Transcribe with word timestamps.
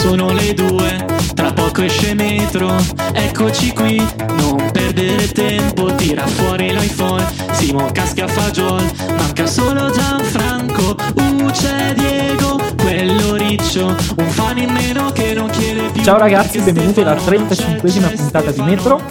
Sono 0.00 0.32
le 0.32 0.54
due, 0.54 1.04
tra 1.34 1.52
poco 1.52 1.82
esce 1.82 2.14
metro, 2.14 2.74
eccoci 3.12 3.70
qui, 3.74 4.02
non 4.38 4.70
perdere 4.72 5.30
tempo, 5.30 5.94
tira 5.94 6.26
fuori 6.26 6.72
l'iPhone, 6.72 7.22
Simo 7.52 7.84
casca 7.92 8.26
fagiol, 8.26 8.82
manca 9.18 9.46
solo 9.46 9.90
Gianfranco, 9.90 10.96
uh 11.16 11.50
c'è 11.50 11.92
Diego, 11.92 12.58
quello 12.78 13.34
riccio, 13.34 13.88
un 13.88 14.28
fan 14.30 14.56
in 14.56 14.70
meno 14.70 15.12
che 15.12 15.34
non 15.34 15.50
chiede 15.50 15.90
più. 15.90 16.02
Ciao 16.02 16.16
ragazzi, 16.16 16.60
benvenuti 16.60 17.02
alla 17.02 17.14
35esima 17.14 18.16
puntata 18.16 18.50
di 18.52 18.62
Metro. 18.62 19.02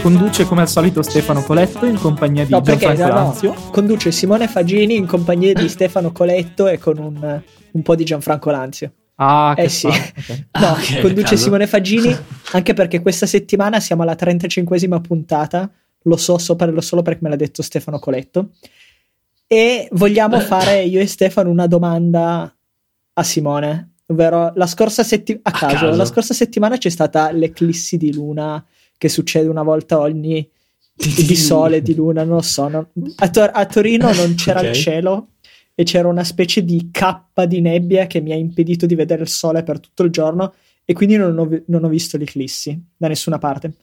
Conduce 0.00 0.44
come 0.44 0.60
al 0.60 0.68
solito 0.68 1.02
Stefano 1.02 1.42
Coletto 1.42 1.86
in 1.86 1.98
compagnia 1.98 2.44
di 2.44 2.52
No, 2.52 2.60
Gianfranco 2.60 3.02
no, 3.02 3.08
no. 3.08 3.14
Lanzio. 3.14 3.54
conduce 3.72 4.12
Simone 4.12 4.46
Fagini 4.46 4.94
in 4.94 5.06
compagnia 5.06 5.52
di 5.52 5.68
Stefano 5.68 6.12
Coletto 6.12 6.68
e 6.68 6.78
con 6.78 6.98
un, 6.98 7.42
un 7.72 7.82
po' 7.82 7.96
di 7.96 8.04
Gianfranco 8.04 8.52
Lanzio. 8.52 8.92
Ah, 9.20 9.54
Eh 9.56 9.68
sì. 9.68 9.88
fa- 9.90 9.96
ok. 9.96 10.44
No, 10.60 10.66
Ah, 10.66 10.72
ok, 10.72 11.00
conduce 11.00 11.22
caso. 11.30 11.36
Simone 11.36 11.66
Fagini 11.66 12.16
anche 12.52 12.72
perché 12.74 13.00
questa 13.00 13.26
settimana 13.26 13.80
siamo 13.80 14.02
alla 14.02 14.14
35esima 14.18 15.00
puntata. 15.00 15.70
Lo 16.02 16.16
so 16.16 16.38
sopra, 16.38 16.66
lo 16.66 16.80
solo 16.80 17.02
perché 17.02 17.20
me 17.22 17.30
l'ha 17.30 17.36
detto 17.36 17.62
Stefano 17.62 17.98
Coletto. 17.98 18.50
E 19.46 19.88
vogliamo 19.92 20.38
fare 20.40 20.82
io 20.84 21.00
e 21.00 21.06
Stefano 21.06 21.50
una 21.50 21.66
domanda 21.66 22.54
a 23.14 23.22
Simone. 23.22 23.92
Ovvero, 24.10 24.52
la 24.54 24.66
scorsa 24.66 25.02
settimana, 25.02 25.42
a, 25.44 25.50
A 25.50 25.58
caso, 25.58 25.84
caso. 25.86 25.96
la 25.96 26.04
scorsa 26.06 26.32
settimana 26.34 26.78
c'è 26.78 26.88
stata 26.88 27.30
l'eclissi 27.30 27.96
di 27.98 28.12
luna 28.14 28.64
che 28.96 29.08
succede 29.08 29.48
una 29.48 29.62
volta 29.62 29.98
ogni 30.00 30.48
di 30.94 31.36
sole, 31.36 31.82
di 31.82 31.94
luna, 31.94 32.24
non 32.24 32.36
lo 32.36 32.42
so. 32.42 32.68
non- 32.68 32.86
A, 33.16 33.28
Tor- 33.28 33.50
a 33.52 33.66
Torino 33.66 34.12
non 34.12 34.34
c'era 34.34 34.60
Ok. 34.60 34.66
il 34.66 34.72
cielo 34.74 35.28
e 35.80 35.84
c'era 35.84 36.08
una 36.08 36.24
specie 36.24 36.64
di 36.64 36.88
cappa 36.90 37.46
di 37.46 37.60
nebbia 37.60 38.08
che 38.08 38.20
mi 38.20 38.32
ha 38.32 38.34
impedito 38.34 38.84
di 38.84 38.96
vedere 38.96 39.22
il 39.22 39.28
sole 39.28 39.62
per 39.62 39.78
tutto 39.78 40.02
il 40.02 40.10
giorno 40.10 40.54
e 40.84 40.92
quindi 40.92 41.14
non 41.14 41.38
ho, 41.38 41.48
non 41.66 41.84
ho 41.84 41.88
visto 41.88 42.16
l'eclissi 42.16 42.76
da 42.96 43.06
nessuna 43.06 43.38
parte. 43.38 43.74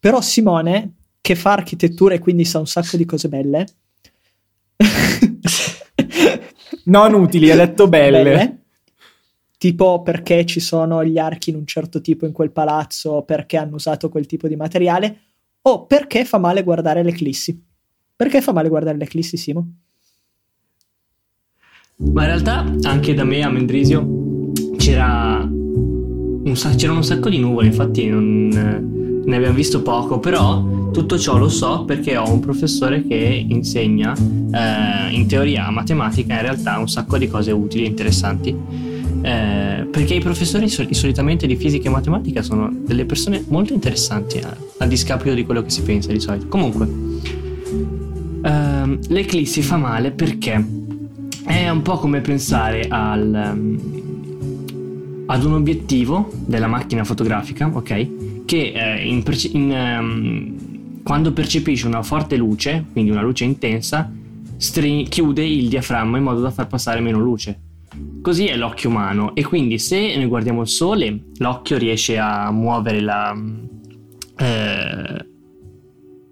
Però 0.00 0.20
Simone, 0.20 0.94
che 1.20 1.36
fa 1.36 1.52
architettura 1.52 2.14
e 2.14 2.18
quindi 2.18 2.44
sa 2.44 2.58
un 2.58 2.66
sacco 2.66 2.96
di 2.96 3.04
cose 3.04 3.28
belle, 3.28 3.66
Non 6.86 7.14
utili, 7.14 7.52
hai 7.52 7.56
detto 7.56 7.86
belle. 7.86 8.62
tipo 9.56 10.02
perché 10.02 10.44
ci 10.44 10.58
sono 10.58 11.04
gli 11.04 11.18
archi 11.18 11.50
in 11.50 11.56
un 11.56 11.66
certo 11.66 12.00
tipo 12.00 12.26
in 12.26 12.32
quel 12.32 12.50
palazzo, 12.50 13.22
perché 13.22 13.58
hanno 13.58 13.76
usato 13.76 14.08
quel 14.08 14.26
tipo 14.26 14.48
di 14.48 14.56
materiale, 14.56 15.20
o 15.62 15.86
perché 15.86 16.24
fa 16.24 16.38
male 16.38 16.64
guardare 16.64 17.04
l'eclissi. 17.04 17.64
Perché 18.16 18.40
fa 18.40 18.52
male 18.52 18.68
guardare 18.68 18.98
l'eclissi, 18.98 19.36
Simo? 19.36 19.83
Ma 21.96 22.22
in 22.22 22.26
realtà 22.26 22.64
anche 22.82 23.14
da 23.14 23.22
me 23.24 23.42
a 23.42 23.50
Mendrisio 23.50 24.52
c'era 24.76 25.48
un 25.48 26.56
sa- 26.56 26.74
c'erano 26.74 26.98
un 26.98 27.04
sacco 27.04 27.28
di 27.28 27.38
nuvole, 27.38 27.68
infatti 27.68 28.08
non, 28.08 28.48
ne 29.24 29.36
abbiamo 29.36 29.54
visto 29.54 29.80
poco, 29.82 30.18
però 30.18 30.90
tutto 30.90 31.18
ciò 31.18 31.38
lo 31.38 31.48
so 31.48 31.84
perché 31.84 32.16
ho 32.16 32.30
un 32.30 32.40
professore 32.40 33.06
che 33.06 33.46
insegna 33.48 34.12
eh, 34.12 35.14
in 35.14 35.26
teoria 35.28 35.70
matematica 35.70 36.34
in 36.34 36.42
realtà 36.42 36.78
un 36.78 36.88
sacco 36.88 37.16
di 37.16 37.28
cose 37.28 37.52
utili 37.52 37.84
e 37.84 37.88
interessanti. 37.88 38.56
Eh, 39.22 39.86
perché 39.90 40.14
i 40.14 40.20
professori 40.20 40.68
sol- 40.68 40.88
solitamente 40.90 41.46
di 41.46 41.56
fisica 41.56 41.88
e 41.88 41.92
matematica 41.92 42.42
sono 42.42 42.70
delle 42.84 43.06
persone 43.06 43.42
molto 43.48 43.72
interessanti 43.72 44.38
a, 44.38 44.54
a 44.78 44.86
discapito 44.86 45.32
di 45.32 45.44
quello 45.44 45.62
che 45.62 45.70
si 45.70 45.82
pensa 45.82 46.12
di 46.12 46.20
solito. 46.20 46.46
Comunque, 46.48 46.86
ehm, 48.42 48.98
l'eclissi 49.08 49.62
fa 49.62 49.78
male 49.78 50.10
perché 50.10 50.82
è 51.44 51.68
un 51.68 51.82
po' 51.82 51.98
come 51.98 52.20
pensare 52.20 52.86
al, 52.88 53.34
ehm, 53.34 54.02
ad 55.26 55.44
un 55.44 55.52
obiettivo 55.54 56.30
della 56.46 56.66
macchina 56.66 57.04
fotografica, 57.04 57.70
ok? 57.72 58.44
Che 58.44 58.72
eh, 58.74 59.06
in 59.06 59.22
in, 59.52 59.72
ehm, 59.72 61.02
quando 61.02 61.32
percepisce 61.32 61.86
una 61.86 62.02
forte 62.02 62.36
luce, 62.36 62.86
quindi 62.92 63.10
una 63.10 63.22
luce 63.22 63.44
intensa, 63.44 64.10
stri- 64.56 65.06
chiude 65.08 65.46
il 65.46 65.68
diaframma 65.68 66.16
in 66.16 66.24
modo 66.24 66.40
da 66.40 66.50
far 66.50 66.66
passare 66.66 67.00
meno 67.00 67.18
luce. 67.18 67.60
Così 68.22 68.46
è 68.46 68.56
l'occhio 68.56 68.88
umano 68.88 69.34
e 69.34 69.44
quindi 69.44 69.78
se 69.78 70.16
noi 70.16 70.26
guardiamo 70.26 70.62
il 70.62 70.68
sole, 70.68 71.26
l'occhio 71.36 71.76
riesce 71.76 72.18
a 72.18 72.50
muovere 72.50 73.00
la, 73.00 73.36
eh, 74.38 75.26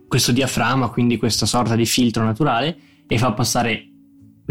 questo 0.08 0.32
diaframma, 0.32 0.88
quindi 0.88 1.18
questa 1.18 1.46
sorta 1.46 1.76
di 1.76 1.86
filtro 1.86 2.24
naturale 2.24 2.76
e 3.06 3.18
fa 3.18 3.32
passare 3.32 3.91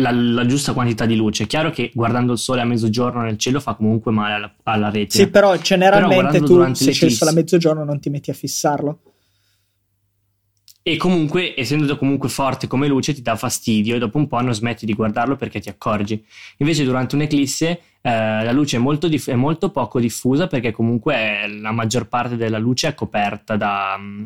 la, 0.02 0.12
la 0.12 0.46
giusta 0.46 0.74
quantità 0.74 1.06
di 1.06 1.16
luce. 1.16 1.44
È 1.44 1.48
chiaro 1.48 1.70
che 1.72 1.92
guardando 1.94 2.34
il 2.34 2.38
sole 2.38 2.62
a 2.62 2.66
mezzogiorno 2.66 3.22
nel 3.22 3.38
cielo 3.38 3.60
fa 3.60 3.76
comunque 3.76 4.12
male 4.12 4.34
alla, 4.34 4.54
alla 4.64 4.90
retina. 4.90 5.24
Sì, 5.24 5.30
però 5.30 5.56
generalmente 5.58 6.40
guardando 6.40 6.68
tu 6.68 6.74
se 6.74 6.92
c'è 6.92 7.06
il 7.06 7.12
sole 7.12 7.32
a 7.32 7.34
mezzogiorno 7.34 7.84
non 7.84 8.00
ti 8.00 8.10
metti 8.10 8.30
a 8.30 8.34
fissarlo. 8.34 9.00
E 10.84 10.98
comunque, 10.98 11.54
essendo 11.56 11.96
comunque 11.96 12.28
forte 12.28 12.66
come 12.66 12.88
luce, 12.88 13.14
ti 13.14 13.22
dà 13.22 13.36
fastidio 13.36 13.96
e 13.96 14.00
dopo 14.00 14.18
un 14.18 14.28
po' 14.28 14.42
non 14.42 14.54
smetti 14.56 14.88
di 14.88 14.94
guardarlo 14.94 15.36
perché 15.36 15.60
ti 15.60 15.70
accorgi. 15.70 16.26
Invece, 16.58 16.84
durante 16.84 17.14
un'eclisse, 17.14 17.82
eh, 18.02 18.44
la 18.44 18.52
luce 18.52 18.78
è 18.78 18.80
molto, 18.80 19.08
diff- 19.08 19.30
è 19.30 19.36
molto 19.36 19.70
poco 19.70 20.00
diffusa 20.00 20.48
perché 20.48 20.72
comunque 20.72 21.48
la 21.48 21.72
maggior 21.72 22.08
parte 22.08 22.36
della 22.36 22.58
luce 22.58 22.88
è 22.88 22.94
coperta 22.96 23.58
da, 23.58 23.96
mm, 24.00 24.26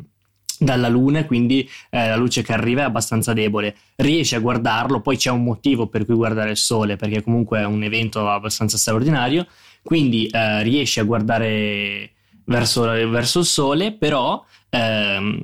dalla 0.59 0.87
luna 0.87 1.25
quindi 1.25 1.69
eh, 1.89 2.07
la 2.07 2.15
luce 2.15 2.41
che 2.41 2.53
arriva 2.53 2.81
è 2.81 2.85
abbastanza 2.85 3.33
debole. 3.33 3.75
Riesci 3.95 4.35
a 4.35 4.39
guardarlo, 4.39 5.01
poi 5.01 5.17
c'è 5.17 5.31
un 5.31 5.43
motivo 5.43 5.87
per 5.87 6.05
cui 6.05 6.15
guardare 6.15 6.51
il 6.51 6.57
sole 6.57 6.95
perché 6.95 7.21
comunque 7.21 7.59
è 7.59 7.65
un 7.65 7.83
evento 7.83 8.29
abbastanza 8.29 8.77
straordinario. 8.77 9.47
Quindi 9.83 10.27
eh, 10.27 10.63
riesci 10.63 10.99
a 10.99 11.03
guardare 11.03 12.11
verso, 12.45 12.81
verso 12.81 13.39
il 13.39 13.45
sole, 13.45 13.93
però. 13.93 14.43
ehm, 14.69 15.41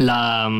la, 0.00 0.50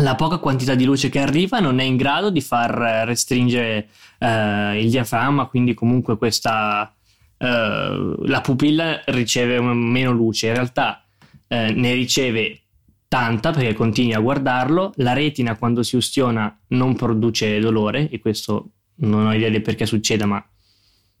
la 0.00 0.14
poca 0.14 0.38
quantità 0.38 0.74
di 0.74 0.84
luce 0.84 1.08
che 1.08 1.20
arriva 1.20 1.58
non 1.58 1.78
è 1.80 1.84
in 1.84 1.96
grado 1.96 2.30
di 2.30 2.40
far 2.40 2.70
restringere 3.04 3.88
eh, 4.18 4.80
il 4.80 4.90
diaframma, 4.90 5.46
quindi 5.46 5.74
comunque 5.74 6.16
questa 6.16 6.92
eh, 7.36 8.14
la 8.24 8.40
pupilla 8.40 9.00
riceve 9.06 9.60
meno 9.60 10.12
luce. 10.12 10.48
In 10.48 10.54
realtà 10.54 11.02
eh, 11.48 11.72
ne 11.72 11.92
riceve 11.94 12.60
tanta 13.08 13.50
perché 13.50 13.72
continui 13.72 14.14
a 14.14 14.20
guardarlo. 14.20 14.92
La 14.96 15.14
retina 15.14 15.56
quando 15.56 15.82
si 15.82 15.96
ustiona 15.96 16.56
non 16.68 16.94
produce 16.94 17.58
dolore 17.58 18.08
e 18.10 18.20
questo 18.20 18.70
non 18.96 19.26
ho 19.26 19.34
idea 19.34 19.48
di 19.48 19.60
perché 19.60 19.86
succeda, 19.86 20.26
ma 20.26 20.44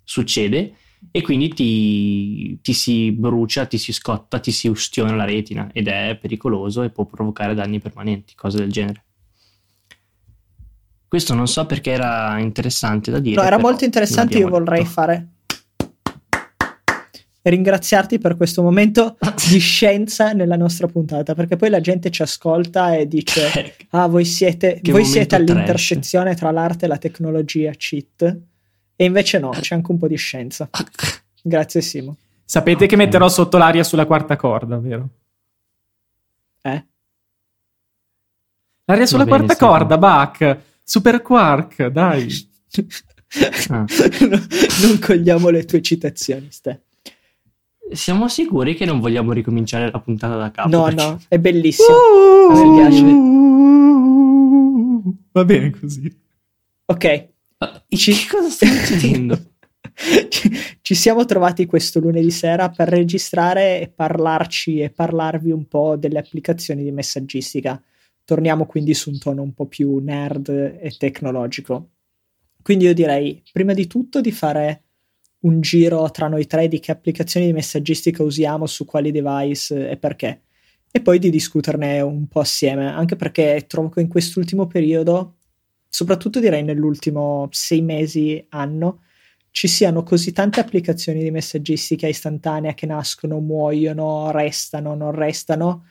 succede 0.04 0.74
e 1.10 1.22
quindi 1.22 1.48
ti, 1.50 2.60
ti 2.60 2.72
si 2.72 3.12
brucia, 3.12 3.66
ti 3.66 3.78
si 3.78 3.92
scotta, 3.92 4.40
ti 4.40 4.50
si 4.50 4.68
ustiona 4.68 5.14
la 5.14 5.24
retina 5.24 5.70
ed 5.72 5.88
è 5.88 6.16
pericoloso 6.20 6.82
e 6.82 6.90
può 6.90 7.04
provocare 7.04 7.54
danni 7.54 7.78
permanenti, 7.78 8.34
cose 8.34 8.58
del 8.58 8.70
genere. 8.70 9.04
Questo 11.06 11.34
non 11.34 11.48
so 11.48 11.64
perché 11.64 11.92
era 11.92 12.38
interessante 12.38 13.10
da 13.10 13.18
dire. 13.18 13.36
No, 13.36 13.42
era 13.42 13.58
molto 13.58 13.84
interessante. 13.84 14.36
Io 14.36 14.48
vorrei 14.48 14.80
detto. 14.80 14.90
fare 14.90 15.28
ringraziarti 17.50 18.18
per 18.18 18.36
questo 18.36 18.62
momento 18.62 19.16
di 19.48 19.58
scienza 19.58 20.32
nella 20.32 20.56
nostra 20.56 20.86
puntata. 20.86 21.34
Perché 21.34 21.56
poi 21.56 21.70
la 21.70 21.80
gente 21.80 22.10
ci 22.10 22.22
ascolta 22.22 22.94
e 22.96 23.06
dice: 23.06 23.74
Ah, 23.90 24.06
voi 24.06 24.24
siete, 24.24 24.80
Che 24.82 24.92
voi 24.92 25.04
siete 25.04 25.34
all'intersezione 25.36 26.34
tra 26.34 26.50
l'arte 26.50 26.84
e 26.84 26.88
la 26.88 26.98
tecnologia, 26.98 27.70
cheat. 27.72 28.36
E 28.96 29.04
invece 29.04 29.38
no, 29.38 29.50
c'è 29.50 29.74
anche 29.74 29.90
un 29.90 29.98
po' 29.98 30.08
di 30.08 30.16
scienza. 30.16 30.68
Grazie, 31.42 31.80
Simo. 31.80 32.16
Sapete 32.44 32.86
che 32.86 32.94
Ok. 32.94 33.00
metterò 33.02 33.28
sotto 33.28 33.58
l'aria 33.58 33.84
sulla 33.84 34.06
quarta 34.06 34.36
corda, 34.36 34.78
vero? 34.78 35.08
Eh? 36.62 36.84
L'aria 38.84 39.06
sulla 39.06 39.24
bene, 39.24 39.36
quarta 39.44 39.56
corda, 39.56 39.98
Bach. 39.98 40.58
Super 40.82 41.20
quark, 41.22 41.86
dai. 41.88 42.26
Ah. 43.68 43.84
No, 43.84 43.86
non 44.82 44.98
cogliamo 44.98 45.50
le 45.50 45.64
tue 45.66 45.82
citazioni, 45.82 46.48
Ste. 46.50 46.82
Siamo 47.92 48.28
sicuri 48.28 48.74
che 48.74 48.84
non 48.84 49.00
vogliamo 49.00 49.32
ricominciare 49.32 49.90
la 49.90 50.00
puntata 50.00 50.36
da 50.36 50.50
capo? 50.50 50.68
No, 50.68 50.84
Perché- 50.84 51.02
no, 51.02 51.20
è 51.28 51.38
bellissimo. 51.38 51.88
Uh, 52.48 52.52
me 52.52 52.76
piace. 52.88 53.02
Va 55.32 55.44
bene 55.44 55.70
così. 55.70 56.20
Ok, 56.86 57.28
Ah, 57.60 57.82
Che 57.88 58.12
cosa 58.30 58.48
stai 58.50 58.68
succedendo? 58.68 59.36
ci, 60.28 60.50
ci 60.80 60.94
siamo 60.94 61.24
trovati 61.24 61.66
questo 61.66 61.98
lunedì 61.98 62.30
sera 62.30 62.68
per 62.70 62.88
registrare 62.88 63.80
e 63.80 63.88
parlarci 63.88 64.78
e 64.78 64.90
parlarvi 64.90 65.50
un 65.50 65.66
po' 65.66 65.96
delle 65.96 66.18
applicazioni 66.20 66.84
di 66.84 66.92
messaggistica. 66.92 67.82
Torniamo 68.24 68.64
quindi 68.66 68.94
su 68.94 69.10
un 69.10 69.18
tono 69.18 69.42
un 69.42 69.54
po' 69.54 69.66
più 69.66 69.98
nerd 69.98 70.48
e 70.80 70.94
tecnologico. 70.96 71.88
Quindi 72.62 72.84
io 72.84 72.94
direi, 72.94 73.42
prima 73.50 73.72
di 73.72 73.86
tutto, 73.88 74.20
di 74.20 74.30
fare 74.30 74.84
un 75.40 75.60
giro 75.60 76.10
tra 76.10 76.28
noi 76.28 76.46
tre 76.46 76.68
di 76.68 76.80
che 76.80 76.90
applicazioni 76.90 77.46
di 77.46 77.52
messaggistica 77.52 78.22
usiamo, 78.22 78.66
su 78.66 78.84
quali 78.84 79.10
device 79.10 79.90
e 79.90 79.96
perché. 79.96 80.42
E 80.90 81.00
poi 81.00 81.18
di 81.18 81.30
discuterne 81.30 82.00
un 82.00 82.26
po' 82.28 82.40
assieme, 82.40 82.90
anche 82.90 83.16
perché 83.16 83.64
trovo 83.68 83.88
che 83.90 84.00
in 84.00 84.08
quest'ultimo 84.08 84.66
periodo, 84.66 85.36
soprattutto 85.88 86.40
direi 86.40 86.62
nell'ultimo 86.62 87.48
sei 87.50 87.82
mesi, 87.82 88.44
anno, 88.50 89.02
ci 89.50 89.68
siano 89.68 90.02
così 90.02 90.32
tante 90.32 90.60
applicazioni 90.60 91.22
di 91.22 91.30
messaggistica 91.30 92.06
istantanea 92.06 92.74
che 92.74 92.86
nascono, 92.86 93.40
muoiono, 93.40 94.30
restano, 94.30 94.94
non 94.94 95.12
restano, 95.12 95.86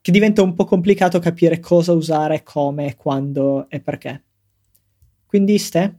che 0.00 0.12
diventa 0.12 0.42
un 0.42 0.54
po' 0.54 0.64
complicato 0.64 1.18
capire 1.18 1.58
cosa 1.58 1.92
usare, 1.92 2.42
come, 2.42 2.94
quando 2.96 3.68
e 3.68 3.80
perché. 3.80 4.22
Quindi, 5.26 5.58
Ste? 5.58 5.98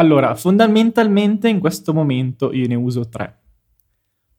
Allora, 0.00 0.34
fondamentalmente 0.34 1.50
in 1.50 1.60
questo 1.60 1.92
momento 1.92 2.54
io 2.54 2.66
ne 2.66 2.74
uso 2.74 3.06
tre. 3.10 3.38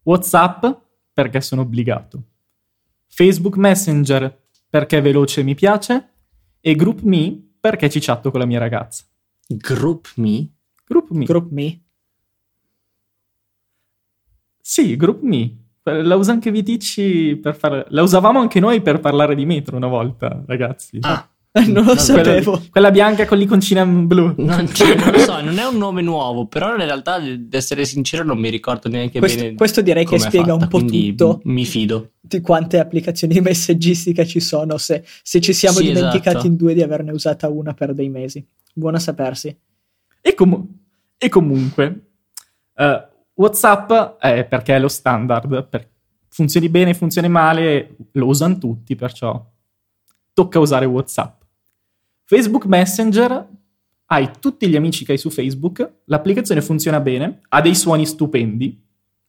WhatsApp 0.01 0.65
perché 1.13 1.39
sono 1.39 1.61
obbligato. 1.61 2.23
Facebook 3.05 3.57
Messenger 3.57 4.47
perché 4.67 4.97
è 4.97 5.01
veloce 5.03 5.41
e 5.41 5.43
mi 5.43 5.53
piace. 5.53 6.13
E 6.59 6.73
GroupMe 6.73 7.39
perché 7.59 7.91
ci 7.91 7.99
chatto 7.99 8.31
con 8.31 8.39
la 8.39 8.47
mia 8.47 8.57
ragazza. 8.57 9.03
GroupMe? 9.47 10.49
GroupMe. 10.83 11.25
GroupMe? 11.25 11.81
Sì, 14.59 14.95
GroupMe. 14.95 15.57
La 15.83 16.15
usa 16.15 16.31
anche 16.31 16.49
Viticci 16.49 17.35
per 17.35 17.55
fare... 17.55 17.85
La 17.89 18.01
usavamo 18.01 18.39
anche 18.39 18.59
noi 18.59 18.81
per 18.81 18.99
parlare 18.99 19.35
di 19.35 19.45
metro 19.45 19.77
una 19.77 19.87
volta, 19.87 20.43
ragazzi. 20.47 20.97
Ah, 21.01 21.30
non 21.67 21.83
lo 21.83 21.97
sapevo. 21.97 22.51
Quella, 22.51 22.67
quella 22.69 22.91
bianca 22.91 23.25
con 23.25 23.37
l'iconcina 23.37 23.85
blu. 23.85 24.33
Non, 24.37 24.71
cioè, 24.73 24.95
non 24.95 25.11
lo 25.11 25.19
so, 25.19 25.41
non 25.41 25.57
è 25.57 25.65
un 25.65 25.77
nome 25.77 26.01
nuovo, 26.01 26.45
però 26.45 26.71
in 26.71 26.77
realtà, 26.77 27.15
ad 27.15 27.53
essere 27.53 27.83
sincero, 27.83 28.23
non 28.23 28.37
mi 28.37 28.49
ricordo 28.49 28.87
neanche 28.87 29.19
questo, 29.19 29.41
bene. 29.41 29.55
Questo 29.55 29.81
direi 29.81 30.05
che 30.05 30.17
spiega 30.17 30.53
fatta, 30.57 30.63
un 30.63 30.67
po' 30.69 30.85
tutto. 30.85 31.41
Mi 31.43 31.65
fido. 31.65 32.11
Di 32.21 32.39
quante 32.39 32.79
applicazioni 32.79 33.33
di 33.33 33.41
messaggistica 33.41 34.23
ci 34.23 34.39
sono, 34.39 34.77
se, 34.77 35.03
se 35.23 35.41
ci 35.41 35.51
siamo 35.51 35.77
Sì, 35.79 35.87
dimenticati 35.87 36.29
esatto. 36.29 36.47
in 36.47 36.55
due 36.55 36.73
di 36.73 36.81
averne 36.81 37.11
usata 37.11 37.49
una 37.49 37.73
per 37.73 37.93
dei 37.93 38.07
mesi. 38.07 38.45
Buona 38.73 38.99
sapersi. 38.99 39.53
E, 40.21 40.33
com- 40.33 40.65
e 41.17 41.27
comunque, 41.29 42.05
eh, 42.77 43.07
WhatsApp 43.33 44.19
è 44.21 44.45
perché 44.45 44.75
è 44.75 44.79
lo 44.79 44.87
standard. 44.87 45.67
Per- 45.67 45.89
funzioni 46.29 46.69
bene, 46.69 46.93
funzioni 46.93 47.27
male, 47.27 47.97
lo 48.13 48.27
usano 48.27 48.57
tutti, 48.57 48.95
perciò 48.95 49.45
tocca 50.33 50.59
usare 50.59 50.85
WhatsApp. 50.85 51.40
Facebook 52.31 52.63
Messenger, 52.63 53.45
hai 54.05 54.31
tutti 54.39 54.69
gli 54.69 54.77
amici 54.77 55.03
che 55.03 55.11
hai 55.11 55.17
su 55.17 55.29
Facebook, 55.29 55.95
l'applicazione 56.05 56.61
funziona 56.61 57.01
bene, 57.01 57.41
ha 57.49 57.59
dei 57.59 57.75
suoni 57.75 58.05
stupendi, 58.05 58.81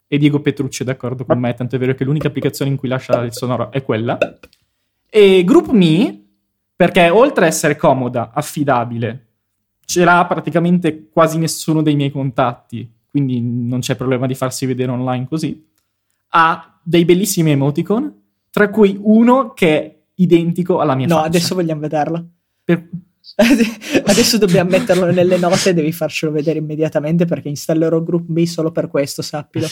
e 0.07 0.17
Diego 0.17 0.39
Petrucci 0.39 0.83
è 0.83 0.85
d'accordo 0.85 1.25
con 1.25 1.37
me, 1.37 1.53
tanto 1.53 1.75
è 1.75 1.79
vero 1.79 1.95
che 1.95 2.05
l'unica 2.05 2.29
applicazione 2.29 2.71
in 2.71 2.77
cui 2.77 2.87
lascia 2.87 3.21
il 3.23 3.33
sonoro 3.33 3.73
è 3.73 3.83
quella. 3.83 4.17
E 5.09 5.43
GroupMe, 5.43 6.23
perché 6.77 7.09
oltre 7.09 7.43
a 7.43 7.47
essere 7.49 7.75
comoda, 7.75 8.31
affidabile, 8.33 9.25
ce 9.83 10.05
l'ha 10.05 10.25
praticamente 10.25 11.09
quasi 11.09 11.37
nessuno 11.37 11.81
dei 11.81 11.97
miei 11.97 12.09
contatti, 12.09 12.89
quindi 13.05 13.41
non 13.41 13.81
c'è 13.81 13.97
problema 13.97 14.27
di 14.27 14.35
farsi 14.35 14.65
vedere 14.65 14.91
online 14.91 15.27
così. 15.27 15.61
Ha 16.29 16.79
dei 16.81 17.03
bellissimi 17.03 17.51
emoticon, 17.51 18.21
tra 18.49 18.69
cui 18.69 18.97
uno 18.97 19.51
che 19.51 19.81
è 19.81 19.97
identico 20.15 20.79
alla 20.79 20.95
mia 20.95 21.07
No, 21.07 21.15
faccia. 21.15 21.27
adesso 21.27 21.53
vogliamo 21.53 21.81
vederlo. 21.81 22.27
Per- 22.63 22.89
Adesso 24.05 24.37
dobbiamo 24.37 24.69
metterlo 24.69 25.09
nelle 25.11 25.37
note 25.37 25.69
e 25.69 25.73
devi 25.73 25.91
farcelo 25.91 26.31
vedere 26.31 26.59
immediatamente 26.59 27.25
perché 27.25 27.49
installerò 27.49 28.01
GroupMe 28.01 28.45
solo 28.45 28.71
per 28.71 28.87
questo, 28.89 29.21
sappilo. 29.21 29.67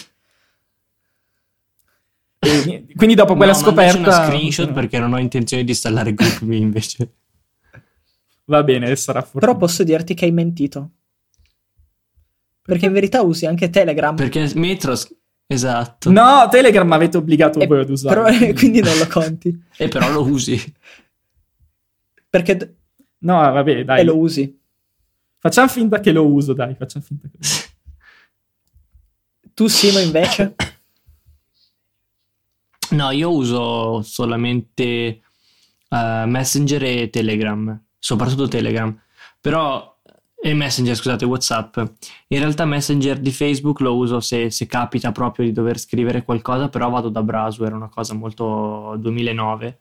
e 2.40 2.86
quindi 2.96 3.14
dopo 3.14 3.36
quella 3.36 3.52
no, 3.52 3.58
scoperta... 3.58 4.00
una 4.00 4.26
screenshot 4.26 4.72
perché 4.72 4.98
non 4.98 5.14
ho 5.14 5.20
intenzione 5.20 5.64
di 5.64 5.72
installare 5.72 6.14
GroupMe 6.14 6.56
invece. 6.56 7.12
Va 8.46 8.64
bene, 8.64 8.96
sarà 8.96 9.22
fortuna. 9.22 9.46
Però 9.46 9.58
posso 9.58 9.84
dirti 9.84 10.14
che 10.16 10.26
hai 10.26 10.32
mentito. 10.32 10.90
Perché 12.64 12.88
in 12.88 12.94
verità 12.94 13.22
usi 13.22 13.46
anche 13.46 13.70
Telegram. 13.70 14.16
Perché 14.16 14.52
Metro... 14.56 14.96
Esatto. 15.46 16.10
No, 16.10 16.48
Telegram 16.50 16.90
avete 16.94 17.18
obbligato 17.18 17.60
E- 17.60 17.68
voi 17.68 17.82
ad 17.82 17.90
usarlo. 17.90 18.24
però, 18.24 18.54
quindi 18.54 18.80
non 18.82 18.98
lo 18.98 19.08
conti. 19.08 19.64
E 19.78 19.88
però 19.88 20.10
lo 20.10 20.24
usi. 20.24 20.60
Perché 22.30 22.78
No, 23.24 23.36
vabbè, 23.36 23.84
dai. 23.84 24.02
e 24.02 24.04
lo 24.04 24.18
usi. 24.18 24.60
Facciamo 25.38 25.68
finta 25.68 26.00
che 26.00 26.12
lo 26.12 26.26
uso, 26.26 26.54
dai, 26.54 26.76
facciamo 26.76 27.04
finta 27.04 27.28
che 27.28 27.38
lo 27.40 27.48
uso. 27.48 27.70
Tu, 29.54 29.68
Simo, 29.68 30.00
invece? 30.00 30.56
No, 32.92 33.12
io 33.12 33.32
uso 33.32 34.02
solamente 34.02 34.84
eh, 35.90 36.24
Messenger 36.26 36.84
e 36.84 37.10
Telegram, 37.10 37.80
soprattutto 38.00 38.48
Telegram. 38.48 38.98
Però, 39.40 40.00
e 40.42 40.54
Messenger, 40.54 40.96
scusate, 40.96 41.26
WhatsApp. 41.26 41.78
In 42.28 42.40
realtà 42.40 42.66
Messenger 42.66 43.20
di 43.20 43.32
Facebook 43.32 43.80
lo 43.82 43.96
uso 43.96 44.20
se, 44.20 44.50
se 44.50 44.66
capita 44.68 45.12
proprio 45.12 45.46
di 45.46 45.52
dover 45.52 45.80
scrivere 45.80 46.24
qualcosa, 46.24 46.70
però 46.70 46.90
vado 46.90 47.10
da 47.10 47.22
browser, 47.22 47.74
una 47.74 47.90
cosa 47.90 48.14
molto 48.14 48.96
2009. 49.00 49.80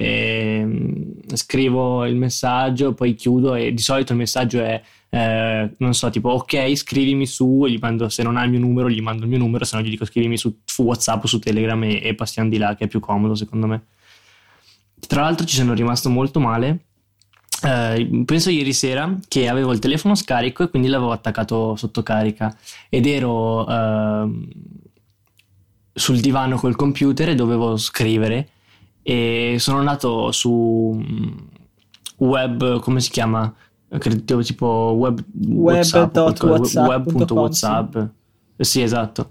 E, 0.00 0.62
mm, 0.64 1.34
scrivo 1.34 2.06
il 2.06 2.14
messaggio, 2.14 2.94
poi 2.94 3.14
chiudo 3.14 3.56
e 3.56 3.74
di 3.74 3.82
solito 3.82 4.12
il 4.12 4.18
messaggio 4.18 4.60
è, 4.62 4.80
eh, 5.10 5.74
non 5.78 5.92
so, 5.92 6.08
tipo 6.10 6.28
ok, 6.28 6.76
scrivimi 6.76 7.26
su, 7.26 7.66
gli 7.66 7.78
mando, 7.80 8.08
se 8.08 8.22
non 8.22 8.36
ha 8.36 8.44
il 8.44 8.50
mio 8.50 8.60
numero, 8.60 8.88
gli 8.88 9.00
mando 9.00 9.24
il 9.24 9.28
mio 9.28 9.38
numero, 9.38 9.64
se 9.64 9.76
no 9.76 9.82
gli 9.82 9.90
dico 9.90 10.04
scrivimi 10.04 10.38
su, 10.38 10.60
su 10.64 10.84
WhatsApp 10.84 11.24
o 11.24 11.26
su 11.26 11.40
Telegram 11.40 11.82
e, 11.82 12.00
e 12.00 12.14
passiamo 12.14 12.48
di 12.48 12.58
là, 12.58 12.76
che 12.76 12.84
è 12.84 12.86
più 12.86 13.00
comodo 13.00 13.34
secondo 13.34 13.66
me. 13.66 13.86
Tra 15.04 15.22
l'altro 15.22 15.44
ci 15.44 15.56
sono 15.56 15.74
rimasto 15.74 16.08
molto 16.10 16.38
male. 16.38 16.84
eh, 17.64 18.22
penso 18.24 18.50
ieri 18.50 18.72
sera 18.72 19.18
che 19.26 19.48
avevo 19.48 19.72
il 19.72 19.80
telefono 19.80 20.14
scarico 20.14 20.62
e 20.62 20.68
quindi 20.70 20.86
l'avevo 20.88 21.10
attaccato 21.10 21.74
sotto 21.74 22.04
carica 22.04 22.56
ed 22.88 23.04
ero 23.06 23.66
ehm, 23.68 24.48
sul 25.92 26.20
divano 26.20 26.56
col 26.56 26.76
computer 26.76 27.30
e 27.30 27.34
dovevo 27.34 27.76
scrivere 27.76 28.48
e 29.08 29.56
sono 29.58 29.78
andato 29.78 30.30
su 30.32 31.02
mm, 31.02 31.38
web, 32.18 32.78
come 32.80 33.00
si 33.00 33.08
chiama? 33.08 33.50
Credo 33.88 34.42
tipo 34.42 34.94
web, 34.98 35.24
WhatsApp, 35.46 36.14
web.whatsapp. 36.44 37.96
Sì, 38.58 38.82
esatto. 38.82 39.30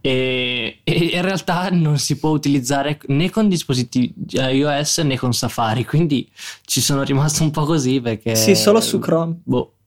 E, 0.00 0.78
e 0.84 0.92
in 0.92 1.22
realtà 1.22 1.68
non 1.70 1.98
si 1.98 2.16
può 2.20 2.30
utilizzare 2.30 3.00
né 3.08 3.28
con 3.28 3.48
dispositivi 3.48 4.14
iOS 4.30 4.98
né 4.98 5.18
con 5.18 5.32
Safari, 5.32 5.84
quindi 5.84 6.30
ci 6.64 6.80
sono 6.80 7.02
rimasto 7.02 7.42
un 7.42 7.50
po' 7.50 7.64
così 7.64 8.00
perché... 8.00 8.36
Sì, 8.36 8.54
solo 8.54 8.80
su 8.80 9.00
Chrome. 9.00 9.40
Boh. 9.42 9.77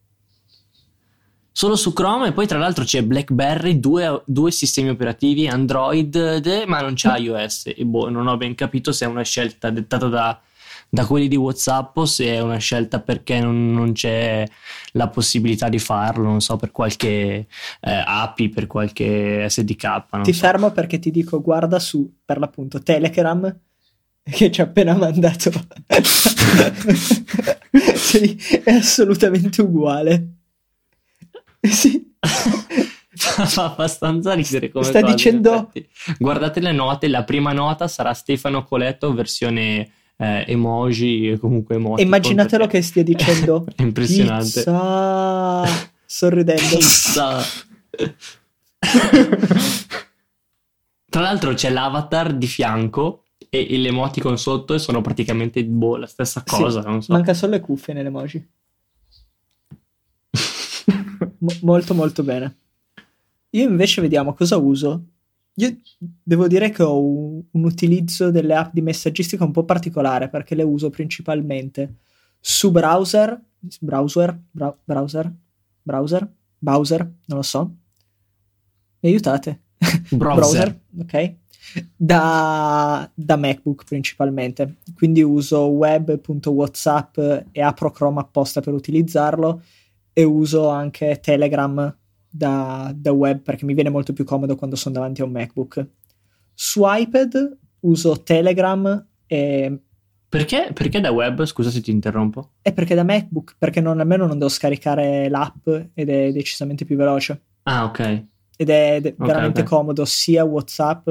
Solo 1.54 1.76
su 1.76 1.92
Chrome 1.92 2.28
e 2.28 2.32
poi 2.32 2.48
tra 2.48 2.58
l'altro 2.58 2.86
c'è 2.86 3.04
BlackBerry, 3.04 3.78
due, 3.80 4.24
due 4.26 4.52
sistemi 4.52 4.88
operativi, 4.88 5.50
Android, 5.50 6.38
de- 6.38 6.66
ma 6.66 6.80
non 6.80 6.94
c'è 6.94 7.18
iOS 7.18 7.74
e 7.76 7.84
boh, 7.84 8.10
non 8.10 8.28
ho 8.28 8.38
ben 8.38 8.56
capito 8.56 8.94
se 8.94 9.04
è 9.04 9.08
una 9.08 9.24
scelta 9.24 9.70
dettata 9.70 10.08
da, 10.08 10.40
da 10.90 11.06
quelli 11.06 11.28
di 11.28 11.36
WhatsApp 11.36 11.98
o 11.98 12.06
se 12.06 12.28
è 12.28 12.40
una 12.40 12.58
scelta 12.58 13.02
perché 13.02 13.42
non, 13.42 13.74
non 13.74 13.92
c'è 13.92 14.48
la 14.94 15.10
possibilità 15.10 15.68
di 15.68 15.78
farlo, 15.78 16.24
non 16.24 16.40
so, 16.40 16.56
per 16.56 16.72
qualche 16.72 17.10
eh, 17.10 17.48
API, 18.06 18.48
per 18.48 18.68
qualche 18.68 19.46
SDK. 19.50 20.22
Ti 20.24 20.34
so. 20.34 20.40
fermo 20.40 20.72
perché 20.72 21.00
ti 21.00 21.12
dico, 21.12 21.42
guarda 21.42 21.80
su, 21.80 22.20
per 22.24 22.40
l'appunto, 22.40 22.82
Telegram, 22.82 23.54
che 24.24 24.52
ci 24.52 24.62
ha 24.62 24.64
appena 24.64 24.96
mandato. 24.96 25.52
sì, 27.96 28.38
è 28.64 28.72
assolutamente 28.72 29.62
uguale. 29.62 30.36
Sì. 31.62 32.14
Fa 33.14 33.66
abbastanza 33.66 34.34
ridere 34.34 34.72
come 34.72 34.86
Sta 34.86 35.02
cosa, 35.02 35.14
dicendo-. 35.14 35.72
Guardate 36.18 36.60
le 36.60 36.72
note, 36.72 37.08
la 37.08 37.24
prima 37.24 37.52
nota 37.52 37.88
sarà 37.88 38.14
Stefano 38.14 38.64
Coletto 38.64 39.14
versione 39.14 39.92
eh, 40.18 40.46
emoji 40.48 41.38
comunque 41.40 41.76
emoticon. 41.76 42.06
Immaginatelo 42.06 42.64
perché 42.64 42.78
che 42.80 42.84
stia 42.84 43.04
dicendo 43.04 43.66
è 43.76 43.82
impressionante. 43.82 44.64
pizza, 44.64 45.64
sorridendo. 46.06 46.78
Pizza. 46.78 47.42
Tra 51.10 51.22
l'altro 51.22 51.54
c'è 51.54 51.70
l'avatar 51.70 52.34
di 52.34 52.48
fianco 52.48 53.26
e 53.50 53.78
l'emoticon 53.78 54.38
sotto 54.38 54.74
e 54.74 54.80
sono 54.80 55.02
praticamente 55.02 55.64
boh, 55.66 55.98
la 55.98 56.08
stessa 56.08 56.42
Sì, 56.46 56.56
cosa, 56.56 56.82
non 56.82 57.02
so. 57.02 57.12
Manca 57.12 57.34
solo 57.34 57.54
le 57.54 57.60
cuffie 57.60 57.94
nell'emoji. 57.94 58.48
Mo- 61.42 61.58
molto 61.62 61.94
molto 61.94 62.24
bene. 62.24 62.56
Io 63.52 63.68
invece 63.68 64.02
vediamo 64.02 64.34
cosa 64.34 64.58
uso. 64.58 65.06
Io 65.56 65.78
devo 65.98 66.48
dire 66.48 66.70
che 66.70 66.84
ho 66.84 67.00
un, 67.00 67.44
un 67.52 67.64
utilizzo 67.64 68.32
delle 68.32 68.56
app 68.56 68.74
di 68.74 68.82
messaggistica 68.82 69.44
un 69.44 69.52
po' 69.52 69.66
particolare 69.66 70.30
perché 70.30 70.56
le 70.56 70.64
uso 70.64 70.90
principalmente 70.90 71.96
su 72.40 72.72
browser, 72.72 73.40
browser, 73.80 74.40
bra- 74.50 74.78
browser, 74.84 75.32
browser, 75.82 76.28
browser, 76.58 77.00
non 77.26 77.38
lo 77.38 77.44
so. 77.44 77.76
Mi 79.00 79.10
aiutate? 79.10 79.62
Browser. 80.12 80.80
ok. 81.00 81.36
Da, 81.96 83.10
da 83.14 83.36
MacBook 83.36 83.84
principalmente. 83.84 84.78
Quindi 84.96 85.22
uso 85.22 85.66
web.whatsapp 85.66 87.18
e 87.52 87.62
apro 87.62 87.92
Chrome 87.92 88.20
apposta 88.20 88.62
per 88.62 88.74
utilizzarlo 88.74 89.62
e 90.14 90.24
uso 90.24 90.70
anche 90.70 91.20
Telegram 91.22 91.96
da, 92.30 92.94
da 92.96 93.12
web 93.12 93.40
perché 93.42 93.66
mi 93.66 93.74
viene 93.74 93.90
molto 93.90 94.14
più 94.14 94.24
comodo 94.24 94.56
quando 94.56 94.76
sono 94.76 94.96
davanti 94.96 95.22
a 95.22 95.26
un 95.26 95.32
MacBook. 95.32 95.88
Su 96.54 96.84
iPad 96.86 97.58
uso 97.82 98.22
Telegram 98.22 99.08
e 99.26 99.80
perché, 100.32 100.72
perché, 100.74 101.02
da 101.02 101.12
web? 101.12 101.44
Scusa 101.44 101.70
se 101.70 101.82
ti 101.82 101.92
interrompo. 101.92 102.52
È 102.62 102.72
perché 102.72 102.96
da 102.96 103.04
MacBook, 103.04 103.56
perché 103.58 103.82
non, 103.82 104.00
almeno 104.00 104.26
non 104.26 104.38
devo 104.38 104.50
scaricare 104.50 105.28
l'app 105.28 105.68
ed 105.94 106.08
è 106.08 106.32
decisamente 106.32 106.86
più 106.86 106.96
veloce. 106.96 107.42
Ah, 107.64 107.84
ok. 107.84 108.00
Ed 108.56 108.70
è, 108.70 108.94
è 108.94 108.98
okay, 109.00 109.14
veramente 109.18 109.60
okay. 109.60 109.74
comodo 109.74 110.06
sia 110.06 110.46
WhatsApp, 110.46 111.10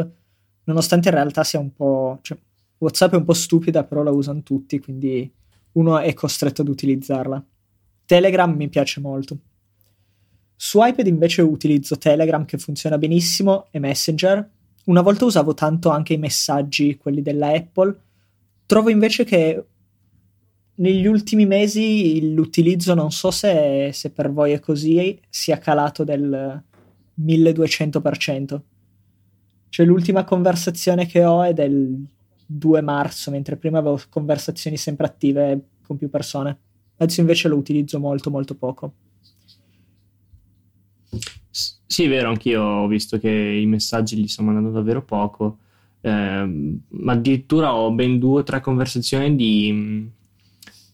nonostante 0.64 1.10
in 1.10 1.14
realtà 1.14 1.44
sia 1.44 1.58
un 1.58 1.70
po'... 1.70 2.18
Cioè, 2.22 2.38
WhatsApp 2.78 3.12
è 3.12 3.16
un 3.16 3.24
po' 3.24 3.34
stupida, 3.34 3.84
però 3.84 4.02
la 4.02 4.10
usano 4.10 4.42
tutti, 4.42 4.78
quindi 4.78 5.30
uno 5.72 5.98
è 5.98 6.14
costretto 6.14 6.62
ad 6.62 6.68
utilizzarla. 6.68 7.44
Telegram 8.10 8.52
mi 8.52 8.68
piace 8.68 8.98
molto. 8.98 9.38
Su 10.56 10.84
iPad 10.84 11.06
invece 11.06 11.42
utilizzo 11.42 11.96
Telegram 11.96 12.44
che 12.44 12.58
funziona 12.58 12.98
benissimo 12.98 13.68
e 13.70 13.78
Messenger. 13.78 14.50
Una 14.86 15.00
volta 15.00 15.26
usavo 15.26 15.54
tanto 15.54 15.90
anche 15.90 16.14
i 16.14 16.18
messaggi, 16.18 16.96
quelli 16.96 17.22
della 17.22 17.50
Apple 17.50 17.96
Trovo 18.66 18.88
invece 18.88 19.24
che 19.24 19.64
negli 20.74 21.06
ultimi 21.06 21.44
mesi 21.44 22.32
l'utilizzo, 22.32 22.94
non 22.94 23.10
so 23.10 23.30
se, 23.32 23.90
se 23.92 24.10
per 24.10 24.32
voi 24.32 24.52
è 24.52 24.60
così, 24.60 25.20
sia 25.28 25.58
calato 25.58 26.04
del 26.04 26.62
1200%. 27.20 28.60
Cioè 29.68 29.86
l'ultima 29.86 30.22
conversazione 30.22 31.06
che 31.06 31.24
ho 31.24 31.42
è 31.42 31.52
del 31.52 31.96
2 32.46 32.80
marzo, 32.80 33.32
mentre 33.32 33.56
prima 33.56 33.78
avevo 33.78 34.00
conversazioni 34.08 34.76
sempre 34.76 35.06
attive 35.06 35.60
con 35.84 35.96
più 35.96 36.08
persone. 36.08 36.58
Adesso 37.00 37.20
invece 37.20 37.48
lo 37.48 37.56
utilizzo 37.56 37.98
molto 37.98 38.30
molto 38.30 38.54
poco. 38.54 38.92
Sì, 41.50 42.04
è 42.04 42.08
vero, 42.08 42.28
anch'io 42.28 42.62
ho 42.62 42.86
visto 42.86 43.18
che 43.18 43.30
i 43.30 43.66
messaggi 43.66 44.16
li 44.16 44.28
sto 44.28 44.42
mandando 44.42 44.70
davvero 44.70 45.02
poco 45.02 45.58
eh, 46.02 46.78
ma 46.88 47.12
addirittura 47.12 47.74
ho 47.74 47.92
ben 47.92 48.18
due 48.18 48.40
o 48.40 48.42
tre 48.42 48.60
conversazioni 48.60 49.36
di, 49.36 50.10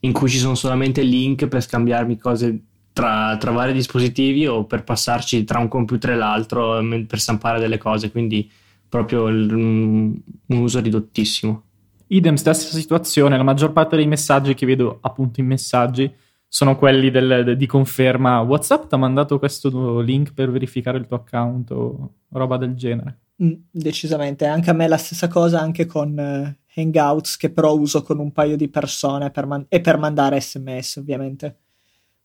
in 0.00 0.12
cui 0.12 0.28
ci 0.28 0.38
sono 0.38 0.54
solamente 0.54 1.02
link 1.02 1.46
per 1.46 1.62
scambiarmi 1.62 2.18
cose 2.18 2.60
tra, 2.92 3.36
tra, 3.36 3.50
vari 3.50 3.72
dispositivi 3.72 4.46
o 4.46 4.64
per 4.64 4.84
passarci 4.84 5.44
tra 5.44 5.58
un 5.58 5.68
computer 5.68 6.10
e 6.10 6.16
l'altro 6.16 6.80
per 7.06 7.20
stampare 7.20 7.60
delle 7.60 7.78
cose, 7.78 8.10
quindi 8.10 8.50
proprio 8.88 9.28
il, 9.28 9.52
un, 9.52 10.16
un 10.46 10.56
uso 10.56 10.80
ridottissimo. 10.80 11.62
Idem, 12.08 12.34
stessa 12.34 12.76
situazione, 12.76 13.36
la 13.36 13.42
maggior 13.42 13.72
parte 13.72 13.96
dei 13.96 14.06
messaggi 14.06 14.54
che 14.54 14.66
vedo 14.66 14.98
appunto 15.00 15.40
in 15.40 15.46
messaggi 15.46 16.12
sono 16.48 16.76
quelli 16.76 17.10
del, 17.10 17.56
di 17.56 17.66
conferma 17.66 18.40
WhatsApp 18.40 18.88
ti 18.88 18.94
ha 18.94 18.98
mandato 18.98 19.38
questo 19.38 20.00
link 20.00 20.32
per 20.32 20.50
verificare 20.50 20.98
il 20.98 21.06
tuo 21.06 21.16
account 21.16 21.70
o 21.72 22.12
roba 22.30 22.56
del 22.56 22.75
genere. 22.75 23.18
Mm, 23.42 23.52
decisamente, 23.70 24.46
anche 24.46 24.70
a 24.70 24.72
me 24.72 24.86
la 24.88 24.96
stessa 24.96 25.28
cosa 25.28 25.60
anche 25.60 25.84
con 25.86 26.16
uh, 26.16 26.80
Hangouts 26.80 27.36
che 27.36 27.50
però 27.50 27.75
uso 27.75 28.02
con 28.02 28.20
un 28.20 28.32
paio 28.32 28.56
di 28.56 28.68
persone 28.68 29.30
per 29.30 29.46
man- 29.46 29.66
e 29.68 29.80
per 29.80 29.98
mandare 29.98 30.40
sms 30.40 30.96
ovviamente. 30.96 31.56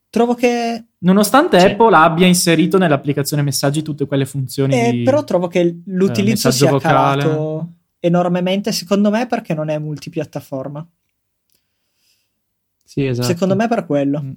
Trovo 0.10 0.36
che... 0.36 0.86
Nonostante 1.00 1.58
cioè, 1.60 1.72
Apple 1.72 1.96
abbia 1.96 2.28
inserito 2.28 2.78
nell'applicazione 2.78 3.42
messaggi 3.42 3.82
tutte 3.82 4.06
quelle 4.06 4.26
funzioni... 4.26 4.80
Eh, 4.80 4.92
di, 4.92 5.04
però 5.04 5.24
trovo 5.24 5.48
che 5.48 5.82
l'utilizzo 5.86 6.50
eh, 6.50 6.52
sia 6.52 6.70
vocale. 6.70 7.22
calato 7.24 7.70
enormemente, 8.02 8.74
secondo 8.74 9.10
me 9.10 9.28
perché 9.28 9.54
non 9.54 9.70
è 9.70 9.78
multipiattaforma. 9.78 10.86
Sì, 12.84 13.06
esatto. 13.06 13.28
Secondo 13.28 13.56
me 13.56 13.70
per 13.70 13.86
quello. 13.86 14.22
Mm. 14.22 14.32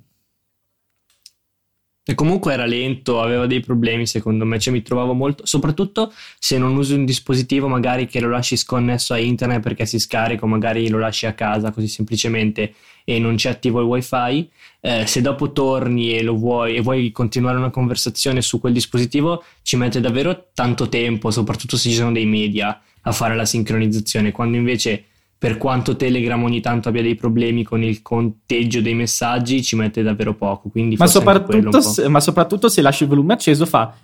E 2.06 2.14
comunque 2.14 2.52
era 2.52 2.66
lento, 2.66 3.22
aveva 3.22 3.46
dei 3.46 3.60
problemi 3.60 4.06
secondo 4.06 4.44
me, 4.44 4.58
cioè 4.58 4.74
mi 4.74 4.82
trovavo 4.82 5.14
molto, 5.14 5.46
soprattutto 5.46 6.12
se 6.38 6.58
non 6.58 6.76
usi 6.76 6.92
un 6.92 7.06
dispositivo 7.06 7.66
magari 7.66 8.06
che 8.06 8.20
lo 8.20 8.28
lasci 8.28 8.58
sconnesso 8.58 9.14
a 9.14 9.18
internet 9.18 9.62
perché 9.62 9.86
si 9.86 9.98
scarica 9.98 10.44
o 10.44 10.48
magari 10.48 10.90
lo 10.90 10.98
lasci 10.98 11.24
a 11.24 11.32
casa 11.32 11.70
così 11.70 11.88
semplicemente 11.88 12.74
e 13.04 13.18
non 13.18 13.36
c'è 13.36 13.48
attivo 13.48 13.80
il 13.80 13.86
wifi, 13.86 14.50
eh, 14.80 15.06
se 15.06 15.22
dopo 15.22 15.52
torni 15.52 16.14
e 16.14 16.22
lo 16.22 16.34
vuoi 16.34 16.76
e 16.76 16.82
vuoi 16.82 17.10
continuare 17.10 17.56
una 17.56 17.70
conversazione 17.70 18.42
su 18.42 18.60
quel 18.60 18.74
dispositivo 18.74 19.42
ci 19.62 19.76
mette 19.76 19.98
davvero 19.98 20.48
tanto 20.52 20.90
tempo, 20.90 21.30
soprattutto 21.30 21.78
se 21.78 21.88
ci 21.88 21.94
sono 21.94 22.12
dei 22.12 22.26
media 22.26 22.78
a 23.06 23.12
fare 23.12 23.36
la 23.36 23.44
sincronizzazione, 23.44 24.32
quando 24.32 24.56
invece 24.56 25.04
per 25.36 25.58
quanto 25.58 25.94
Telegram 25.94 26.42
ogni 26.42 26.60
tanto 26.60 26.88
abbia 26.88 27.02
dei 27.02 27.16
problemi 27.16 27.64
con 27.64 27.82
il 27.82 28.00
conteggio 28.00 28.80
dei 28.80 28.94
messaggi, 28.94 29.62
ci 29.62 29.76
mette 29.76 30.02
davvero 30.02 30.34
poco. 30.34 30.70
Ma 30.72 31.06
soprattutto, 31.06 31.80
se, 31.82 32.08
ma, 32.08 32.20
soprattutto 32.20 32.68
se, 32.68 32.80
lasci 32.80 33.02
il 33.02 33.10
volume 33.10 33.34
acceso, 33.34 33.66
fa. 33.66 33.94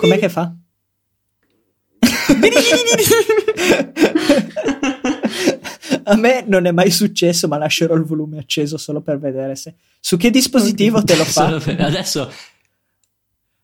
Com'è 0.00 0.18
che 0.18 0.28
fa? 0.30 0.54
A 6.04 6.16
me 6.16 6.44
non 6.46 6.66
è 6.66 6.70
mai 6.70 6.90
successo, 6.90 7.48
ma 7.48 7.58
lascerò 7.58 7.94
il 7.96 8.04
volume 8.04 8.38
acceso 8.38 8.78
solo 8.78 9.02
per 9.02 9.18
vedere 9.18 9.56
se. 9.56 9.74
Su 10.00 10.16
che 10.16 10.30
dispositivo 10.30 11.02
te 11.02 11.16
lo 11.16 11.24
fa? 11.24 11.46
Adesso 11.56 12.30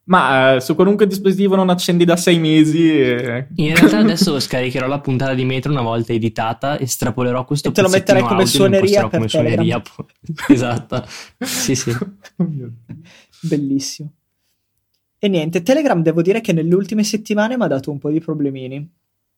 ma 0.04 0.56
eh, 0.56 0.60
su 0.60 0.74
qualunque 0.74 1.06
dispositivo 1.06 1.54
non 1.54 1.70
accendi 1.70 2.04
da 2.04 2.16
sei 2.16 2.38
mesi. 2.38 2.90
E... 2.90 3.46
In 3.56 3.74
realtà 3.74 3.98
adesso 3.98 4.38
scaricherò 4.40 4.86
la 4.86 5.00
puntata 5.00 5.34
di 5.34 5.44
Metro 5.44 5.70
una 5.70 5.82
volta 5.82 6.12
editata, 6.12 6.78
estrapolerò 6.78 7.44
questo 7.44 7.68
e 7.68 7.72
te 7.72 7.82
lo 7.82 7.88
metterei 7.88 8.22
come 8.22 8.46
suoneria 8.46 9.02
per 9.02 9.10
come 9.10 9.28
suoneria. 9.28 9.80
esatto. 10.48 11.04
sì, 11.38 11.74
sì. 11.76 11.96
Bellissimo. 13.42 14.12
E 15.18 15.28
niente, 15.28 15.62
Telegram 15.62 16.02
devo 16.02 16.20
dire 16.20 16.40
che 16.40 16.52
nelle 16.52 16.74
ultime 16.74 17.04
settimane 17.04 17.56
mi 17.56 17.62
ha 17.62 17.68
dato 17.68 17.92
un 17.92 17.98
po' 17.98 18.10
di 18.10 18.18
problemini. 18.18 18.90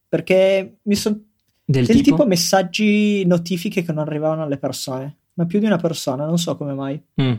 Perché 0.09 0.78
mi 0.83 0.94
sono... 0.94 1.21
Del, 1.66 1.85
del 1.85 1.97
tipo? 1.97 2.16
tipo? 2.16 2.26
messaggi, 2.26 3.25
notifiche 3.26 3.83
che 3.83 3.92
non 3.92 4.06
arrivavano 4.06 4.44
alle 4.44 4.56
persone. 4.56 5.16
Ma 5.35 5.44
più 5.44 5.59
di 5.59 5.66
una 5.66 5.76
persona, 5.76 6.25
non 6.25 6.38
so 6.38 6.56
come 6.56 6.73
mai. 6.73 7.02
Mm 7.21 7.33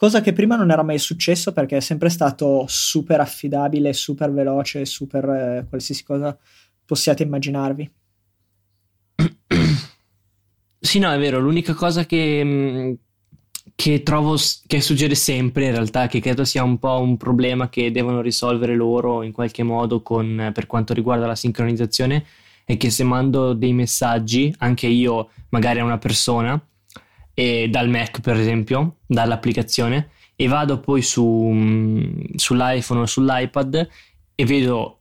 cosa 0.00 0.22
che 0.22 0.32
prima 0.32 0.56
non 0.56 0.70
era 0.70 0.82
mai 0.82 0.98
successo 0.98 1.52
perché 1.52 1.76
è 1.76 1.80
sempre 1.80 2.08
stato 2.08 2.64
super 2.66 3.20
affidabile, 3.20 3.92
super 3.92 4.32
veloce, 4.32 4.86
super 4.86 5.28
eh, 5.28 5.66
qualsiasi 5.68 6.04
cosa 6.04 6.38
possiate 6.86 7.22
immaginarvi. 7.22 7.90
Sì, 10.82 10.98
no, 10.98 11.12
è 11.12 11.18
vero, 11.18 11.38
l'unica 11.38 11.74
cosa 11.74 12.06
che, 12.06 12.42
mm, 12.42 12.92
che 13.74 14.02
trovo 14.02 14.36
che 14.66 14.80
succede 14.80 15.14
sempre 15.14 15.66
in 15.66 15.72
realtà, 15.72 16.06
che 16.06 16.20
credo 16.20 16.46
sia 16.46 16.62
un 16.62 16.78
po' 16.78 16.98
un 17.00 17.18
problema 17.18 17.68
che 17.68 17.90
devono 17.90 18.22
risolvere 18.22 18.74
loro 18.74 19.22
in 19.22 19.32
qualche 19.32 19.62
modo 19.62 20.00
con, 20.00 20.50
per 20.54 20.66
quanto 20.66 20.94
riguarda 20.94 21.26
la 21.26 21.36
sincronizzazione, 21.36 22.24
è 22.64 22.78
che 22.78 22.88
se 22.88 23.04
mando 23.04 23.52
dei 23.52 23.74
messaggi, 23.74 24.54
anche 24.60 24.86
io 24.86 25.28
magari 25.50 25.80
a 25.80 25.84
una 25.84 25.98
persona, 25.98 26.58
e 27.40 27.70
dal 27.70 27.88
Mac 27.88 28.20
per 28.20 28.36
esempio, 28.36 28.96
dall'applicazione 29.06 30.10
e 30.36 30.46
vado 30.46 30.78
poi 30.78 31.00
su, 31.00 31.24
mm, 31.24 32.34
sull'iPhone 32.34 33.00
o 33.00 33.06
sull'iPad 33.06 33.88
e 34.34 34.44
vedo 34.44 34.98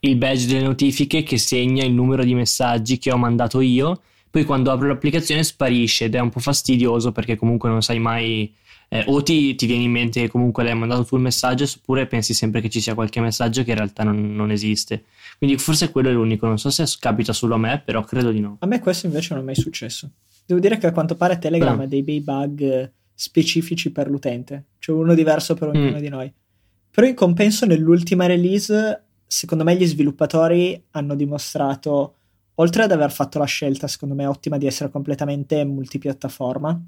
il 0.00 0.14
badge 0.14 0.46
delle 0.46 0.62
notifiche 0.62 1.24
che 1.24 1.38
segna 1.38 1.82
il 1.82 1.92
numero 1.92 2.22
di 2.22 2.34
messaggi 2.34 2.98
che 2.98 3.10
ho 3.10 3.16
mandato 3.16 3.60
io. 3.60 4.00
Poi 4.30 4.44
quando 4.44 4.70
apro 4.70 4.86
l'applicazione 4.86 5.42
sparisce 5.42 6.04
ed 6.04 6.14
è 6.14 6.20
un 6.20 6.28
po' 6.30 6.38
fastidioso 6.38 7.10
perché 7.10 7.34
comunque 7.34 7.68
non 7.68 7.82
sai 7.82 7.98
mai 7.98 8.54
eh, 8.88 9.02
o 9.08 9.20
ti, 9.24 9.56
ti, 9.56 9.66
viene 9.66 9.82
in 9.82 9.90
mente 9.90 10.20
che 10.20 10.28
comunque 10.28 10.62
l'hai 10.62 10.76
mandato 10.76 11.04
tu 11.04 11.16
il 11.16 11.22
messaggio 11.22 11.64
oppure 11.64 12.06
pensi 12.06 12.32
sempre 12.32 12.60
che 12.60 12.70
ci 12.70 12.80
sia 12.80 12.94
qualche 12.94 13.20
messaggio 13.20 13.64
che 13.64 13.70
in 13.70 13.76
realtà 13.76 14.04
non, 14.04 14.36
non 14.36 14.52
esiste. 14.52 15.02
Quindi 15.36 15.58
forse 15.58 15.90
quello 15.90 16.10
è 16.10 16.12
l'unico, 16.12 16.46
non 16.46 16.60
so 16.60 16.70
se 16.70 16.84
capita 17.00 17.32
solo 17.32 17.56
a 17.56 17.58
me, 17.58 17.82
però 17.84 18.04
credo 18.04 18.30
di 18.30 18.38
no. 18.38 18.56
A 18.60 18.66
me 18.66 18.78
questo 18.78 19.06
invece 19.06 19.34
non 19.34 19.42
è 19.42 19.46
mai 19.46 19.56
successo. 19.56 20.08
Devo 20.50 20.62
dire 20.62 20.78
che 20.78 20.88
a 20.88 20.92
quanto 20.92 21.14
pare 21.14 21.38
Telegram 21.38 21.78
ha 21.78 21.86
dei 21.86 22.02
bei 22.02 22.20
bug 22.20 22.92
specifici 23.14 23.92
per 23.92 24.10
l'utente, 24.10 24.64
cioè 24.80 24.96
uno 24.96 25.14
diverso 25.14 25.54
per 25.54 25.68
ognuno 25.68 25.98
mm. 25.98 26.00
di 26.00 26.08
noi. 26.08 26.32
Però 26.90 27.06
in 27.06 27.14
compenso 27.14 27.66
nell'ultima 27.66 28.26
release, 28.26 29.00
secondo 29.28 29.62
me 29.62 29.76
gli 29.76 29.86
sviluppatori 29.86 30.86
hanno 30.90 31.14
dimostrato, 31.14 32.16
oltre 32.56 32.82
ad 32.82 32.90
aver 32.90 33.12
fatto 33.12 33.38
la 33.38 33.44
scelta, 33.44 33.86
secondo 33.86 34.16
me 34.16 34.26
ottima, 34.26 34.58
di 34.58 34.66
essere 34.66 34.90
completamente 34.90 35.64
multipiattaforma, 35.64 36.84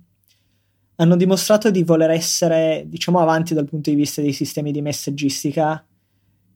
hanno 0.97 1.14
dimostrato 1.14 1.71
di 1.71 1.85
voler 1.85 2.11
essere, 2.11 2.83
diciamo, 2.88 3.21
avanti 3.21 3.54
dal 3.54 3.69
punto 3.69 3.90
di 3.90 3.97
vista 3.97 4.21
dei 4.21 4.33
sistemi 4.33 4.73
di 4.73 4.83
messaggistica, 4.83 5.87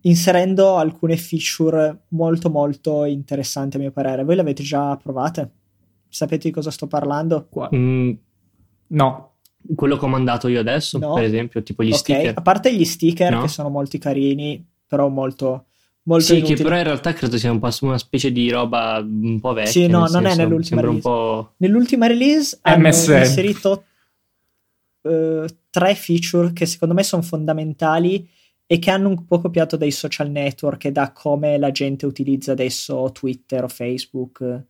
inserendo 0.00 0.75
alcune 0.75 1.16
feature 1.16 2.06
molto 2.08 2.50
molto 2.50 3.04
interessanti 3.04 3.76
a 3.76 3.78
mio 3.78 3.92
parere. 3.92 4.25
Voi 4.25 4.34
le 4.34 4.40
avete 4.40 4.64
già 4.64 4.96
provate? 4.96 5.50
Sapete 6.08 6.48
di 6.48 6.54
cosa 6.54 6.70
sto 6.70 6.86
parlando? 6.86 7.48
Mm, 7.75 8.10
no. 8.88 9.32
Quello 9.75 9.96
che 9.96 10.04
ho 10.04 10.08
mandato 10.08 10.48
io 10.48 10.60
adesso, 10.60 10.98
no. 10.98 11.14
per 11.14 11.25
esempio, 11.25 11.62
tipo 11.62 11.82
gli 11.82 11.88
okay. 11.88 11.98
sticker. 11.98 12.32
A 12.36 12.42
parte 12.42 12.75
gli 12.75 12.84
sticker, 12.84 13.32
no. 13.32 13.42
che 13.42 13.48
sono 13.48 13.68
molto 13.68 13.98
carini, 13.98 14.64
però 14.86 15.08
molto... 15.08 15.66
Molto 16.06 16.25
sì, 16.25 16.36
inutili. 16.36 16.56
che 16.56 16.62
però 16.62 16.76
in 16.76 16.84
realtà 16.84 17.12
credo 17.12 17.36
sia 17.36 17.50
un 17.50 17.58
po' 17.58 17.68
una 17.80 17.98
specie 17.98 18.30
di 18.30 18.48
roba 18.48 18.98
un 19.04 19.40
po' 19.40 19.52
vecchia. 19.52 19.72
Sì, 19.72 19.86
no, 19.88 19.98
non 19.98 20.08
senso, 20.08 20.28
è 20.28 20.36
nell'ultima 20.36 20.80
release. 20.80 21.48
Nell'ultima 21.56 22.06
release 22.06 22.58
hanno 22.62 22.86
inserito 22.86 23.84
uh, 25.00 25.44
tre 25.70 25.94
feature 25.96 26.52
che 26.52 26.64
secondo 26.64 26.94
me 26.94 27.02
sono 27.02 27.22
fondamentali 27.22 28.28
e 28.66 28.78
che 28.78 28.90
hanno 28.90 29.08
un 29.08 29.25
po' 29.25 29.40
copiato 29.40 29.76
dai 29.76 29.90
social 29.90 30.30
network 30.30 30.84
e 30.84 30.92
da 30.92 31.12
come 31.12 31.58
la 31.58 31.72
gente 31.72 32.06
utilizza 32.06 32.52
adesso 32.52 33.10
Twitter 33.12 33.64
o 33.64 33.68
Facebook 33.68 34.64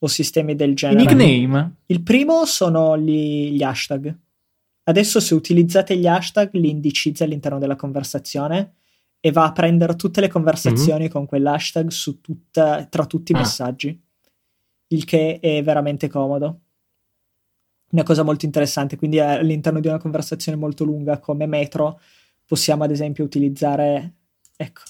o 0.00 0.06
sistemi 0.06 0.54
del 0.54 0.74
genere. 0.74 1.02
I 1.02 1.14
nickname? 1.14 1.74
Il 1.86 2.02
primo 2.02 2.44
sono 2.44 2.96
gli, 2.96 3.50
gli 3.50 3.62
hashtag. 3.62 4.16
Adesso 4.84 5.20
se 5.20 5.34
utilizzate 5.34 5.96
gli 5.96 6.06
hashtag 6.06 6.50
li 6.54 6.70
indicizza 6.70 7.24
all'interno 7.24 7.58
della 7.58 7.76
conversazione 7.76 8.74
e 9.20 9.32
va 9.32 9.44
a 9.44 9.52
prendere 9.52 9.96
tutte 9.96 10.20
le 10.20 10.28
conversazioni 10.28 11.02
mm-hmm. 11.02 11.10
con 11.10 11.26
quell'hashtag 11.26 11.88
su 11.88 12.20
tutta, 12.20 12.84
tra 12.86 13.04
tutti 13.04 13.32
i 13.32 13.34
ah. 13.34 13.38
messaggi, 13.38 14.00
il 14.88 15.04
che 15.04 15.40
è 15.40 15.62
veramente 15.62 16.08
comodo. 16.08 16.60
Una 17.90 18.02
cosa 18.02 18.22
molto 18.22 18.44
interessante, 18.44 18.96
quindi 18.96 19.18
all'interno 19.18 19.80
di 19.80 19.88
una 19.88 19.98
conversazione 19.98 20.56
molto 20.56 20.84
lunga 20.84 21.18
come 21.18 21.46
metro 21.46 22.00
possiamo 22.46 22.84
ad 22.84 22.90
esempio 22.90 23.24
utilizzare... 23.24 24.14
Ecco. 24.56 24.82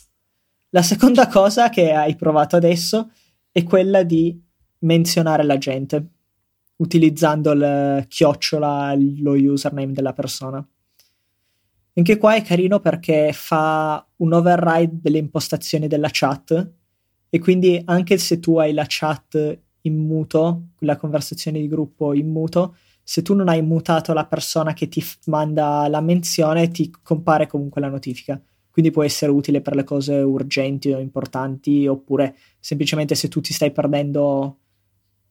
La 0.71 0.83
seconda 0.83 1.27
cosa 1.29 1.71
che 1.71 1.93
hai 1.93 2.15
provato 2.15 2.57
adesso 2.57 3.11
è 3.51 3.63
quella 3.63 4.03
di 4.03 4.41
menzionare 4.81 5.43
la 5.45 5.59
gente 5.59 6.07
utilizzando 6.77 7.53
il 7.53 8.05
chiocciola, 8.09 8.95
lo 9.19 9.33
username 9.33 9.93
della 9.93 10.13
persona. 10.13 10.67
Anche 11.95 12.17
qua 12.17 12.35
è 12.35 12.43
carino 12.43 12.79
perché 12.79 13.33
fa 13.33 14.07
un 14.17 14.33
override 14.33 14.99
delle 15.01 15.19
impostazioni 15.19 15.89
della 15.89 16.09
chat 16.11 16.73
e 17.29 17.39
quindi 17.41 17.81
anche 17.85 18.19
se 18.19 18.39
tu 18.39 18.57
hai 18.59 18.73
la 18.73 18.85
chat 18.87 19.59
in 19.83 19.97
muto, 19.97 20.69
la 20.81 20.97
conversazione 20.97 21.59
di 21.61 21.67
gruppo 21.67 22.15
in 22.15 22.31
muto, 22.31 22.77
se 23.03 23.23
tu 23.23 23.35
non 23.35 23.49
hai 23.49 23.63
mutato 23.63 24.13
la 24.13 24.27
persona 24.27 24.75
che 24.75 24.89
ti 24.89 25.01
f- 25.01 25.19
manda 25.27 25.89
la 25.89 26.01
menzione, 26.01 26.69
ti 26.69 26.93
compare 27.03 27.47
comunque 27.47 27.81
la 27.81 27.89
notifica. 27.89 28.41
Quindi 28.71 28.91
può 28.93 29.03
essere 29.03 29.33
utile 29.33 29.61
per 29.61 29.75
le 29.75 29.83
cose 29.83 30.15
urgenti 30.15 30.93
o 30.93 31.01
importanti, 31.01 31.87
oppure 31.87 32.37
semplicemente 32.61 33.17
se 33.17 33.29
tu 33.29 33.41
ti 33.41 33.53
stai 33.53 33.73
perdendo 33.73 34.59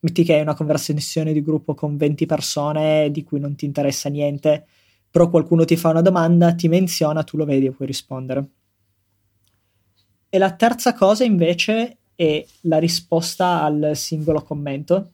metti 0.00 0.24
che 0.24 0.34
hai 0.34 0.40
una 0.40 0.54
conversazione 0.54 1.32
di 1.32 1.42
gruppo 1.42 1.74
con 1.74 1.96
20 1.96 2.26
persone 2.26 3.10
di 3.10 3.24
cui 3.24 3.40
non 3.40 3.54
ti 3.56 3.64
interessa 3.64 4.08
niente, 4.08 4.66
però 5.10 5.28
qualcuno 5.28 5.64
ti 5.64 5.76
fa 5.76 5.88
una 5.90 6.02
domanda, 6.02 6.54
ti 6.54 6.68
menziona, 6.68 7.24
tu 7.24 7.36
lo 7.36 7.44
vedi 7.44 7.66
e 7.66 7.72
puoi 7.72 7.88
rispondere. 7.88 8.48
E 10.28 10.38
la 10.38 10.52
terza 10.52 10.92
cosa 10.92 11.24
invece 11.24 11.98
è 12.14 12.44
la 12.62 12.78
risposta 12.78 13.62
al 13.62 13.92
singolo 13.94 14.42
commento, 14.42 15.12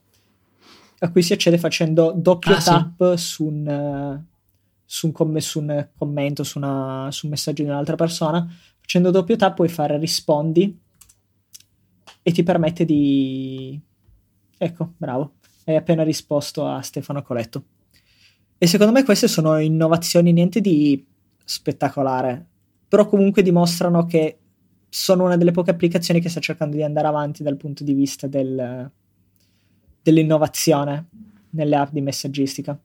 a 0.98 1.10
cui 1.10 1.22
si 1.22 1.32
accede 1.32 1.58
facendo 1.58 2.12
doppio 2.16 2.54
ah, 2.54 2.62
tap 2.62 3.14
sì. 3.14 3.24
su, 3.24 3.44
un, 3.44 4.22
su, 4.84 5.06
un 5.06 5.12
com- 5.12 5.36
su, 5.36 5.60
un, 5.60 5.88
commento, 5.96 6.42
su, 6.42 6.58
una, 6.58 7.08
su 7.10 7.26
un 7.26 7.30
messaggio 7.30 7.62
di 7.62 7.68
un'altra 7.68 7.94
persona. 7.94 8.46
Facendo 8.80 9.10
doppio 9.10 9.36
tap 9.36 9.54
puoi 9.54 9.68
fare 9.68 9.98
rispondi 9.98 10.78
e 12.22 12.32
ti 12.32 12.42
permette 12.42 12.84
di 12.84 13.78
Ecco, 14.64 14.94
bravo. 14.96 15.34
Hai 15.66 15.76
appena 15.76 16.02
risposto 16.04 16.66
a 16.66 16.80
Stefano 16.80 17.20
Coletto. 17.20 17.64
E 18.56 18.66
secondo 18.66 18.94
me 18.94 19.04
queste 19.04 19.28
sono 19.28 19.58
innovazioni 19.58 20.32
niente 20.32 20.62
di 20.62 21.04
spettacolare, 21.44 22.42
però 22.88 23.06
comunque 23.06 23.42
dimostrano 23.42 24.06
che 24.06 24.38
sono 24.88 25.24
una 25.24 25.36
delle 25.36 25.50
poche 25.50 25.70
applicazioni 25.70 26.18
che 26.18 26.30
sta 26.30 26.40
cercando 26.40 26.76
di 26.76 26.82
andare 26.82 27.06
avanti 27.06 27.42
dal 27.42 27.58
punto 27.58 27.84
di 27.84 27.92
vista 27.92 28.26
del, 28.26 28.90
dell'innovazione 30.00 31.08
nelle 31.50 31.76
app 31.76 31.92
di 31.92 32.00
messaggistica. 32.00 32.78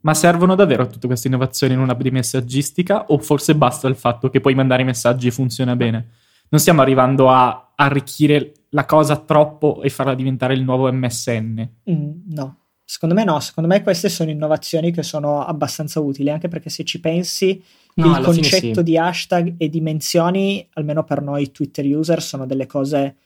Ma 0.00 0.14
servono 0.14 0.54
davvero 0.54 0.86
tutte 0.86 1.06
queste 1.06 1.28
innovazioni 1.28 1.74
in 1.74 1.80
un'app 1.80 2.00
di 2.00 2.10
messaggistica 2.10 3.04
o 3.08 3.18
forse 3.18 3.54
basta 3.54 3.86
il 3.86 3.96
fatto 3.96 4.30
che 4.30 4.40
puoi 4.40 4.54
mandare 4.54 4.80
i 4.80 4.86
messaggi 4.86 5.26
e 5.26 5.30
funziona 5.30 5.76
bene? 5.76 6.08
Non 6.48 6.58
stiamo 6.58 6.80
arrivando 6.80 7.28
a 7.28 7.72
arricchire 7.76 8.54
la 8.70 8.84
cosa 8.84 9.16
troppo 9.16 9.82
e 9.82 9.88
farla 9.88 10.14
diventare 10.14 10.54
il 10.54 10.62
nuovo 10.62 10.90
MSN. 10.92 11.68
Mm, 11.90 12.10
no, 12.26 12.56
secondo 12.84 13.14
me 13.14 13.24
no, 13.24 13.40
secondo 13.40 13.68
me 13.68 13.82
queste 13.82 14.08
sono 14.08 14.30
innovazioni 14.30 14.90
che 14.90 15.02
sono 15.02 15.44
abbastanza 15.44 16.00
utili, 16.00 16.30
anche 16.30 16.48
perché 16.48 16.70
se 16.70 16.84
ci 16.84 17.00
pensi 17.00 17.62
no, 17.94 18.16
il 18.16 18.24
concetto 18.24 18.78
sì. 18.78 18.82
di 18.82 18.96
hashtag 18.96 19.54
e 19.58 19.68
dimensioni, 19.68 20.66
almeno 20.74 21.04
per 21.04 21.22
noi 21.22 21.50
Twitter 21.50 21.84
user, 21.84 22.22
sono 22.22 22.46
delle 22.46 22.66
cose 22.66 23.16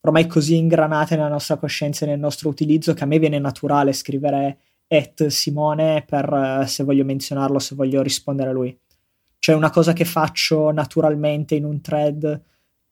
ormai 0.00 0.26
così 0.26 0.56
ingranate 0.56 1.16
nella 1.16 1.28
nostra 1.28 1.56
coscienza 1.56 2.04
e 2.04 2.08
nel 2.08 2.18
nostro 2.18 2.48
utilizzo 2.48 2.94
che 2.94 3.02
a 3.02 3.06
me 3.06 3.18
viene 3.18 3.38
naturale 3.38 3.92
scrivere 3.92 4.58
at 4.88 5.26
Simone 5.26 6.04
per 6.06 6.32
uh, 6.32 6.64
se 6.64 6.84
voglio 6.84 7.04
menzionarlo, 7.04 7.58
se 7.58 7.74
voglio 7.74 8.02
rispondere 8.02 8.50
a 8.50 8.52
lui. 8.52 8.78
Cioè 9.38 9.54
una 9.54 9.70
cosa 9.70 9.92
che 9.92 10.04
faccio 10.04 10.70
naturalmente 10.70 11.54
in 11.54 11.64
un 11.64 11.80
thread 11.80 12.42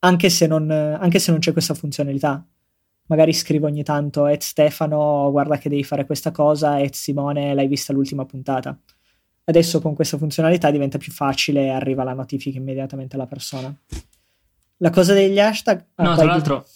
anche 0.05 0.29
se, 0.29 0.47
non, 0.47 0.71
anche 0.71 1.19
se 1.19 1.31
non 1.31 1.41
c'è 1.41 1.53
questa 1.53 1.75
funzionalità. 1.75 2.45
Magari 3.07 3.33
scrivo 3.33 3.67
ogni 3.67 3.83
tanto, 3.83 4.27
Ed 4.27 4.41
Stefano, 4.41 5.31
guarda 5.31 5.59
che 5.59 5.69
devi 5.69 5.85
fare 5.85 6.07
questa 6.07 6.31
cosa, 6.31 6.79
Ed 6.79 6.93
Simone, 6.93 7.55
l'hai 7.55 7.67
vista 7.67 7.93
l'ultima 7.93 8.25
puntata. 8.25 8.79
Adesso 9.47 9.81
con 9.81 9.95
questa 9.95 10.17
funzionalità 10.17 10.71
diventa 10.71 10.97
più 10.97 11.13
facile 11.13 11.65
e 11.65 11.71
arriva 11.71 12.03
la 12.03 12.15
notifica 12.15 12.57
immediatamente 12.57 13.17
alla 13.17 13.27
persona. 13.27 13.75
La 14.79 14.91
cosa 14.91 15.13
degli 15.13 15.39
hashtag... 15.39 15.85
Ah, 15.97 16.03
no, 16.05 16.15
tra 16.15 16.25
l'altro... 16.25 16.67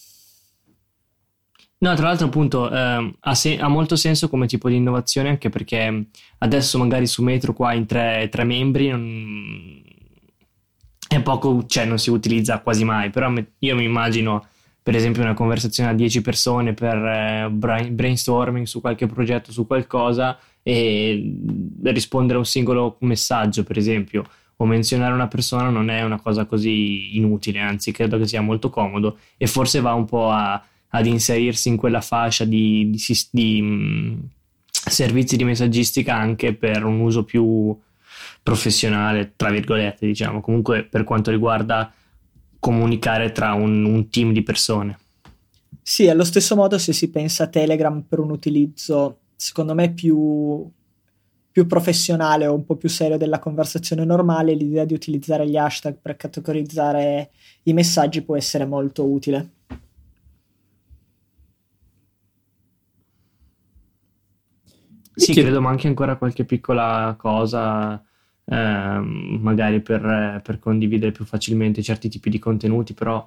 No, 1.81 1.95
tra 1.95 2.07
l'altro 2.07 2.27
appunto 2.27 2.71
eh, 2.71 3.17
ha, 3.21 3.35
se- 3.35 3.57
ha, 3.57 3.69
molto 3.69 3.95
senso 3.95 4.29
come 4.29 4.49
tipo 4.49 4.69
di 4.69 4.75
innovazione 4.75 5.29
anche 5.29 5.49
perché 5.49 6.07
adesso 6.39 6.77
magari 6.77 7.07
su 7.07 7.23
Metro 7.23 7.53
qua 7.53 7.73
in 7.73 7.87
tre, 7.87 8.29
tre 8.33 8.43
membri 8.43 8.89
non, 8.89 9.81
è 11.09 11.23
poco, 11.23 11.65
cioè 11.67 11.87
non 11.87 11.99
si 11.99 12.11
utilizza 12.11 12.61
quasi 12.61 12.85
mai, 12.85 13.11
però 13.11 13.33
io 13.61 13.75
mi 13.75 13.85
immagino 13.85 14.47
per 14.83 14.95
esempio 14.95 15.23
una 15.23 15.35
conversazione 15.35 15.91
a 15.91 15.95
10 15.95 16.23
persone 16.23 16.75
per 16.75 16.97
eh, 16.97 17.51
brainstorming 17.51 18.67
su 18.67 18.81
qualche 18.81 19.07
progetto, 19.07 19.53
su 19.53 19.67
qualcosa 19.67 20.39
e 20.63 21.37
rispondere 21.83 22.37
a 22.37 22.39
un 22.39 22.47
singolo 22.47 22.97
messaggio, 23.01 23.65
per 23.65 23.79
esempio, 23.79 24.25
o 24.57 24.67
menzionare 24.67 25.15
una 25.15 25.29
persona 25.29 25.71
non 25.71 25.89
è 25.89 26.03
una 26.03 26.21
cosa 26.21 26.45
così 26.45 27.17
inutile, 27.17 27.61
anzi 27.61 27.93
credo 27.93 28.19
che 28.19 28.27
sia 28.27 28.41
molto 28.41 28.71
comodo 28.71 29.19
e 29.37 29.47
forse 29.47 29.81
va 29.81 29.93
un 29.93 30.05
po' 30.05 30.31
a, 30.31 30.63
ad 30.89 31.07
inserirsi 31.07 31.69
in 31.69 31.77
quella 31.77 32.01
fascia 32.01 32.45
di, 32.45 32.91
di, 32.91 32.99
di 33.31 33.63
mh, 33.63 34.29
servizi 34.71 35.37
di 35.37 35.45
messaggistica 35.45 36.15
anche 36.17 36.55
per 36.55 36.85
un 36.85 37.01
uso 37.01 37.25
più 37.25 37.77
professionale, 38.49 39.35
tra 39.37 39.51
virgolette, 39.51 40.07
diciamo, 40.07 40.41
comunque 40.41 40.83
per 40.83 41.05
quanto 41.05 41.31
riguarda 41.31 41.93
comunicare 42.59 43.31
tra 43.31 43.53
un, 43.53 43.85
un 43.85 44.09
team 44.09 44.33
di 44.33 44.43
persone. 44.43 44.99
Sì, 45.83 46.09
allo 46.09 46.25
stesso 46.25 46.57
modo 46.57 46.79
se 46.79 46.95
si 46.95 47.11
pensa 47.11 47.45
a 47.45 47.49
Telegram 47.49 48.01
per 48.01 48.21
un 48.21 48.31
utilizzo, 48.31 49.19
secondo 49.37 49.75
me, 49.75 49.93
più, 49.93 50.67
più 51.51 51.67
professionale 51.67 52.47
o 52.47 52.55
un 52.55 52.65
po' 52.65 52.77
più 52.77 52.89
serio 52.89 53.19
della 53.19 53.39
conversazione 53.39 54.07
normale, 54.07 54.55
l'idea 54.55 54.87
di 54.87 54.95
utilizzare 54.95 55.47
gli 55.47 55.59
hashtag 55.59 55.99
per 56.01 56.17
categorizzare 56.17 57.31
i 57.65 57.75
messaggi 57.75 58.23
può 58.23 58.35
essere 58.35 58.65
molto 58.65 59.05
utile. 59.05 59.51
Sì, 65.15 65.35
credo 65.35 65.61
manchi 65.61 65.87
ancora 65.87 66.17
qualche 66.17 66.47
piccola 66.47 67.15
cosa 67.19 68.03
eh, 68.51 68.99
magari 69.01 69.81
per, 69.81 70.41
per, 70.43 70.59
condividere 70.59 71.13
più 71.13 71.25
facilmente 71.25 71.83
certi 71.83 72.09
tipi 72.09 72.31
di 72.31 72.39
contenuti, 72.39 72.95
però 72.95 73.27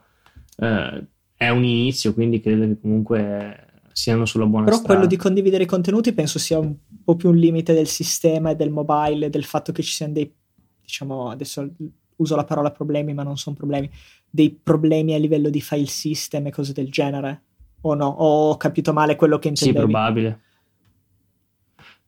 eh, 0.57 1.05
è 1.35 1.49
un 1.49 1.63
inizio, 1.63 2.13
quindi 2.13 2.41
credo 2.41 2.65
che 2.65 2.79
comunque 2.79 3.65
siano 3.91 4.25
sulla 4.25 4.45
buona 4.45 4.65
però 4.65 4.77
strada. 4.77 4.93
Però 4.93 4.99
quello 4.99 5.15
di 5.15 5.21
condividere 5.21 5.63
i 5.63 5.67
contenuti 5.67 6.13
penso 6.13 6.39
sia 6.39 6.57
un 6.57 6.75
po' 7.03 7.15
più 7.15 7.29
un 7.29 7.35
limite 7.35 7.73
del 7.73 7.87
sistema 7.87 8.49
e 8.49 8.55
del 8.55 8.71
mobile, 8.71 9.29
del 9.29 9.43
fatto 9.43 9.71
che 9.71 9.83
ci 9.83 9.91
siano 9.91 10.13
dei, 10.13 10.33
diciamo, 10.81 11.29
adesso 11.29 11.69
uso 12.15 12.35
la 12.35 12.43
parola 12.43 12.71
problemi, 12.71 13.13
ma 13.13 13.23
non 13.23 13.37
sono 13.37 13.55
problemi, 13.55 13.89
dei 14.29 14.51
problemi 14.51 15.13
a 15.13 15.17
livello 15.17 15.49
di 15.49 15.61
file 15.61 15.85
system 15.85 16.47
e 16.47 16.51
cose 16.51 16.73
del 16.73 16.89
genere. 16.89 17.43
O 17.81 17.93
no? 17.93 18.07
O 18.07 18.49
ho 18.49 18.57
capito 18.57 18.93
male 18.93 19.15
quello 19.15 19.37
che 19.39 19.49
intendevi? 19.49 19.77
Sì, 19.77 19.83
probabile. 19.83 20.41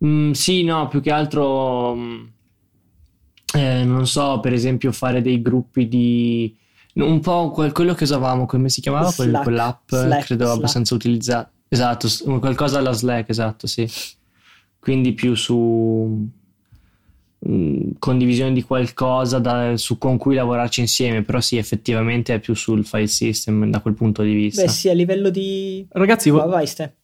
Mm, 0.05 0.31
sì, 0.31 0.63
no, 0.63 0.87
più 0.87 1.01
che 1.01 1.11
altro 1.11 1.95
mm, 1.95 2.25
eh, 3.53 3.83
non 3.83 4.07
so, 4.07 4.39
per 4.39 4.53
esempio 4.53 4.91
fare 4.91 5.21
dei 5.21 5.41
gruppi 5.41 5.87
di... 5.87 6.55
un 6.95 7.19
po' 7.19 7.51
quel, 7.51 7.71
quello 7.71 7.93
che 7.93 8.03
usavamo, 8.03 8.45
come 8.45 8.69
si 8.69 8.81
chiamava? 8.81 9.09
Slack, 9.09 9.43
quell'app, 9.43 9.89
Slack, 9.89 10.25
credo 10.25 10.45
Slack. 10.45 10.57
abbastanza 10.57 10.95
utilizzata. 10.95 11.51
Esatto, 11.67 12.07
qualcosa 12.39 12.79
alla 12.79 12.91
Slack, 12.93 13.29
esatto, 13.29 13.67
sì. 13.67 13.87
Quindi 14.79 15.13
più 15.13 15.35
su 15.35 16.27
mh, 17.39 17.53
mm, 17.53 17.89
condivisione 17.99 18.53
di 18.53 18.63
qualcosa 18.63 19.39
da, 19.39 19.77
su, 19.77 19.97
con 19.97 20.17
cui 20.17 20.35
lavorarci 20.35 20.81
insieme, 20.81 21.21
però 21.21 21.39
sì, 21.39 21.57
effettivamente 21.57 22.33
è 22.33 22.39
più 22.39 22.55
sul 22.55 22.85
file 22.85 23.07
system 23.07 23.69
da 23.69 23.79
quel 23.79 23.93
punto 23.93 24.23
di 24.23 24.33
vista. 24.33 24.63
Beh 24.63 24.69
sì, 24.69 24.89
a 24.89 24.93
livello 24.93 25.29
di... 25.29 25.85
Ragazzi, 25.89 26.29
oh, 26.29 26.47
vai, 26.47 26.65
Ste. 26.65 26.95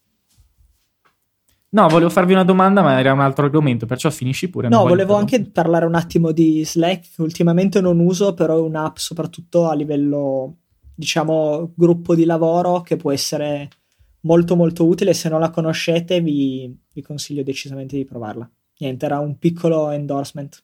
No, 1.71 1.87
volevo 1.87 2.09
farvi 2.09 2.33
una 2.33 2.43
domanda, 2.43 2.81
ma 2.81 2.99
era 2.99 3.13
un 3.13 3.19
altro 3.19 3.45
argomento, 3.45 3.85
perciò 3.85 4.09
finisci 4.09 4.49
pure. 4.49 4.69
No, 4.69 4.87
volevo 4.87 5.13
anche 5.13 5.43
parlare 5.45 5.85
un 5.85 5.93
attimo 5.93 6.31
di 6.31 6.65
Slack, 6.65 7.15
che 7.15 7.21
ultimamente 7.21 7.79
non 7.79 7.99
uso, 7.99 8.33
però 8.33 8.57
è 8.57 8.61
un'app 8.61 8.97
soprattutto 8.97 9.67
a 9.69 9.75
livello, 9.75 10.57
diciamo, 10.95 11.71
gruppo 11.75 12.15
di 12.15 12.25
lavoro 12.25 12.81
che 12.81 12.95
può 12.95 13.11
essere 13.11 13.69
molto 14.21 14.55
molto 14.55 14.87
utile. 14.87 15.13
Se 15.13 15.29
non 15.29 15.39
la 15.39 15.51
conoscete, 15.51 16.21
vi, 16.21 16.75
vi 16.91 17.01
consiglio 17.03 17.43
decisamente 17.43 17.95
di 17.95 18.03
provarla. 18.03 18.49
Niente, 18.79 19.05
era 19.05 19.19
un 19.19 19.37
piccolo 19.37 19.91
endorsement. 19.91 20.63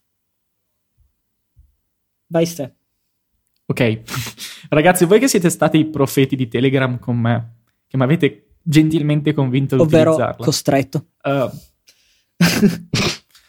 Vai 2.28 2.48
ste. 2.48 2.76
Ok, 3.68 4.02
ragazzi, 4.70 5.06
voi 5.06 5.20
che 5.20 5.28
siete 5.28 5.50
stati 5.50 5.78
i 5.78 5.86
profeti 5.86 6.36
di 6.36 6.48
Telegram 6.48 6.98
con 6.98 7.18
me, 7.18 7.58
che 7.88 7.98
mi 7.98 8.04
avete 8.04 8.45
gentilmente 8.68 9.34
convinto 9.34 9.76
Ovvero 9.76 10.14
utilizzarla. 10.14 10.44
costretto. 10.44 11.06
Uh, 11.24 11.50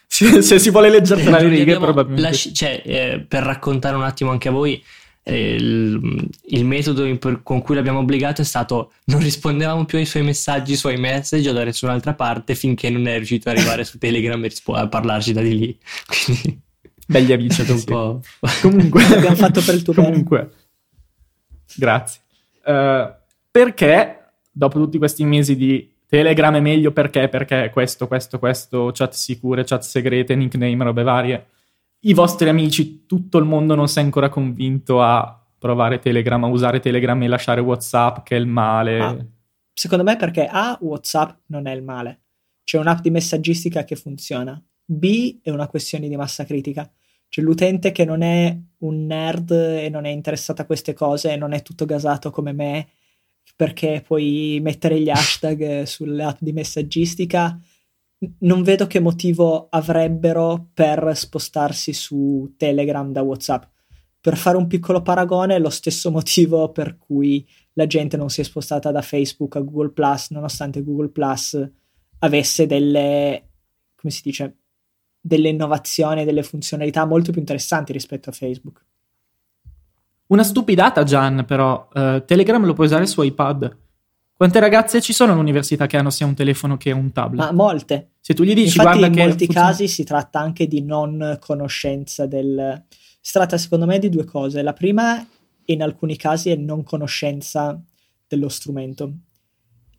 se, 0.07 0.43
se, 0.43 0.59
si 0.59 0.71
vuole 0.71 0.91
leggere 0.91 1.25
tra 1.25 1.41
le 1.41 1.49
righe, 1.49 1.79
probabilmente. 1.79 2.29
Lasci- 2.29 2.53
cioè, 2.53 2.83
eh, 2.85 3.25
per 3.27 3.43
raccontare 3.43 3.97
un 3.97 4.03
attimo 4.03 4.31
anche 4.31 4.49
a 4.49 4.53
voi, 4.53 4.83
eh, 5.23 5.55
il, 5.55 6.29
il, 6.49 6.65
metodo 6.65 7.17
per, 7.17 7.43
con 7.43 7.63
cui 7.63 7.75
l'abbiamo 7.75 8.01
obbligato 8.01 8.43
è 8.43 8.45
stato 8.45 8.93
non 9.07 9.21
rispondevamo 9.21 9.87
più 9.87 9.99
ai 9.99 10.05
suoi 10.05 10.23
messaggi, 10.23 10.73
ai 10.73 10.77
suoi 10.77 10.99
message 10.99 11.49
o 11.49 11.53
da 11.53 11.65
nessun'altra 11.65 12.15
parte 12.15 12.55
finché 12.55 12.91
non 12.91 13.09
è 13.09 13.17
riuscito 13.17 13.49
ad 13.49 13.57
arrivare 13.57 13.85
su 13.85 13.99
Telegram 13.99 14.43
e 14.45 14.49
rispo- 14.49 14.75
a 14.75 14.87
parlarci 14.87 15.33
da 15.33 15.41
di 15.41 15.59
lì. 15.59 15.79
Quindi 16.07 16.65
Belli 17.07 17.33
amici. 17.33 17.65
un 17.71 17.85
po'. 17.85 18.21
Comunque, 18.61 19.09
l'abbiamo 19.09 19.37
fatto 19.37 19.63
per 19.63 19.75
il 19.75 19.83
tuo 19.83 19.95
comunque, 19.95 20.39
bene. 20.39 20.51
Grazie. 21.75 22.21
Uh, 22.65 23.13
perché 23.51 24.26
dopo 24.57 24.79
tutti 24.79 24.97
questi 24.97 25.23
mesi 25.25 25.55
di 25.55 25.93
Telegram 26.07 26.55
è 26.55 26.61
meglio 26.61 26.91
perché, 26.91 27.29
perché 27.29 27.69
questo, 27.71 28.07
questo, 28.07 28.39
questo, 28.39 28.91
chat 28.93 29.13
sicure, 29.13 29.65
chat 29.65 29.83
segrete, 29.83 30.35
nickname, 30.35 30.83
robe 30.83 31.03
varie, 31.03 31.47
i 32.01 32.15
vostri 32.15 32.49
amici, 32.49 33.05
tutto 33.05 33.37
il 33.37 33.45
mondo 33.45 33.75
non 33.75 33.87
si 33.87 33.99
è 33.99 34.03
ancora 34.03 34.31
convinto 34.31 35.03
a 35.03 35.45
provare 35.59 35.99
Telegram, 35.99 36.43
a 36.43 36.47
usare 36.47 36.81
Telegram 36.81 37.23
e 37.23 37.29
lasciare 37.29 37.61
WhatsApp, 37.61 38.23
che 38.23 38.37
è 38.37 38.39
il 38.39 38.47
male. 38.47 39.01
Ah, 39.01 39.27
secondo 39.75 40.05
me 40.05 40.17
perché 40.17 40.47
A, 40.47 40.79
WhatsApp 40.81 41.41
non 41.47 41.67
è 41.67 41.75
il 41.75 41.83
male. 41.83 42.21
C'è 42.65 42.79
un'app 42.79 43.01
di 43.01 43.11
messaggistica 43.11 43.85
che 43.85 43.97
funziona. 43.97 44.63
B, 44.85 45.41
è 45.43 45.51
una 45.51 45.67
questione 45.67 46.09
di 46.09 46.17
massa 46.17 46.45
critica. 46.45 46.91
Cioè 47.29 47.45
l'utente 47.45 47.93
che 47.93 48.05
non 48.07 48.23
è 48.23 48.57
un 48.79 49.05
nerd 49.05 49.51
e 49.51 49.89
non 49.91 50.07
è 50.07 50.11
interessato 50.11 50.63
a 50.63 50.65
queste 50.65 50.95
cose 50.95 51.33
e 51.33 51.37
non 51.37 51.53
è 51.53 51.61
tutto 51.61 51.85
gasato 51.85 52.31
come 52.31 52.53
me 52.53 52.89
perché 53.57 54.03
puoi 54.07 54.61
mettere 54.63 55.01
gli 55.01 55.09
hashtag 55.09 55.85
sulle 55.85 56.23
app 56.23 56.37
di 56.41 56.53
messaggistica, 56.53 57.59
non 58.41 58.63
vedo 58.63 58.87
che 58.87 59.01
motivo 59.01 59.69
avrebbero 59.71 60.69
per 60.75 61.13
spostarsi 61.15 61.95
su 61.95 62.55
Telegram 62.57 63.11
da 63.11 63.23
WhatsApp. 63.23 63.65
Per 64.21 64.37
fare 64.37 64.57
un 64.57 64.67
piccolo 64.67 65.03
paragone, 65.03 65.55
è 65.55 65.59
lo 65.59 65.71
stesso 65.71 66.11
motivo 66.11 66.71
per 66.71 66.99
cui 66.99 67.47
la 67.75 67.87
gente 67.87 68.17
non 68.17 68.29
si 68.29 68.41
è 68.41 68.45
spostata 68.45 68.91
da 68.91 69.03
Facebook 69.03 69.57
a 69.57 69.61
Google 69.61 69.91
Plus, 69.91 70.31
nonostante 70.31 70.83
Google 70.83 71.09
Plus 71.09 71.71
avesse 72.19 72.67
delle, 72.67 73.51
come 73.95 74.13
si 74.13 74.23
dice, 74.23 74.59
delle 75.21 75.49
innovazioni, 75.49 76.25
delle 76.25 76.43
funzionalità 76.43 77.05
molto 77.05 77.33
più 77.33 77.41
interessanti 77.41 77.93
rispetto 77.93 78.31
a 78.31 78.33
Facebook. 78.33 78.86
Una 80.29 80.43
stupidata, 80.43 81.05
Gian, 81.05 81.45
però. 81.47 81.89
Uh, 81.93 82.25
Telegram 82.25 82.65
lo 82.65 82.73
puoi 82.73 82.87
usare 82.87 83.07
su 83.07 83.23
iPad. 83.23 83.77
Quante 84.37 84.61
ragazze 84.61 85.01
ci 85.01 85.13
sono 85.13 85.33
all'università 85.33 85.87
che 85.87 85.97
hanno 85.97 86.11
sia 86.11 86.27
un 86.27 86.35
telefono 86.35 86.77
che 86.77 86.91
un 86.93 87.11
tablet? 87.11 87.43
Ma 87.43 87.53
molte. 87.53 88.11
Se 88.21 88.35
tu 88.35 88.43
gli 88.43 88.53
dici, 88.53 88.77
Infatti, 88.77 88.99
guarda 88.99 89.07
in 89.07 89.13
che. 89.13 89.23
molti 89.23 89.45
funziona... 89.45 89.69
casi 89.69 89.89
si 89.89 90.05
tratta 90.05 90.41
anche 90.41 90.67
di 90.67 90.83
non 90.83 91.39
conoscenza 91.41 92.27
del. 92.27 92.85
Si 93.21 93.33
tratta, 93.33 93.57
secondo 93.57 93.87
me, 93.87 93.99
di 93.99 94.09
due 94.09 94.25
cose. 94.25 94.63
La 94.63 94.73
prima, 94.73 95.25
in 95.67 95.83
alcuni 95.83 96.17
casi, 96.17 96.51
è 96.51 96.57
non 96.57 96.83
conoscenza 96.83 97.81
dello 98.27 98.49
strumento. 98.49 99.13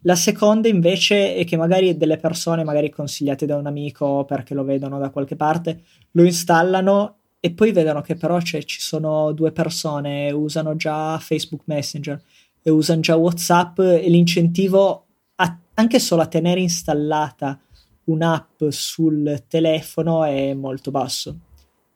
La 0.01 0.15
seconda, 0.15 0.67
invece, 0.67 1.35
è 1.35 1.43
che 1.43 1.57
magari 1.57 1.97
delle 1.97 2.17
persone, 2.17 2.63
magari 2.63 2.89
consigliate 2.89 3.45
da 3.45 3.55
un 3.55 3.65
amico 3.65 4.23
perché 4.25 4.53
lo 4.53 4.63
vedono 4.63 4.99
da 4.99 5.09
qualche 5.09 5.35
parte, 5.35 5.83
lo 6.11 6.23
installano 6.23 7.16
e 7.47 7.53
poi 7.53 7.71
vedono 7.71 8.01
che 8.01 8.15
però 8.15 8.41
cioè, 8.41 8.63
ci 8.63 8.81
sono 8.81 9.31
due 9.31 9.53
persone, 9.53 10.31
usano 10.31 10.75
già 10.75 11.17
Facebook 11.17 11.61
Messenger 11.65 12.21
e 12.61 12.69
usano 12.69 12.99
già 12.99 13.15
WhatsApp 13.15 13.79
e 13.79 14.09
l'incentivo 14.09 15.05
a, 15.35 15.57
anche 15.75 15.99
solo 15.99 16.23
a 16.23 16.27
tenere 16.27 16.59
installata 16.59 17.57
un'app 18.05 18.63
sul 18.69 19.45
telefono 19.47 20.25
è 20.25 20.53
molto 20.53 20.91
basso. 20.91 21.39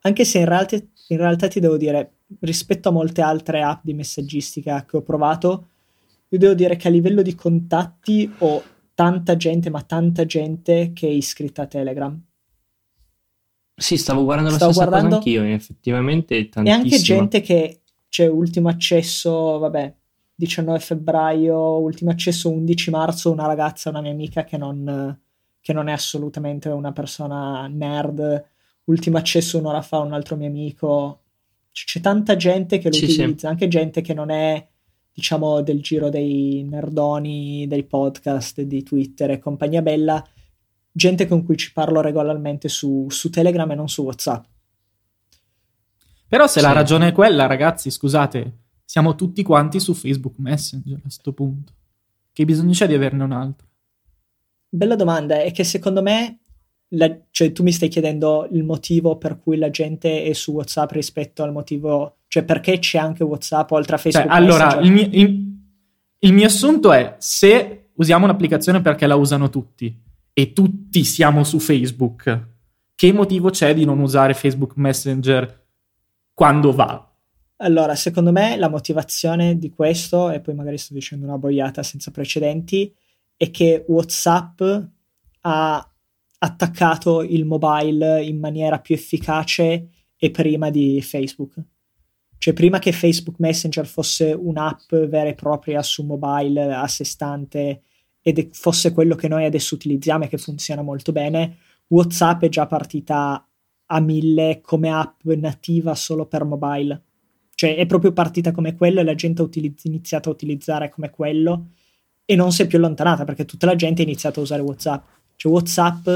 Anche 0.02 0.24
se 0.24 0.40
in 0.40 0.46
realtà, 0.46 0.76
in 0.76 1.18
realtà 1.18 1.48
ti 1.50 1.60
devo 1.60 1.76
dire, 1.76 2.14
rispetto 2.40 2.88
a 2.88 2.94
molte 2.94 3.22
altre 3.22 3.62
app 3.62 3.82
di 3.84 3.94
messaggistica 3.94 4.86
che 4.86 4.98
ho 4.98 5.02
provato, 5.02 5.68
io 6.30 6.38
devo 6.38 6.54
dire 6.54 6.78
che 6.78 6.88
a 6.88 6.92
livello 6.92 7.22
di 7.22 7.36
contatti 7.36 8.34
ho 8.38 8.64
tanta 8.94 9.36
gente, 9.36 9.70
ma 9.70 9.82
tanta 9.82 10.26
gente 10.26 10.92
che 10.94 11.08
è 11.08 11.12
iscritta 11.12 11.64
a 11.64 11.68
Telegram 11.68 12.22
sì, 13.82 13.98
stavo 13.98 14.24
guardando 14.24 14.52
stavo 14.52 14.68
la 14.68 14.74
stessa 14.74 14.90
guardando... 14.90 15.18
cosa 15.18 15.30
anch'io, 15.30 15.56
effettivamente 15.56 16.50
tantissimo. 16.50 16.68
E 16.68 16.72
anche 16.72 16.98
gente 17.00 17.42
che 17.42 17.82
c'è 18.08 18.28
ultimo 18.28 18.70
accesso, 18.70 19.58
vabbè, 19.58 19.96
19 20.36 20.80
febbraio, 20.80 21.80
ultimo 21.80 22.12
accesso 22.12 22.52
11 22.52 22.90
marzo, 22.92 23.32
una 23.32 23.48
ragazza, 23.48 23.90
una 23.90 24.02
mia 24.02 24.12
amica 24.12 24.44
che 24.44 24.58
non, 24.58 25.20
che 25.60 25.74
non 25.74 25.88
è 25.88 25.92
assolutamente 25.92 26.70
una 26.70 26.92
persona 26.92 27.68
nerd, 27.68 28.46
ultimo 28.86 29.18
accesso 29.18 29.58
un'ora 29.58 29.82
fa 29.82 30.00
un 30.00 30.14
altro 30.14 30.36
mio 30.36 30.48
amico. 30.48 31.22
C'è 31.72 32.02
tanta 32.02 32.36
gente 32.36 32.78
che 32.78 32.90
lo 32.90 32.96
sì, 32.96 33.06
utilizza, 33.06 33.40
sì. 33.40 33.46
anche 33.48 33.68
gente 33.68 34.02
che 34.02 34.14
non 34.14 34.30
è, 34.30 34.68
diciamo, 35.12 35.62
del 35.62 35.82
giro 35.82 36.10
dei 36.10 36.64
nerdoni, 36.70 37.66
dei 37.68 37.84
podcast, 37.84 38.62
di 38.62 38.84
Twitter 38.84 39.32
e 39.32 39.40
compagnia 39.40 39.82
bella, 39.82 40.24
gente 40.92 41.28
con 41.28 41.44
cui 41.44 41.58
ci 41.58 41.72
parlo 41.72 42.02
regolarmente 42.02 42.68
su, 42.68 43.08
su 43.10 43.30
Telegram 43.30 43.70
e 43.72 43.76
non 43.76 43.88
su 43.88 44.04
WhatsApp. 44.04 44.46
Però 46.28 46.48
se 46.48 46.60
sì. 46.60 46.66
la 46.66 46.72
ragione 46.72 47.10
è 47.10 47.12
quella, 47.12 47.46
ragazzi, 47.46 47.90
scusate, 47.90 48.60
siamo 48.86 49.16
tutti 49.16 49.44
quanti 49.44 49.80
su 49.80 49.94
Facebook 49.94 50.36
Messenger 50.38 50.98
a 50.98 51.02
questo 51.02 51.34
punto. 51.34 51.74
Che 52.34 52.46
bisogno 52.46 52.72
c'è 52.72 52.88
di 52.88 52.94
averne 52.94 53.24
un 53.24 53.32
altro? 53.32 53.68
Bella 54.70 54.96
domanda, 54.96 55.42
è 55.42 55.52
che 55.52 55.66
secondo 55.66 56.02
me, 56.02 56.40
la, 56.90 57.14
cioè 57.32 57.52
tu 57.52 57.64
mi 57.64 57.74
stai 57.74 57.90
chiedendo 57.90 58.48
il 58.52 58.64
motivo 58.64 59.18
per 59.18 59.40
cui 59.40 59.58
la 59.58 59.70
gente 59.70 60.24
è 60.24 60.32
su 60.34 60.54
WhatsApp 60.54 60.92
rispetto 60.92 61.44
al 61.44 61.52
motivo, 61.52 62.20
cioè 62.28 62.44
perché 62.44 62.80
c'è 62.80 62.98
anche 62.98 63.26
WhatsApp 63.26 63.72
oltre 63.72 63.96
a 63.96 63.98
cioè, 63.98 64.12
Facebook 64.12 64.34
cioè, 64.34 64.42
Allora, 64.42 64.80
il 64.80 64.92
mio, 64.92 65.10
il, 65.12 65.58
il 66.20 66.34
mio 66.34 66.46
assunto 66.46 66.94
è 66.94 67.16
se 67.18 67.90
usiamo 67.96 68.24
un'applicazione 68.24 68.82
perché 68.82 69.06
la 69.08 69.16
usano 69.16 69.50
tutti, 69.50 69.94
e 70.34 70.54
tutti 70.54 71.04
siamo 71.04 71.44
su 71.44 71.60
Facebook, 71.60 72.50
che 72.96 73.14
motivo 73.14 73.50
c'è 73.50 73.74
di 73.74 73.86
non 73.86 74.00
usare 74.00 74.34
Facebook 74.34 74.74
Messenger 74.76 75.68
quando 76.34 76.72
va? 76.72 77.06
Allora, 77.58 77.96
secondo 77.96 78.32
me 78.32 78.56
la 78.58 78.70
motivazione 78.70 79.58
di 79.58 79.70
questo, 79.70 80.32
e 80.32 80.40
poi 80.40 80.56
magari 80.56 80.78
sto 80.78 80.94
dicendo 80.94 81.26
una 81.26 81.38
boiata 81.38 81.84
senza 81.84 82.10
precedenti, 82.12 82.94
è 83.36 83.52
che 83.52 83.86
WhatsApp 83.88 84.62
ha 85.42 85.92
attaccato 86.40 87.22
il 87.22 87.46
mobile 87.46 88.24
in 88.24 88.40
maniera 88.40 88.80
più 88.80 88.96
efficace 88.96 89.90
e 90.16 90.32
prima 90.32 90.70
di 90.70 91.02
Facebook. 91.02 91.56
Cioè, 92.38 92.54
prima 92.54 92.80
che 92.80 92.92
Facebook 92.92 93.38
Messenger 93.38 93.86
fosse 93.86 94.34
un'app 94.34 94.96
vera 94.96 95.30
e 95.30 95.36
propria 95.36 95.84
su 95.84 96.04
mobile 96.04 96.74
a 96.74 96.88
sé 96.88 97.04
stante 97.04 97.84
ed 98.22 98.50
fosse 98.54 98.94
quello 98.94 99.16
che 99.16 99.28
noi 99.28 99.46
adesso 99.46 99.76
utilizziamo 99.76 100.26
e 100.26 100.28
che 100.28 100.38
funziona 100.38 100.82
molto 100.82 101.12
bene, 101.12 101.58
WhatsApp 101.88 102.44
è 102.44 102.50
già 102.50 102.68
partita 102.68 103.46
a 103.86 104.00
mille 104.00 104.62
come 104.62 104.90
app 104.90 105.24
nativa 105.24 105.96
solo 105.96 106.26
per 106.26 106.46
mobile. 106.46 107.04
Cioè 107.54 107.76
è 107.76 107.86
proprio 107.86 108.14
partita 108.14 108.52
come 108.52 108.76
quello 108.76 109.00
e 109.00 109.04
la 109.04 109.16
gente 109.16 109.42
ha 109.42 109.46
utilizz- 109.46 109.86
iniziato 109.86 110.30
a 110.30 110.32
utilizzare 110.32 110.90
come 110.90 111.10
quello 111.10 111.68
e 112.26 112.36
non 112.36 112.52
si 112.52 112.62
è 112.62 112.68
più 112.68 112.78
allontanata 112.78 113.26
perché 113.26 113.46
tutta 113.46 113.66
la 113.66 113.76
gente 113.76 114.02
ha 114.02 114.06
iniziato 114.06 114.40
a 114.40 114.44
usare 114.44 114.62
WhatsApp. 114.62 115.04
Cioè 115.36 115.52
WhatsApp, 115.52 116.10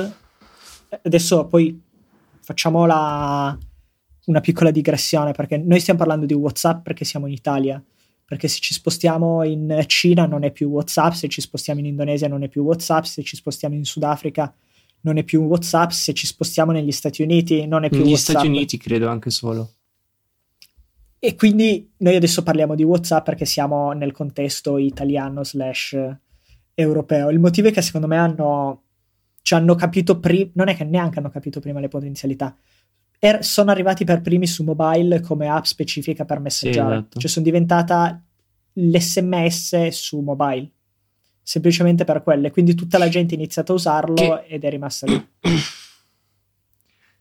adesso 1.04 1.46
poi 1.48 1.82
facciamo 2.40 2.86
la, 2.86 3.58
una 4.26 4.40
piccola 4.40 4.72
digressione 4.72 5.34
perché 5.34 5.58
noi 5.58 5.80
stiamo 5.80 6.00
parlando 6.00 6.26
di 6.26 6.34
WhatsApp 6.34 6.84
perché 6.84 7.04
siamo 7.04 7.28
in 7.28 7.34
Italia 7.34 7.84
perché 8.26 8.48
se 8.48 8.60
ci 8.60 8.74
spostiamo 8.74 9.44
in 9.44 9.84
Cina 9.88 10.26
non 10.26 10.44
è 10.44 10.52
più 10.52 10.70
WhatsApp, 10.70 11.14
se 11.14 11.28
ci 11.28 11.42
spostiamo 11.42 11.80
in 11.80 11.86
Indonesia 11.86 12.28
non 12.28 12.44
è 12.44 12.48
più 12.48 12.64
WhatsApp, 12.64 13.04
se 13.04 13.24
ci 13.24 13.36
spostiamo 13.36 13.76
in 13.76 13.86
Sudafrica 13.86 14.54
non 15.02 15.18
è 15.18 15.24
più 15.24 15.44
WhatsApp, 15.44 15.92
se 15.92 16.14
ci 16.14 16.26
spostiamo 16.26 16.72
negli 16.72 16.92
Stati 16.92 17.22
Uniti 17.22 17.68
non 17.68 17.84
è 17.84 17.90
più 17.90 18.00
negli 18.00 18.10
WhatsApp. 18.10 18.36
Negli 18.36 18.44
Stati 18.44 18.48
Uniti 18.48 18.78
credo 18.78 19.08
anche 19.08 19.30
solo. 19.30 19.72
E 21.20 21.36
quindi 21.36 21.92
noi 21.98 22.16
adesso 22.16 22.44
parliamo 22.44 22.76
di 22.76 22.84
WhatsApp 22.84 23.26
perché 23.26 23.46
siamo 23.46 23.92
nel 23.94 24.12
contesto 24.12 24.78
italiano 24.78 25.44
slash 25.44 25.98
europeo. 26.74 27.30
Il 27.30 27.40
motivo 27.40 27.68
è 27.68 27.72
che 27.72 27.82
secondo 27.82 28.08
me 28.08 28.18
hanno 28.18 28.82
ci 29.46 29.54
hanno 29.54 29.76
capito 29.76 30.20
prima, 30.20 30.50
non 30.56 30.70
è 30.70 30.76
che 30.76 30.84
neanche 30.84 31.20
hanno 31.20 31.30
capito 31.30 31.60
prima 31.60 31.80
le 31.80 31.88
potenzialità. 31.88 32.58
Er- 33.26 33.44
sono 33.44 33.72
arrivati 33.72 34.04
per 34.04 34.22
primi 34.22 34.46
su 34.46 34.64
mobile 34.64 35.20
come 35.20 35.48
app 35.48 35.64
specifica 35.64 36.26
per 36.26 36.40
messaggiare. 36.40 36.88
Sì, 36.88 36.98
esatto. 37.00 37.20
Cioè 37.20 37.30
sono 37.30 37.46
diventata 37.46 38.22
l'SMS 38.74 39.88
su 39.88 40.20
mobile. 40.20 40.70
Semplicemente 41.42 42.04
per 42.04 42.22
quelle. 42.22 42.52
Quindi 42.52 42.76
tutta 42.76 42.98
la 42.98 43.10
gente 43.10 43.34
ha 43.34 43.38
iniziato 43.38 43.72
a 43.72 43.76
usarlo 43.76 44.14
che... 44.14 44.46
ed 44.48 44.64
è 44.64 44.70
rimasta 44.70 45.08
lì. 45.08 45.28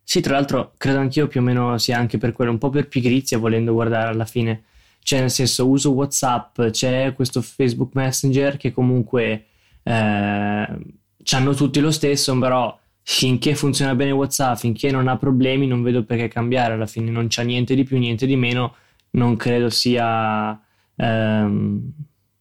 Sì, 0.06 0.20
tra 0.20 0.34
l'altro 0.34 0.74
credo 0.76 0.98
anch'io 0.98 1.28
più 1.28 1.40
o 1.40 1.42
meno 1.42 1.78
sia 1.78 1.96
anche 1.96 2.18
per 2.18 2.32
quello, 2.32 2.50
un 2.50 2.58
po' 2.58 2.68
per 2.68 2.88
pigrizia 2.88 3.38
volendo 3.38 3.72
guardare 3.72 4.10
alla 4.10 4.26
fine. 4.26 4.64
Cioè, 5.02 5.20
nel 5.20 5.30
senso, 5.30 5.66
uso 5.66 5.92
WhatsApp, 5.92 6.60
c'è 6.70 7.14
questo 7.14 7.40
Facebook 7.40 7.94
Messenger 7.94 8.58
che 8.58 8.70
comunque 8.70 9.46
eh, 9.82 9.92
hanno 9.92 11.54
tutti 11.54 11.80
lo 11.80 11.90
stesso, 11.90 12.38
però 12.38 12.78
finché 13.06 13.54
funziona 13.54 13.94
bene 13.94 14.12
WhatsApp, 14.12 14.56
finché 14.56 14.90
non 14.90 15.08
ha 15.08 15.16
problemi, 15.18 15.66
non 15.66 15.82
vedo 15.82 16.04
perché 16.04 16.28
cambiare. 16.28 16.72
Alla 16.72 16.86
fine 16.86 17.10
non 17.10 17.28
c'è 17.28 17.44
niente 17.44 17.74
di 17.74 17.84
più, 17.84 17.98
niente 17.98 18.26
di 18.26 18.34
meno. 18.34 18.74
Non 19.10 19.36
credo 19.36 19.68
sia. 19.70 20.58
Ehm, 20.96 21.92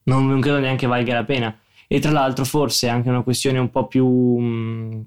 non, 0.03 0.27
non, 0.27 0.39
credo 0.41 0.59
neanche 0.59 0.87
valga 0.87 1.13
la 1.13 1.25
pena. 1.25 1.55
E 1.87 1.99
tra 1.99 2.11
l'altro, 2.11 2.45
forse 2.45 2.87
è 2.87 2.89
anche 2.89 3.09
una 3.09 3.21
questione 3.23 3.59
un 3.59 3.69
po' 3.69 3.87
più. 3.87 4.07
Mh, 4.07 5.05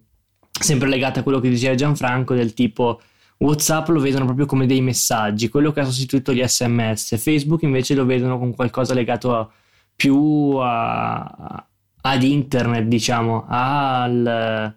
sempre 0.51 0.89
legata 0.89 1.21
a 1.21 1.23
quello 1.23 1.41
che 1.41 1.49
diceva 1.49 1.75
Gianfranco, 1.75 2.35
del 2.35 2.55
tipo. 2.55 3.01
WhatsApp 3.39 3.89
lo 3.89 4.01
vedono 4.01 4.25
proprio 4.25 4.47
come 4.47 4.67
dei 4.67 4.81
messaggi, 4.81 5.49
quello 5.49 5.73
che 5.73 5.81
ha 5.81 5.85
sostituito 5.85 6.33
gli 6.33 6.43
SMS. 6.47 7.19
Facebook 7.19 7.63
invece 7.63 7.95
lo 7.95 8.05
vedono 8.07 8.39
con 8.39 8.55
qualcosa 8.55 8.95
legato 8.95 9.35
a, 9.37 9.51
più 9.95 10.57
a, 10.59 11.67
ad 12.03 12.23
internet, 12.23 12.85
diciamo, 12.85 13.45
al, 13.49 14.75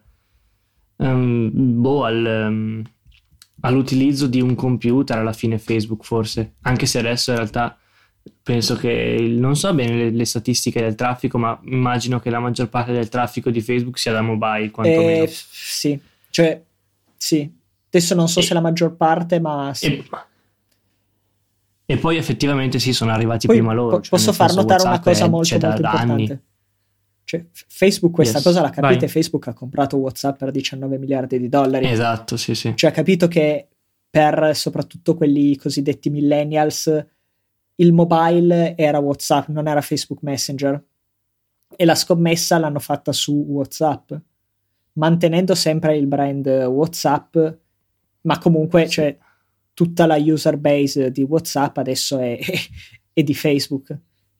um, 0.99 1.49
boh, 1.81 2.05
al, 2.05 2.45
um, 2.47 2.83
all'utilizzo 3.61 4.27
di 4.27 4.41
un 4.41 4.55
computer 4.55 5.17
alla 5.17 5.33
fine 5.33 5.57
Facebook 5.57 6.03
forse, 6.03 6.55
anche 6.61 6.85
se 6.85 6.99
adesso 6.99 7.31
in 7.31 7.37
realtà 7.37 7.77
penso 8.41 8.75
che 8.75 9.17
non 9.37 9.55
so 9.55 9.73
bene 9.73 9.95
le, 9.95 10.09
le, 10.09 10.25
statistiche 10.25 10.81
del 10.81 10.95
traffico, 10.95 11.37
ma 11.37 11.59
immagino 11.65 12.19
che 12.19 12.29
la 12.29 12.39
maggior 12.39 12.69
parte 12.69 12.91
del 12.91 13.09
traffico 13.09 13.49
di 13.49 13.61
Facebook 13.61 13.97
sia 13.97 14.11
da 14.11 14.21
mobile, 14.21 14.71
quantomeno. 14.71 15.23
Eh, 15.23 15.29
sì, 15.31 15.99
cioè 16.29 16.61
sì. 17.17 17.57
Adesso 17.91 18.13
non 18.13 18.29
so 18.29 18.39
e, 18.39 18.43
se 18.43 18.53
la 18.53 18.61
maggior 18.61 18.95
parte, 18.95 19.39
ma 19.39 19.71
sì. 19.73 19.85
E, 19.85 20.05
e 21.85 21.97
poi 21.97 22.17
effettivamente 22.17 22.77
sì, 22.77 22.93
sono 22.93 23.11
arrivati 23.11 23.47
poi, 23.47 23.57
prima 23.57 23.73
loro. 23.73 23.97
Po- 23.97 24.01
cioè 24.01 24.09
posso 24.09 24.31
far 24.31 24.53
notare 24.53 24.83
WhatsApp 24.83 24.85
una 24.85 24.99
cosa 24.99 25.27
molto, 25.27 25.53
molto 25.53 25.57
da, 25.57 25.75
importante. 25.75 26.11
anni. 26.11 26.39
Cioè, 27.29 27.45
Facebook 27.51 28.11
questa 28.11 28.37
yes. 28.37 28.43
cosa 28.43 28.61
la 28.61 28.71
capite, 28.71 29.01
Vai. 29.01 29.07
Facebook 29.07 29.47
ha 29.49 29.53
comprato 29.53 29.97
WhatsApp 29.97 30.39
per 30.39 30.49
19 30.49 30.97
miliardi 30.97 31.37
di 31.37 31.47
dollari. 31.47 31.87
Esatto, 31.87 32.37
sì, 32.37 32.55
sì. 32.55 32.73
Cioè 32.75 32.89
ha 32.89 32.93
capito 32.93 33.27
che 33.27 33.67
per 34.09 34.55
soprattutto 34.55 35.13
quelli 35.13 35.55
cosiddetti 35.55 36.09
millennials 36.09 37.05
il 37.75 37.93
mobile 37.93 38.75
era 38.75 38.97
WhatsApp, 38.97 39.49
non 39.49 39.67
era 39.67 39.79
Facebook 39.81 40.23
Messenger. 40.23 40.83
E 41.75 41.85
la 41.85 41.93
scommessa 41.93 42.57
l'hanno 42.57 42.79
fatta 42.79 43.11
su 43.11 43.45
WhatsApp, 43.47 44.11
mantenendo 44.93 45.53
sempre 45.53 45.97
il 45.97 46.07
brand 46.07 46.47
WhatsApp, 46.47 47.37
ma 48.21 48.39
comunque 48.39 48.89
cioè, 48.89 49.15
tutta 49.75 50.07
la 50.07 50.17
user 50.17 50.57
base 50.57 51.11
di 51.11 51.21
WhatsApp 51.21 51.77
adesso 51.77 52.17
è, 52.17 52.39
è 53.13 53.21
di 53.21 53.35
Facebook. 53.35 53.95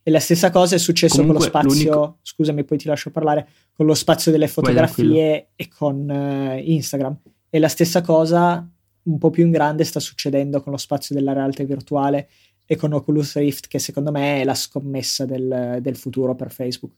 E 0.09 0.11
la 0.11 0.19
stessa 0.19 0.49
cosa 0.49 0.73
è 0.73 0.79
successo 0.79 1.17
Comunque, 1.17 1.51
con 1.51 1.61
lo 1.61 1.67
spazio, 1.67 1.91
l'unico... 1.91 2.17
scusami, 2.23 2.63
poi 2.63 2.79
ti 2.79 2.87
lascio 2.87 3.11
parlare, 3.11 3.47
con 3.71 3.85
lo 3.85 3.93
spazio 3.93 4.31
delle 4.31 4.47
fotografie 4.47 5.49
e 5.55 5.67
con 5.67 6.09
uh, 6.09 6.57
Instagram. 6.57 7.15
E 7.47 7.59
la 7.59 7.67
stessa 7.67 8.01
cosa, 8.01 8.67
un 9.03 9.17
po' 9.19 9.29
più 9.29 9.45
in 9.45 9.51
grande, 9.51 9.83
sta 9.83 9.99
succedendo 9.99 10.63
con 10.63 10.71
lo 10.71 10.79
spazio 10.79 11.13
della 11.13 11.33
realtà 11.33 11.63
virtuale 11.63 12.27
e 12.65 12.75
con 12.75 12.91
Oculus 12.91 13.35
Rift, 13.35 13.67
che 13.67 13.77
secondo 13.77 14.09
me 14.09 14.41
è 14.41 14.43
la 14.45 14.55
scommessa 14.55 15.27
del, 15.27 15.77
del 15.79 15.95
futuro 15.95 16.33
per 16.33 16.51
Facebook. 16.51 16.93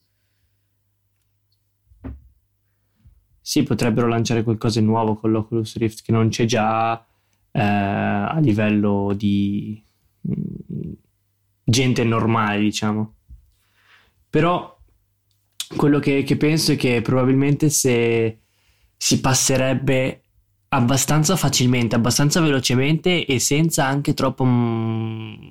Sì, 3.41 3.63
potrebbero 3.63 4.07
lanciare 4.07 4.41
qualcosa 4.43 4.79
di 4.79 4.85
nuovo 4.85 5.15
con 5.15 5.31
l'Oculus 5.31 5.75
Rift 5.75 6.01
che 6.01 6.13
non 6.13 6.29
c'è 6.29 6.45
già 6.45 7.05
eh, 7.51 7.59
a 7.59 8.39
livello 8.39 9.13
di 9.13 9.83
gente 11.71 12.03
normale, 12.03 12.59
diciamo. 12.59 13.15
Però 14.29 14.77
quello 15.75 15.99
che, 15.99 16.23
che 16.23 16.37
penso 16.37 16.73
è 16.73 16.75
che 16.75 17.01
probabilmente 17.01 17.69
se 17.69 18.39
si 18.97 19.19
passerebbe 19.19 20.21
abbastanza 20.69 21.35
facilmente, 21.35 21.95
abbastanza 21.95 22.39
velocemente 22.41 23.25
e 23.25 23.39
senza 23.39 23.85
anche 23.85 24.13
troppo 24.13 24.43
m- 24.45 25.49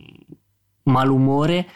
malumore 0.85 1.67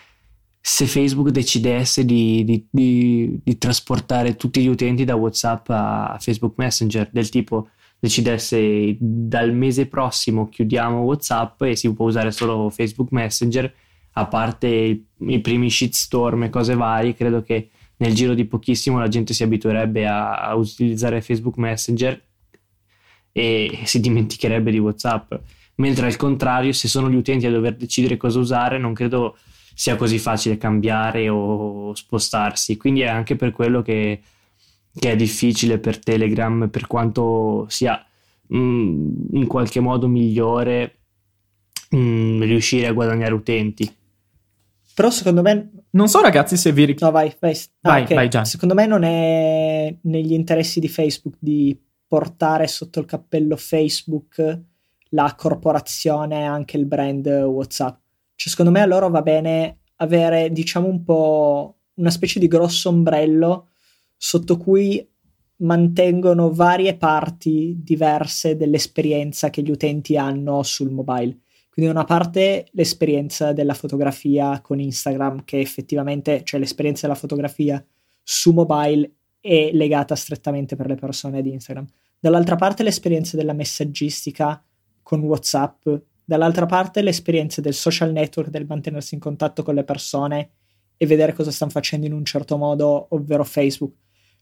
se 0.61 0.87
Facebook 0.87 1.28
decidesse 1.28 2.04
di, 2.04 2.42
di, 2.44 2.66
di, 2.70 3.40
di, 3.42 3.59
trasportare 3.59 4.37
tutti 4.37 4.62
gli 4.62 4.66
utenti 4.66 5.04
da 5.04 5.14
WhatsApp 5.14 5.68
a 5.68 6.16
Facebook 6.18 6.54
Messenger, 6.57 7.11
del 7.12 7.28
tipo 7.28 7.68
decidesse 7.98 8.96
dal 8.98 9.52
mese 9.54 9.87
prossimo 9.87 10.48
chiudiamo 10.48 11.00
WhatsApp 11.00 11.62
e 11.62 11.76
si 11.76 11.92
può 11.92 12.07
usare 12.07 12.30
solo 12.30 12.70
Facebook 12.70 13.11
Messenger 13.12 13.72
a 14.14 14.27
parte 14.27 14.66
i, 14.66 15.07
i 15.18 15.40
primi 15.40 15.70
shitstorm 15.70 16.44
e 16.44 16.50
cose 16.50 16.74
varie, 16.74 17.14
credo 17.14 17.42
che 17.42 17.70
nel 17.96 18.14
giro 18.14 18.35
di 18.35 18.44
pochissimo 18.44 18.98
la 18.98 19.09
gente 19.09 19.35
si 19.35 19.42
abituerebbe 19.42 20.07
a, 20.07 20.40
a 20.40 20.55
utilizzare 20.55 21.22
Facebook 21.22 21.57
Messenger 21.57 22.20
e 23.33 23.81
si 23.85 24.00
dimenticherebbe 24.00 24.70
di 24.70 24.79
WhatsApp. 24.79 25.35
Mentre 25.77 26.07
al 26.07 26.16
contrario, 26.16 26.72
se 26.72 26.87
sono 26.87 27.11
gli 27.11 27.16
utenti 27.16 27.46
a 27.46 27.50
dover 27.50 27.77
decidere 27.77 28.16
cosa 28.16 28.38
usare, 28.38 28.79
non 28.79 28.94
credo 28.94 29.37
sia 29.74 29.96
così 29.96 30.18
facile 30.18 30.57
cambiare 30.57 31.29
o 31.29 31.92
spostarsi. 31.94 32.77
Quindi 32.77 33.00
è 33.00 33.09
anche 33.09 33.35
per 33.35 33.50
quello 33.50 33.83
che, 33.83 34.22
che 34.96 35.11
è 35.11 35.16
difficile 35.16 35.79
per 35.79 35.98
Telegram, 35.98 36.68
per 36.70 36.87
quanto 36.87 37.66
sia 37.68 38.05
mh, 38.46 38.57
mm, 38.57 39.09
in 39.33 39.46
qualche 39.48 39.81
modo 39.81 40.07
migliore 40.07 40.98
mh, 41.90 41.98
mm, 41.98 42.42
riuscire 42.42 42.87
a 42.87 42.92
guadagnare 42.92 43.35
utenti. 43.35 43.92
Però 44.94 45.11
secondo 45.11 45.42
me... 45.42 45.70
Non 45.90 46.09
so 46.09 46.20
ragazzi 46.20 46.57
se 46.57 46.72
vi 46.72 46.85
ricordo... 46.85 47.07
No, 47.07 47.11
vai, 47.11 47.35
vai. 47.38 47.52
Ah, 47.83 47.90
vai, 47.90 48.02
okay. 48.02 48.16
vai 48.16 48.28
Gian. 48.28 48.44
Secondo 48.44 48.74
me 48.74 48.87
non 48.87 49.02
è 49.02 49.96
negli 50.02 50.33
interessi 50.33 50.80
di 50.80 50.88
Facebook 50.88 51.37
di 51.38 51.78
portare 52.07 52.66
sotto 52.66 53.00
il 53.00 53.07
cappello 53.07 53.57
Facebook 53.57 54.62
la 55.14 55.35
corporazione 55.37 56.44
anche 56.44 56.76
il 56.76 56.87
brand 56.87 57.26
WhatsApp. 57.26 57.98
Cioè, 58.35 58.50
secondo 58.50 58.70
me 58.70 58.80
a 58.80 58.87
loro 58.87 59.09
va 59.11 59.22
bene 59.22 59.78
avere, 59.96 60.50
diciamo, 60.50 60.87
un 60.87 61.04
po' 61.04 61.78
una 61.94 62.11
specie 62.11 62.40
di 62.40 62.48
grosso 62.48 62.88
ombrello 62.88 63.68
sotto 64.16 64.57
cui 64.57 65.09
mantengono 65.57 66.52
varie 66.52 66.96
parti 66.96 67.76
diverse 67.78 68.57
dell'esperienza 68.57 69.50
che 69.50 69.62
gli 69.62 69.70
utenti 69.70 70.16
hanno 70.16 70.62
sul 70.62 70.90
mobile. 70.90 71.38
Quindi 71.75 71.93
da 71.93 71.99
una 71.99 72.07
parte 72.07 72.69
l'esperienza 72.71 73.53
della 73.53 73.75
fotografia 73.75 74.61
con 74.61 74.79
Instagram, 74.79 75.43
che 75.43 75.59
effettivamente, 75.59 76.45
cioè 76.45 76.61
l'esperienza 76.61 77.09
della 77.09 77.19
fotografia 77.19 77.85
su 78.23 78.53
mobile 78.53 79.11
è 79.41 79.71
legata 79.73 80.15
strettamente 80.15 80.77
per 80.77 80.87
le 80.87 80.95
persone 80.95 81.43
di 81.43 81.51
Instagram. 81.51 81.85
Dall'altra 82.17 82.55
parte 82.55 82.85
l'esperienza 82.85 83.37
della 83.37 83.55
messaggistica 83.55 84.65
con 85.03 85.23
WhatsApp, 85.23 85.89
dall'altra 86.25 86.67
parte 86.67 87.03
l'esperienza 87.03 87.61
del 87.61 87.75
social 87.75 88.13
network, 88.13 88.51
del 88.51 88.67
mantenersi 88.67 89.15
in 89.15 89.21
contatto 89.21 89.65
con 89.65 89.75
le 89.75 89.83
persone 89.83 90.51
e 90.97 91.07
vedere 91.07 91.33
cosa 91.33 91.51
stanno 91.51 91.73
facendo 91.73 92.07
in 92.07 92.13
un 92.13 92.25
certo 92.25 92.57
modo, 92.57 93.09
ovvero 93.11 93.43
Facebook. 93.43 93.97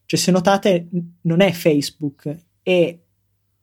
Cioè 0.05 0.21
se 0.21 0.31
notate 0.31 0.87
non 1.23 1.41
è 1.41 1.51
Facebook, 1.51 2.31
è 2.63 2.99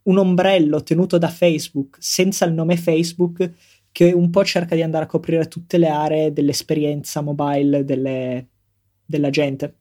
un 0.09 0.17
ombrello 0.17 0.83
tenuto 0.83 1.17
da 1.17 1.29
Facebook 1.29 1.97
senza 1.99 2.45
il 2.45 2.53
nome 2.53 2.77
Facebook 2.77 3.51
che 3.91 4.11
un 4.11 4.29
po' 4.29 4.43
cerca 4.43 4.75
di 4.75 4.81
andare 4.81 5.05
a 5.05 5.07
coprire 5.07 5.47
tutte 5.47 5.77
le 5.77 5.87
aree 5.87 6.33
dell'esperienza 6.33 7.21
mobile 7.21 7.83
delle, 7.85 8.47
della 9.05 9.29
gente. 9.29 9.75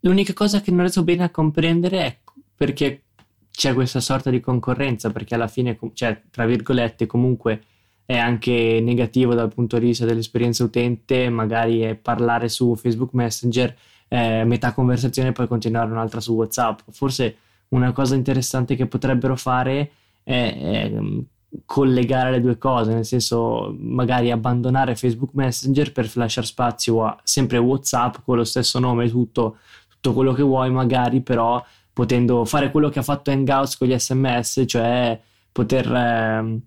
L'unica 0.00 0.32
cosa 0.32 0.60
che 0.60 0.70
non 0.70 0.80
riesco 0.80 1.02
bene 1.02 1.24
a 1.24 1.30
comprendere 1.30 2.00
è 2.00 2.18
perché 2.54 3.02
c'è 3.50 3.74
questa 3.74 4.00
sorta 4.00 4.30
di 4.30 4.40
concorrenza, 4.40 5.10
perché 5.10 5.34
alla 5.34 5.48
fine, 5.48 5.76
cioè, 5.92 6.22
tra 6.30 6.46
virgolette, 6.46 7.06
comunque 7.06 7.62
è 8.04 8.16
anche 8.16 8.80
negativo 8.80 9.34
dal 9.34 9.52
punto 9.52 9.78
di 9.78 9.86
vista 9.86 10.04
dell'esperienza 10.04 10.62
utente, 10.62 11.28
magari 11.28 11.80
è 11.80 11.96
parlare 11.96 12.48
su 12.48 12.76
Facebook 12.76 13.12
Messenger, 13.14 13.76
eh, 14.06 14.44
metà 14.44 14.72
conversazione 14.72 15.30
e 15.30 15.32
poi 15.32 15.48
continuare 15.48 15.90
un'altra 15.90 16.20
su 16.20 16.34
WhatsApp. 16.34 16.80
Forse 16.90 17.36
una 17.70 17.92
cosa 17.92 18.14
interessante 18.14 18.76
che 18.76 18.86
potrebbero 18.86 19.36
fare 19.36 19.90
è, 20.22 20.58
è 20.60 20.90
mm, 20.90 21.18
collegare 21.64 22.30
le 22.30 22.40
due 22.40 22.58
cose, 22.58 22.92
nel 22.92 23.04
senso 23.04 23.74
magari 23.78 24.30
abbandonare 24.30 24.96
Facebook 24.96 25.30
Messenger 25.32 25.92
per 25.92 26.10
lasciare 26.14 26.46
spazio 26.46 27.04
a 27.04 27.18
sempre 27.22 27.58
WhatsApp 27.58 28.16
con 28.24 28.36
lo 28.36 28.44
stesso 28.44 28.78
nome 28.78 29.08
tutto, 29.08 29.56
tutto 29.88 30.12
quello 30.12 30.32
che 30.32 30.42
vuoi, 30.42 30.70
magari, 30.70 31.20
però 31.22 31.62
potendo 31.92 32.44
fare 32.44 32.70
quello 32.70 32.90
che 32.90 33.00
ha 33.00 33.02
fatto 33.02 33.30
Hangouts 33.30 33.76
con 33.76 33.88
gli 33.88 33.98
sms, 33.98 34.64
cioè 34.66 35.20
poter 35.50 35.92
eh, 35.92 36.60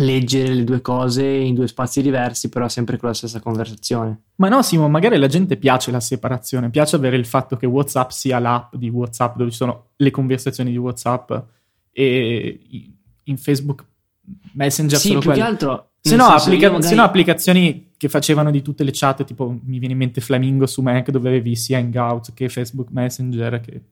leggere 0.00 0.54
le 0.54 0.64
due 0.64 0.80
cose 0.80 1.24
in 1.24 1.54
due 1.54 1.68
spazi 1.68 2.02
diversi, 2.02 2.48
però 2.48 2.68
sempre 2.68 2.96
con 2.96 3.08
la 3.08 3.14
stessa 3.14 3.40
conversazione. 3.40 4.22
Ma 4.36 4.48
no, 4.48 4.62
Simo, 4.62 4.88
magari 4.88 5.16
alla 5.16 5.26
gente 5.26 5.56
piace 5.56 5.90
la 5.90 6.00
separazione, 6.00 6.70
piace 6.70 6.96
avere 6.96 7.16
il 7.16 7.26
fatto 7.26 7.56
che 7.56 7.66
WhatsApp 7.66 8.10
sia 8.10 8.38
l'app 8.38 8.74
di 8.74 8.88
WhatsApp 8.88 9.36
dove 9.36 9.50
ci 9.50 9.56
sono 9.56 9.90
le 9.96 10.10
conversazioni 10.10 10.70
di 10.70 10.76
WhatsApp 10.76 11.32
e 11.92 12.60
in 13.24 13.36
Facebook 13.36 13.84
Messenger 14.52 14.98
sì, 14.98 15.10
più 15.10 15.20
quelle. 15.20 15.36
che 15.36 15.42
altro 15.42 15.88
se 16.00 16.16
no, 16.16 16.26
applica- 16.26 16.70
magari... 16.70 16.88
se 16.88 16.94
no, 16.94 17.02
applicazioni 17.02 17.92
che 17.96 18.08
facevano 18.08 18.50
di 18.50 18.62
tutte 18.62 18.84
le 18.84 18.90
chat, 18.92 19.24
tipo 19.24 19.58
mi 19.64 19.78
viene 19.78 19.92
in 19.92 19.98
mente 19.98 20.20
Flamingo 20.20 20.66
su 20.66 20.80
Mac 20.80 21.10
dove 21.10 21.28
avevi 21.28 21.56
sia 21.56 21.78
Hangout 21.78 22.32
che 22.34 22.48
Facebook 22.48 22.88
Messenger, 22.90 23.60
che 23.60 23.82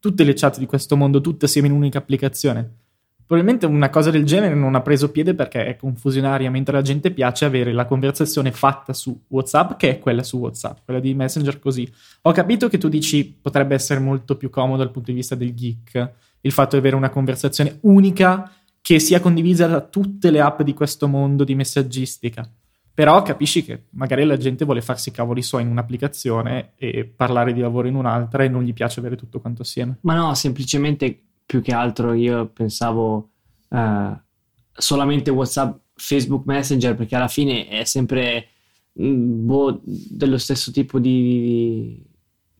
tutte 0.00 0.24
le 0.24 0.34
chat 0.34 0.58
di 0.58 0.66
questo 0.66 0.96
mondo, 0.96 1.20
tutte 1.20 1.46
assieme 1.46 1.68
in 1.68 1.74
un'unica 1.74 1.98
applicazione. 1.98 2.78
Probabilmente 3.26 3.64
una 3.64 3.88
cosa 3.88 4.10
del 4.10 4.24
genere 4.24 4.54
non 4.54 4.74
ha 4.74 4.82
preso 4.82 5.10
piede 5.10 5.34
perché 5.34 5.64
è 5.64 5.76
confusionaria, 5.76 6.50
mentre 6.50 6.76
alla 6.76 6.84
gente 6.84 7.10
piace 7.10 7.46
avere 7.46 7.72
la 7.72 7.86
conversazione 7.86 8.52
fatta 8.52 8.92
su 8.92 9.18
WhatsApp, 9.28 9.78
che 9.78 9.90
è 9.90 9.98
quella 9.98 10.22
su 10.22 10.38
WhatsApp, 10.38 10.78
quella 10.84 11.00
di 11.00 11.14
Messenger 11.14 11.58
così. 11.58 11.90
Ho 12.22 12.32
capito 12.32 12.68
che 12.68 12.76
tu 12.76 12.88
dici 12.88 13.24
potrebbe 13.40 13.74
essere 13.74 14.00
molto 14.00 14.36
più 14.36 14.50
comodo 14.50 14.82
dal 14.82 14.90
punto 14.90 15.10
di 15.10 15.16
vista 15.16 15.34
del 15.34 15.54
geek, 15.54 16.12
il 16.42 16.52
fatto 16.52 16.70
di 16.70 16.76
avere 16.76 16.96
una 16.96 17.08
conversazione 17.08 17.78
unica 17.82 18.50
che 18.82 18.98
sia 18.98 19.20
condivisa 19.20 19.66
da 19.66 19.80
tutte 19.80 20.30
le 20.30 20.40
app 20.40 20.60
di 20.60 20.74
questo 20.74 21.08
mondo 21.08 21.44
di 21.44 21.54
messaggistica. 21.54 22.46
Però 22.92 23.22
capisci 23.22 23.64
che 23.64 23.84
magari 23.90 24.24
la 24.24 24.36
gente 24.36 24.66
vuole 24.66 24.82
farsi 24.82 25.10
cavoli 25.10 25.42
suoi 25.42 25.62
in 25.62 25.68
un'applicazione 25.68 26.72
e 26.76 27.04
parlare 27.04 27.52
di 27.52 27.60
lavoro 27.60 27.88
in 27.88 27.94
un'altra 27.94 28.44
e 28.44 28.48
non 28.48 28.62
gli 28.62 28.74
piace 28.74 29.00
avere 29.00 29.16
tutto 29.16 29.40
quanto 29.40 29.62
assieme. 29.62 29.96
Ma 30.02 30.14
no, 30.14 30.34
semplicemente 30.34 31.20
più 31.46 31.60
che 31.62 31.72
altro 31.72 32.12
io 32.12 32.46
pensavo 32.46 33.30
uh, 33.68 34.16
solamente 34.72 35.30
WhatsApp, 35.30 35.76
Facebook 35.94 36.44
Messenger, 36.46 36.94
perché 36.94 37.16
alla 37.16 37.28
fine 37.28 37.68
è 37.68 37.84
sempre 37.84 38.48
mm, 39.00 39.46
boh, 39.46 39.80
dello 39.84 40.38
stesso 40.38 40.72
tipo 40.72 40.98
di, 40.98 42.02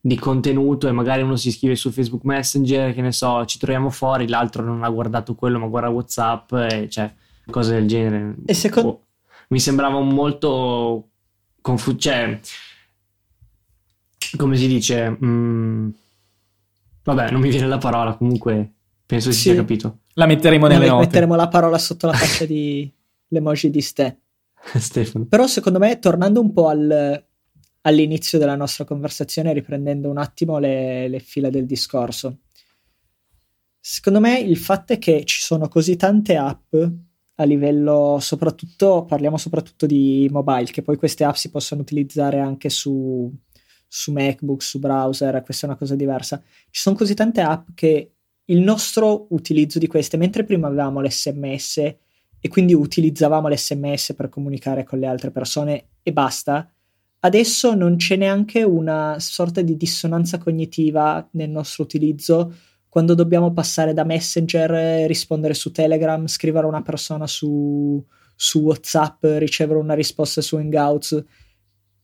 di, 0.00 0.18
contenuto 0.18 0.86
e 0.86 0.92
magari 0.92 1.22
uno 1.22 1.36
si 1.36 1.48
iscrive 1.48 1.76
su 1.76 1.90
Facebook 1.90 2.24
Messenger, 2.24 2.94
che 2.94 3.00
ne 3.00 3.12
so, 3.12 3.44
ci 3.46 3.58
troviamo 3.58 3.90
fuori, 3.90 4.28
l'altro 4.28 4.62
non 4.62 4.84
ha 4.84 4.88
guardato 4.90 5.34
quello 5.34 5.58
ma 5.58 5.66
guarda 5.66 5.88
WhatsApp, 5.88 6.52
e 6.52 6.88
cioè 6.88 7.12
cose 7.50 7.72
del 7.74 7.88
genere. 7.88 8.36
E 8.44 8.54
secondo... 8.54 8.88
Boh, 8.88 9.02
mi 9.48 9.60
sembrava 9.60 10.00
molto 10.00 11.08
confuso, 11.60 11.98
cioè 11.98 12.38
come 14.36 14.56
si 14.56 14.66
dice... 14.66 15.18
Mm, 15.24 15.90
Vabbè, 17.04 17.30
non 17.30 17.40
mi 17.40 17.50
viene 17.50 17.66
la 17.66 17.78
parola, 17.78 18.14
comunque 18.16 18.72
penso 19.06 19.30
si 19.30 19.36
Sì. 19.38 19.42
sia 19.50 19.54
capito. 19.54 19.98
La 20.14 20.26
metteremo 20.26 20.66
nelle 20.66 20.80
Noi 20.86 20.88
note. 20.88 21.06
metteremo 21.06 21.34
la 21.34 21.48
parola 21.48 21.78
sotto 21.78 22.06
la 22.06 22.12
faccia 22.14 22.44
di 22.46 22.90
l'emoji 23.28 23.70
di 23.70 23.80
ste. 23.80 24.20
Stefano. 24.78 25.26
Però 25.26 25.46
secondo 25.46 25.78
me, 25.78 25.98
tornando 25.98 26.40
un 26.40 26.52
po' 26.52 26.68
al- 26.68 27.24
all'inizio 27.82 28.38
della 28.38 28.56
nostra 28.56 28.84
conversazione, 28.84 29.52
riprendendo 29.52 30.08
un 30.08 30.16
attimo 30.18 30.58
le, 30.58 31.08
le 31.08 31.18
fila 31.18 31.50
del 31.50 31.66
discorso, 31.66 32.38
secondo 33.78 34.20
me 34.20 34.38
il 34.38 34.56
fatto 34.56 34.94
è 34.94 34.98
che 34.98 35.24
ci 35.24 35.40
sono 35.40 35.68
così 35.68 35.96
tante 35.96 36.36
app 36.36 36.74
a 37.36 37.44
livello 37.44 38.18
soprattutto, 38.20 39.04
parliamo 39.04 39.36
soprattutto 39.36 39.84
di 39.86 40.28
mobile, 40.30 40.70
che 40.70 40.82
poi 40.82 40.96
queste 40.96 41.24
app 41.24 41.34
si 41.34 41.50
possono 41.50 41.80
utilizzare 41.82 42.38
anche 42.38 42.70
su, 42.70 43.30
su 43.86 44.12
MacBook, 44.12 44.62
su 44.62 44.78
browser, 44.78 45.42
questa 45.42 45.66
è 45.66 45.68
una 45.70 45.78
cosa 45.78 45.94
diversa. 45.94 46.42
Ci 46.70 46.80
sono 46.80 46.96
così 46.96 47.14
tante 47.14 47.40
app 47.40 47.68
che 47.74 48.12
il 48.46 48.60
nostro 48.60 49.26
utilizzo 49.30 49.78
di 49.78 49.86
queste, 49.86 50.16
mentre 50.16 50.44
prima 50.44 50.66
avevamo 50.66 51.00
l'SMS 51.00 51.76
e 51.78 52.48
quindi 52.48 52.74
utilizzavamo 52.74 53.48
l'SMS 53.48 54.14
per 54.14 54.28
comunicare 54.28 54.84
con 54.84 54.98
le 54.98 55.06
altre 55.06 55.30
persone 55.30 55.86
e 56.02 56.12
basta, 56.12 56.70
adesso 57.20 57.74
non 57.74 57.96
c'è 57.96 58.16
neanche 58.16 58.62
una 58.62 59.16
sorta 59.18 59.62
di 59.62 59.76
dissonanza 59.76 60.38
cognitiva 60.38 61.26
nel 61.32 61.48
nostro 61.48 61.84
utilizzo 61.84 62.52
quando 62.94 63.14
dobbiamo 63.14 63.52
passare 63.52 63.92
da 63.92 64.04
Messenger, 64.04 64.72
eh, 64.72 65.06
rispondere 65.08 65.52
su 65.54 65.72
Telegram, 65.72 66.24
scrivere 66.28 66.64
a 66.64 66.68
una 66.68 66.82
persona 66.82 67.26
su, 67.26 68.00
su 68.36 68.60
WhatsApp, 68.60 69.24
ricevere 69.38 69.80
una 69.80 69.94
risposta 69.94 70.40
su 70.40 70.54
Hangouts. 70.54 71.24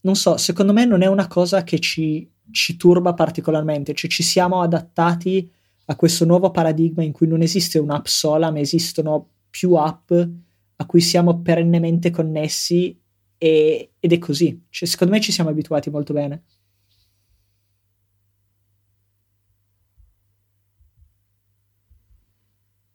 Non 0.02 0.16
so, 0.16 0.36
secondo 0.36 0.72
me 0.72 0.84
non 0.84 1.02
è 1.02 1.06
una 1.06 1.26
cosa 1.26 1.62
che 1.62 1.78
ci, 1.78 2.28
ci 2.50 2.76
turba 2.76 3.12
particolarmente, 3.14 3.94
cioè 3.94 4.10
ci 4.10 4.22
siamo 4.22 4.62
adattati 4.62 5.50
a 5.86 5.96
questo 5.96 6.24
nuovo 6.24 6.50
paradigma 6.50 7.02
in 7.02 7.12
cui 7.12 7.26
non 7.26 7.42
esiste 7.42 7.78
un'app 7.78 8.06
sola, 8.06 8.50
ma 8.50 8.60
esistono 8.60 9.28
più 9.50 9.74
app 9.74 10.12
a 10.12 10.86
cui 10.86 11.00
siamo 11.00 11.40
perennemente 11.42 12.10
connessi 12.10 12.98
e- 13.36 13.90
ed 13.98 14.12
è 14.12 14.18
così. 14.18 14.66
Cioè, 14.70 14.88
secondo 14.88 15.12
me 15.12 15.20
ci 15.20 15.32
siamo 15.32 15.50
abituati 15.50 15.90
molto 15.90 16.12
bene. 16.12 16.42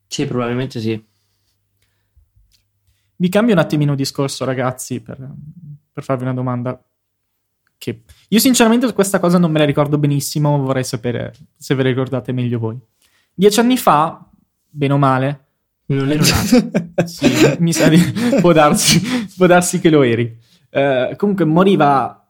Sì, 0.07 0.25
probabilmente 0.25 0.79
sì. 0.79 1.03
Vi 3.17 3.29
cambio 3.29 3.53
un 3.53 3.59
attimino 3.59 3.95
discorso, 3.95 4.45
ragazzi, 4.45 5.01
per, 5.01 5.17
per 5.91 6.03
farvi 6.03 6.23
una 6.23 6.33
domanda. 6.33 6.81
Che 7.85 8.01
io, 8.29 8.39
sinceramente, 8.39 8.91
questa 8.93 9.19
cosa 9.19 9.37
non 9.37 9.51
me 9.51 9.59
la 9.59 9.65
ricordo 9.65 9.99
benissimo. 9.99 10.57
Vorrei 10.57 10.83
sapere 10.83 11.33
se 11.55 11.75
ve 11.75 11.83
la 11.83 11.89
ricordate 11.89 12.31
meglio 12.31 12.57
voi. 12.57 12.79
Dieci 13.31 13.59
anni 13.59 13.77
fa, 13.77 14.27
bene 14.67 14.93
o 14.93 14.97
male, 14.97 15.45
Non 15.87 16.09
ero 16.09 16.23
nato. 16.23 17.05
sì, 17.05 17.27
mi 17.59 17.71
sa 17.73 17.87
di, 17.87 17.99
può, 18.41 18.53
darsi, 18.53 18.99
può 19.37 19.45
darsi 19.45 19.79
che 19.79 19.91
lo 19.91 20.01
eri. 20.01 20.35
Eh, 20.71 21.13
comunque, 21.15 21.45
moriva, 21.45 22.27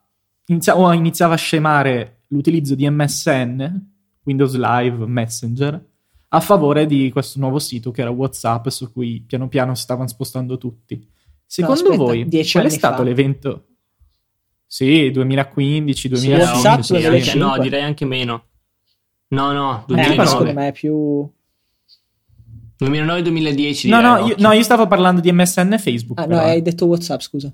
inizia- 0.48 0.78
o 0.78 0.91
iniziava 0.91 1.36
a 1.36 1.38
scemare 1.38 2.24
l'utilizzo 2.28 2.76
di 2.76 2.89
MSN, 2.89 3.91
Windows 4.26 4.58
Live, 4.58 5.06
Messenger, 5.06 5.86
a 6.28 6.39
favore 6.41 6.86
di 6.86 7.10
questo 7.12 7.39
nuovo 7.39 7.60
sito 7.60 7.91
che 7.91 8.02
era 8.02 8.10
WhatsApp, 8.10 8.68
su 8.68 8.91
cui 8.91 9.24
piano 9.26 9.48
piano 9.48 9.74
si 9.74 9.84
stavano 9.84 10.10
spostando 10.10 10.58
tutti. 10.58 11.08
Secondo 11.46 11.91
aspetta, 11.91 11.96
voi, 11.96 12.46
qual 12.52 12.65
è 12.65 12.70
stato 12.70 12.98
fa? 12.98 13.04
l'evento? 13.04 13.68
Sì, 14.67 15.12
2015, 15.12 16.01
Sì, 16.01 16.08
2016. 16.10 16.54
WhatsApp 16.54 16.82
sì, 16.82 16.91
2005. 16.93 17.32
anche- 17.32 17.58
no, 17.58 17.63
direi 17.63 17.82
anche 17.84 18.06
meno. 18.06 18.43
No, 19.28 19.51
no, 19.51 19.82
Eh, 19.82 19.86
però 19.86 19.95
2009. 19.95 20.28
secondo 20.28 20.54
me 20.54 20.67
è 20.67 20.71
più... 20.71 21.30
2009-2010. 22.78 23.88
No, 23.89 24.01
no, 24.01 24.25
io, 24.28 24.36
no, 24.39 24.51
io 24.51 24.63
stavo 24.63 24.86
parlando 24.88 25.21
di 25.21 25.32
MSN 25.32 25.73
e 25.73 25.78
Facebook. 25.80 26.19
Ah, 26.19 26.23
no, 26.23 26.36
però. 26.36 26.41
hai 26.41 26.62
detto 26.62 26.86
WhatsApp, 26.86 27.21
scusa. 27.21 27.51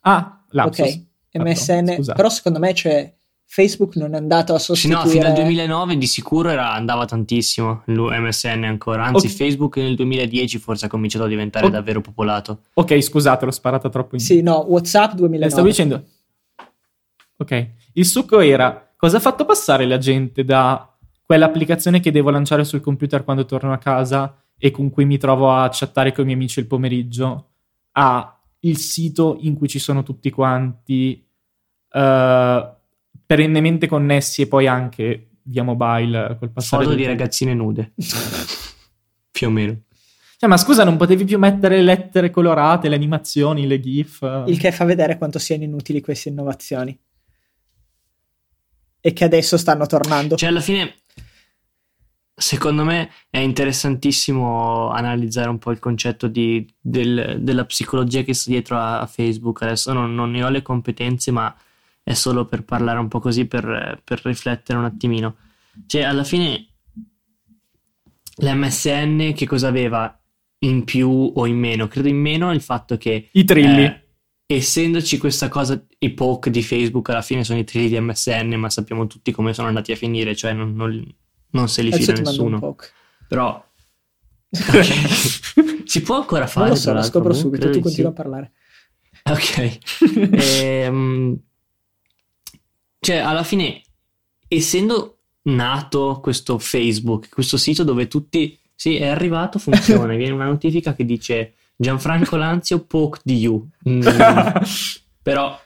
Ah, 0.00 0.44
lapsus. 0.50 0.86
ok, 0.86 1.40
MSN, 1.42 1.94
scusa. 1.94 2.12
però 2.12 2.28
secondo 2.28 2.58
me 2.58 2.72
c'è 2.72 3.12
Facebook 3.48 3.94
non 3.96 4.14
è 4.14 4.16
andato 4.18 4.54
a 4.54 4.58
sostituire... 4.58 5.02
no, 5.04 5.08
fino 5.10 5.26
al 5.26 5.32
2009 5.34 5.96
di 5.96 6.06
sicuro 6.06 6.48
era- 6.50 6.72
andava 6.72 7.04
tantissimo 7.06 7.82
l'U- 7.86 8.10
MSN 8.10 8.64
ancora. 8.64 9.04
Anzi, 9.04 9.26
Ok. 9.28 9.32
Facebook 9.32 9.76
nel 9.76 9.94
2010 9.94 10.58
forse 10.58 10.86
ha 10.86 10.88
cominciato 10.88 11.24
a 11.24 11.28
diventare 11.28 11.66
Ok. 11.66 11.72
davvero 11.72 12.00
popolato. 12.00 12.62
Ok, 12.74 13.00
scusate, 13.00 13.44
l'ho 13.44 13.50
sparata 13.52 13.88
troppo 13.88 14.16
in 14.16 14.20
Sì, 14.20 14.42
no, 14.42 14.64
WhatsApp 14.68 15.12
Eh, 15.12 15.16
2009. 15.16 15.50
Stavo 15.52 15.66
dicendo. 15.68 16.04
Ok, 17.38 17.70
il 17.94 18.04
succo 18.06 18.40
era 18.40 18.92
cosa 18.96 19.18
ha 19.18 19.20
fatto 19.20 19.44
passare 19.44 19.86
la 19.86 19.98
gente 19.98 20.44
da 20.44 20.90
quell'applicazione 21.24 22.00
che 22.00 22.10
devo 22.10 22.30
lanciare 22.30 22.64
sul 22.64 22.80
computer 22.80 23.24
quando 23.24 23.44
torno 23.44 23.72
a 23.72 23.78
casa 23.78 24.40
e 24.58 24.70
con 24.70 24.90
cui 24.90 25.04
mi 25.04 25.18
trovo 25.18 25.52
a 25.52 25.68
chattare 25.70 26.12
con 26.12 26.22
i 26.22 26.26
miei 26.26 26.36
amici 26.38 26.60
il 26.60 26.66
pomeriggio 26.66 27.50
a 27.92 28.30
il 28.60 28.78
sito 28.78 29.36
in 29.40 29.54
cui 29.54 29.68
ci 29.68 29.78
sono 29.78 30.02
tutti 30.02 30.30
quanti 30.30 31.22
eh, 31.92 32.75
perennemente 33.26 33.86
connessi 33.88 34.42
e 34.42 34.46
poi 34.48 34.66
anche 34.66 35.28
via 35.42 35.62
mobile 35.62 36.36
col 36.38 36.50
passare 36.50 36.84
Foto 36.84 36.94
di 36.96 37.02
tempo. 37.02 37.18
ragazzine 37.18 37.54
nude. 37.54 37.92
Più 39.30 39.46
o 39.48 39.50
meno. 39.50 39.80
Cioè, 40.38 40.48
ma 40.50 40.56
scusa, 40.58 40.84
non 40.84 40.96
potevi 40.98 41.24
più 41.24 41.38
mettere 41.38 41.76
le 41.76 41.82
lettere 41.82 42.30
colorate, 42.30 42.88
le 42.90 42.94
animazioni, 42.94 43.66
le 43.66 43.80
gif? 43.80 44.44
Il 44.46 44.58
che 44.58 44.70
fa 44.70 44.84
vedere 44.84 45.16
quanto 45.16 45.38
siano 45.38 45.64
inutili 45.64 46.02
queste 46.02 46.28
innovazioni. 46.28 46.98
E 49.00 49.12
che 49.14 49.24
adesso 49.24 49.56
stanno 49.56 49.86
tornando. 49.86 50.36
Cioè, 50.36 50.50
alla 50.50 50.60
fine, 50.60 50.94
secondo 52.34 52.84
me 52.84 53.10
è 53.30 53.38
interessantissimo 53.38 54.90
analizzare 54.90 55.48
un 55.48 55.58
po' 55.58 55.70
il 55.70 55.78
concetto 55.78 56.26
di- 56.28 56.66
del- 56.78 57.38
della 57.40 57.64
psicologia 57.64 58.22
che 58.22 58.34
sta 58.34 58.50
dietro 58.50 58.76
a, 58.76 59.00
a 59.00 59.06
Facebook. 59.06 59.62
Adesso 59.62 59.92
non, 59.94 60.14
non 60.14 60.30
ne 60.32 60.42
ho 60.42 60.50
le 60.50 60.60
competenze, 60.60 61.30
ma 61.30 61.54
è 62.08 62.14
solo 62.14 62.44
per 62.44 62.62
parlare 62.62 63.00
un 63.00 63.08
po' 63.08 63.18
così, 63.18 63.46
per, 63.46 64.00
per 64.04 64.20
riflettere 64.22 64.78
un 64.78 64.84
attimino. 64.84 65.34
Cioè, 65.86 66.02
alla 66.02 66.22
fine, 66.22 66.68
l'MSN 68.36 69.32
che 69.32 69.44
cosa 69.44 69.66
aveva 69.66 70.16
in 70.60 70.84
più 70.84 71.32
o 71.34 71.46
in 71.46 71.58
meno? 71.58 71.88
Credo 71.88 72.06
in 72.06 72.18
meno 72.18 72.52
il 72.52 72.60
fatto 72.60 72.96
che 72.96 73.28
I 73.32 73.42
trilli. 73.44 73.82
eh, 73.82 74.06
essendoci 74.46 75.18
questa 75.18 75.48
cosa, 75.48 75.84
i 75.98 76.10
poke 76.12 76.48
di 76.50 76.62
Facebook 76.62 77.08
alla 77.08 77.22
fine 77.22 77.42
sono 77.42 77.58
i 77.58 77.64
trilli 77.64 77.88
di 77.88 77.98
MSN, 77.98 78.54
ma 78.54 78.70
sappiamo 78.70 79.08
tutti 79.08 79.32
come 79.32 79.52
sono 79.52 79.66
andati 79.66 79.90
a 79.90 79.96
finire, 79.96 80.36
cioè 80.36 80.52
non, 80.52 80.76
non, 80.76 81.12
non 81.50 81.68
se 81.68 81.82
li 81.82 81.90
fila 81.90 82.12
un 82.12 82.22
nessuno. 82.22 82.58
poke. 82.60 82.88
Però 83.26 83.66
ok. 84.48 85.82
si 85.82 86.02
può 86.02 86.18
ancora 86.18 86.46
fare? 86.46 86.66
Non 86.66 86.76
lo 86.76 86.80
so, 86.80 86.92
lo 86.92 87.02
scopro 87.02 87.32
subito, 87.32 87.62
credo 87.64 87.78
tu 87.78 87.82
continua 87.82 88.12
sì. 88.14 88.20
a 88.20 88.22
parlare. 88.22 88.52
Ok. 89.24 89.78
Ehm, 90.54 91.40
cioè, 93.06 93.18
alla 93.18 93.44
fine, 93.44 93.82
essendo 94.48 95.18
nato 95.42 96.18
questo 96.20 96.58
Facebook, 96.58 97.28
questo 97.28 97.56
sito 97.56 97.84
dove 97.84 98.08
tutti... 98.08 98.58
Sì, 98.74 98.96
è 98.96 99.06
arrivato, 99.06 99.60
funziona, 99.60 100.12
viene 100.16 100.32
una 100.32 100.46
notifica 100.46 100.92
che 100.92 101.04
dice 101.04 101.54
Gianfranco 101.76 102.34
Lanzio 102.34 102.80
poke 102.84 103.20
di 103.22 103.36
you. 103.36 103.64
Mm, 103.88 104.00
però... 105.22 105.56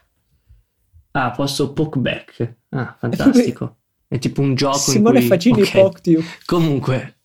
Ah, 1.12 1.30
posso 1.30 1.72
poke 1.72 1.98
back. 1.98 2.56
Ah, 2.68 2.94
fantastico. 2.98 3.78
È 4.06 4.18
tipo 4.18 4.42
un 4.42 4.54
gioco 4.54 4.76
Simone 4.76 5.20
in 5.20 5.20
cui... 5.20 5.28
Fagini 5.28 5.62
ok. 5.62 5.70
poke 5.70 6.10
you. 6.10 6.22
Comunque, 6.44 7.20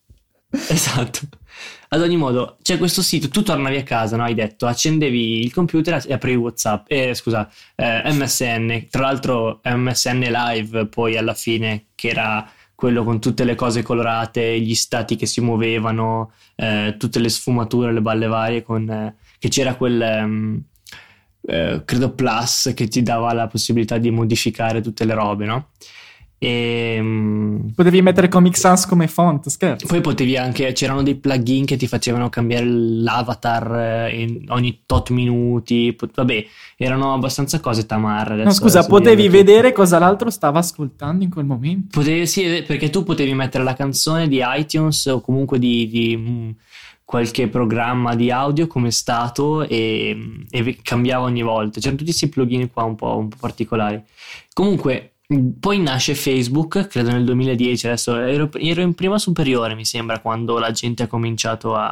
esatto. 0.50 1.28
Ad 1.90 2.02
ogni 2.02 2.18
modo, 2.18 2.58
c'è 2.62 2.78
questo 2.78 3.02
sito, 3.02 3.30
tu 3.30 3.44
tornavi 3.44 3.78
a 3.78 3.84
casa, 3.84 4.18
no? 4.18 4.24
Hai 4.24 4.34
detto, 4.34 4.66
accendevi 4.66 5.44
il 5.44 5.54
computer 5.54 6.04
e 6.06 6.14
aprivi 6.14 6.38
WhatsApp, 6.38 6.86
eh, 6.88 7.14
scusa, 7.14 7.50
eh, 7.76 8.02
MSN, 8.12 8.88
tra 8.90 9.02
l'altro 9.04 9.62
MSN 9.64 10.20
Live 10.20 10.88
poi 10.88 11.16
alla 11.16 11.34
fine, 11.34 11.86
che 11.96 12.10
era 12.10 12.50
quello 12.76 13.04
con 13.04 13.22
tutte 13.22 13.46
le 13.46 13.56
cose 13.56 13.82
colorate, 13.82 14.60
gli 14.60 14.76
stati 14.76 15.16
che 15.16 15.26
si 15.26 15.40
muovevano, 15.42 16.34
eh, 16.56 16.96
tutte 16.98 17.20
le 17.20 17.30
sfumature, 17.30 17.94
le 17.94 18.02
balle 18.02 18.28
varie, 18.28 18.64
con, 18.64 18.90
eh, 18.90 19.16
che 19.40 19.48
c'era 19.48 19.76
quel, 19.76 20.02
eh, 21.48 21.82
credo, 21.86 22.12
plus 22.14 22.74
che 22.76 22.88
ti 22.88 23.02
dava 23.02 23.32
la 23.34 23.48
possibilità 23.48 23.98
di 23.98 24.12
modificare 24.12 24.82
tutte 24.82 25.06
le 25.06 25.14
robe, 25.14 25.46
no? 25.46 25.70
E, 26.46 27.00
mm, 27.02 27.70
Potevi 27.74 28.04
mettere 28.04 28.30
Comic 28.30 28.56
Sans 28.56 28.86
come 28.86 29.08
font, 29.08 29.50
scherzo. 29.50 29.88
poi 29.88 30.00
potevi 30.00 30.38
anche, 30.38 30.74
c'erano 30.74 31.02
dei 31.02 31.16
plugin 31.16 31.66
che 31.66 31.76
ti 31.76 31.88
facevano 31.88 32.30
cambiare 32.30 32.66
l'avatar 32.68 34.10
eh, 34.12 34.44
ogni 34.50 34.82
tot 34.86 35.10
minuti. 35.10 35.96
Vabbè, 36.14 36.46
erano 36.78 37.14
abbastanza 37.14 37.60
cose 37.60 37.88
tamarre. 37.88 38.44
No, 38.44 38.52
scusa, 38.52 38.86
potevi 38.86 39.24
dirle 39.24 39.40
tutto. 39.40 39.52
vedere 39.52 39.72
cosa 39.72 39.98
l'altro 39.98 40.30
stava 40.30 40.60
ascoltando 40.60 41.24
in 41.24 41.32
quel 41.32 41.46
momento. 41.46 41.98
Potevi, 42.00 42.28
sì, 42.28 42.44
eh, 42.44 42.62
perché 42.62 42.92
tu 42.92 43.04
potevi 43.04 43.34
mettere 43.34 43.64
la 43.64 43.74
canzone 43.74 44.28
di 44.28 44.40
iTunes 44.44 45.08
o 45.08 45.22
comunque 45.22 45.58
di, 45.58 45.88
di, 45.88 46.16
mm, 46.16 46.50
qualche 47.04 47.48
programma 47.48 48.14
di 48.14 48.30
audio 48.30 48.68
come 48.68 48.92
stato 48.92 49.64
e, 49.68 50.46
e 50.52 50.78
cambiava 50.84 51.26
ogni 51.26 51.42
volta. 51.42 51.80
C'erano 51.80 51.98
tutti 51.98 52.12
questi 52.12 52.30
plugin 52.30 52.70
qua 52.72 52.84
un 52.84 52.94
po', 52.94 53.18
un 53.18 53.30
po' 53.30 53.38
particolari. 53.40 54.00
Comunque, 54.54 55.15
poi 55.60 55.80
nasce 55.80 56.14
Facebook, 56.16 56.88
credo 56.88 57.12
nel 57.12 57.26
2010, 57.26 57.88
adesso 57.88 58.16
ero, 58.16 58.50
ero 58.54 58.82
in 58.82 58.94
prima 58.94 59.18
superiore, 59.18 59.74
mi 59.76 59.86
sembra, 59.86 60.20
quando 60.20 60.58
la 60.60 60.72
gente 60.72 61.04
ha 61.04 61.08
cominciato 61.08 61.74
a, 61.76 61.90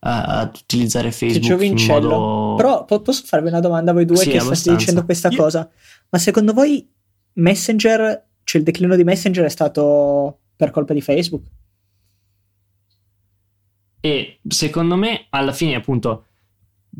a- 0.00 0.22
ad 0.40 0.56
utilizzare 0.60 1.12
Facebook 1.12 1.42
in 1.44 1.48
giovincello. 1.48 2.08
modo... 2.08 2.54
Però 2.56 2.84
po- 2.84 3.00
posso 3.02 3.22
farvi 3.24 3.48
una 3.48 3.60
domanda 3.60 3.92
a 3.92 3.94
voi 3.94 4.04
due 4.04 4.16
Sì, 4.16 4.24
che 4.24 4.30
state 4.32 4.44
abbastanza. 4.46 4.78
dicendo 4.78 5.04
questa 5.04 5.28
Io- 5.28 5.36
cosa? 5.36 5.70
Ma 6.10 6.18
secondo 6.18 6.52
voi 6.52 6.88
Messenger, 7.34 8.26
cioè 8.42 8.60
il 8.60 8.66
declino 8.66 8.96
di 8.96 9.04
Messenger 9.04 9.44
è 9.44 9.48
stato 9.50 10.38
per 10.56 10.70
colpa 10.72 10.92
di 10.94 11.00
Facebook? 11.00 11.44
E 14.00 14.40
secondo 14.48 14.96
me, 14.96 15.26
alla 15.30 15.52
fine, 15.52 15.74
appunto, 15.74 16.24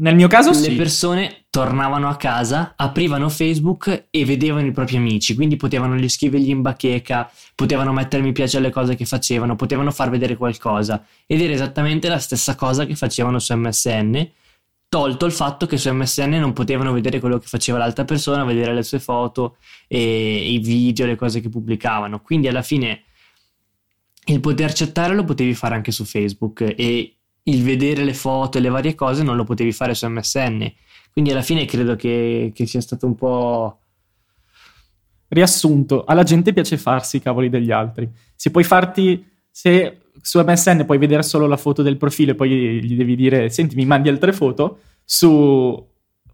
Nel 0.00 0.14
mio 0.14 0.28
caso 0.28 0.50
le 0.50 0.56
sì. 0.56 0.74
persone 0.76 1.46
tornavano 1.50 2.08
a 2.08 2.16
casa, 2.16 2.74
aprivano 2.76 3.28
Facebook 3.28 4.06
e 4.10 4.24
vedevano 4.24 4.66
i 4.66 4.70
propri 4.70 4.96
amici, 4.96 5.34
quindi 5.34 5.56
potevano 5.56 5.96
gli 5.96 6.08
scrivergli 6.08 6.50
in 6.50 6.62
bacheca, 6.62 7.28
potevano 7.54 7.92
mettere 7.92 8.22
mi 8.22 8.30
piace 8.30 8.58
alle 8.58 8.70
cose 8.70 8.94
che 8.94 9.04
facevano, 9.04 9.56
potevano 9.56 9.90
far 9.90 10.08
vedere 10.10 10.36
qualcosa 10.36 11.04
ed 11.26 11.40
era 11.40 11.52
esattamente 11.52 12.08
la 12.08 12.18
stessa 12.18 12.54
cosa 12.54 12.86
che 12.86 12.94
facevano 12.94 13.40
su 13.40 13.52
MSN, 13.56 14.28
tolto 14.88 15.26
il 15.26 15.32
fatto 15.32 15.66
che 15.66 15.76
su 15.76 15.92
MSN 15.92 16.30
non 16.38 16.52
potevano 16.52 16.92
vedere 16.92 17.18
quello 17.18 17.38
che 17.38 17.48
faceva 17.48 17.78
l'altra 17.78 18.04
persona, 18.04 18.44
vedere 18.44 18.72
le 18.72 18.84
sue 18.84 19.00
foto 19.00 19.56
e 19.88 20.52
i 20.52 20.58
video, 20.58 21.06
le 21.06 21.16
cose 21.16 21.40
che 21.40 21.48
pubblicavano. 21.48 22.20
Quindi 22.20 22.46
alla 22.46 22.62
fine 22.62 23.02
il 24.26 24.38
poter 24.38 24.72
chattare 24.72 25.14
lo 25.14 25.24
potevi 25.24 25.54
fare 25.54 25.74
anche 25.74 25.90
su 25.90 26.04
Facebook 26.04 26.60
e 26.76 27.17
il 27.48 27.62
vedere 27.62 28.04
le 28.04 28.14
foto 28.14 28.58
e 28.58 28.60
le 28.60 28.68
varie 28.68 28.94
cose 28.94 29.22
non 29.22 29.36
lo 29.36 29.44
potevi 29.44 29.72
fare 29.72 29.94
su 29.94 30.06
MSN. 30.08 30.66
Quindi 31.12 31.30
alla 31.30 31.42
fine 31.42 31.64
credo 31.64 31.96
che, 31.96 32.52
che 32.54 32.66
sia 32.66 32.80
stato 32.80 33.06
un 33.06 33.14
po'... 33.14 33.80
Riassunto, 35.30 36.04
alla 36.04 36.22
gente 36.22 36.54
piace 36.54 36.78
farsi 36.78 37.16
i 37.16 37.20
cavoli 37.20 37.50
degli 37.50 37.70
altri. 37.70 38.08
Se 38.34 38.50
puoi 38.50 38.64
farti, 38.64 39.22
se 39.50 39.98
su 40.22 40.40
MSN 40.40 40.86
puoi 40.86 40.96
vedere 40.96 41.22
solo 41.22 41.46
la 41.46 41.58
foto 41.58 41.82
del 41.82 41.98
profilo 41.98 42.30
e 42.30 42.34
poi 42.34 42.80
gli 42.82 42.96
devi 42.96 43.14
dire, 43.14 43.50
senti, 43.50 43.76
mi 43.76 43.84
mandi 43.84 44.08
altre 44.08 44.32
foto, 44.32 44.78
su 45.04 45.86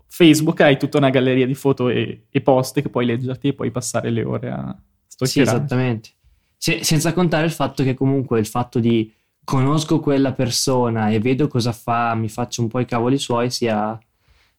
Facebook 0.07 0.61
hai 0.61 0.79
tutta 0.79 0.99
una 0.99 1.11
galleria 1.11 1.45
di 1.45 1.55
foto 1.55 1.89
e, 1.89 2.27
e 2.31 2.41
post 2.41 2.81
che 2.83 2.89
puoi 2.89 3.05
leggerti 3.05 3.49
e 3.49 3.53
puoi 3.55 3.73
passare 3.73 4.11
le 4.11 4.23
ore 4.23 4.51
a 4.51 4.77
Sì, 5.07 5.17
stalkerare. 5.27 5.57
esattamente. 5.57 6.09
Se- 6.57 6.85
senza 6.85 7.13
contare 7.13 7.47
il 7.47 7.53
fatto 7.53 7.83
che 7.83 7.95
comunque 7.95 8.39
il 8.39 8.47
fatto 8.47 8.79
di 8.79 9.13
conosco 9.45 10.01
quella 10.01 10.33
persona 10.33 11.11
e 11.11 11.21
vedo 11.21 11.49
cosa 11.49 11.73
fa, 11.73 12.15
mi 12.15 12.29
faccio 12.29 12.63
un 12.63 12.69
po' 12.69 12.81
i 12.81 12.87
cavoli 12.87 13.19
suoi, 13.19 13.51
sia 13.51 13.99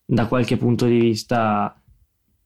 da 0.05 0.27
qualche 0.27 0.57
punto 0.57 0.85
di 0.85 0.99
vista 0.99 1.75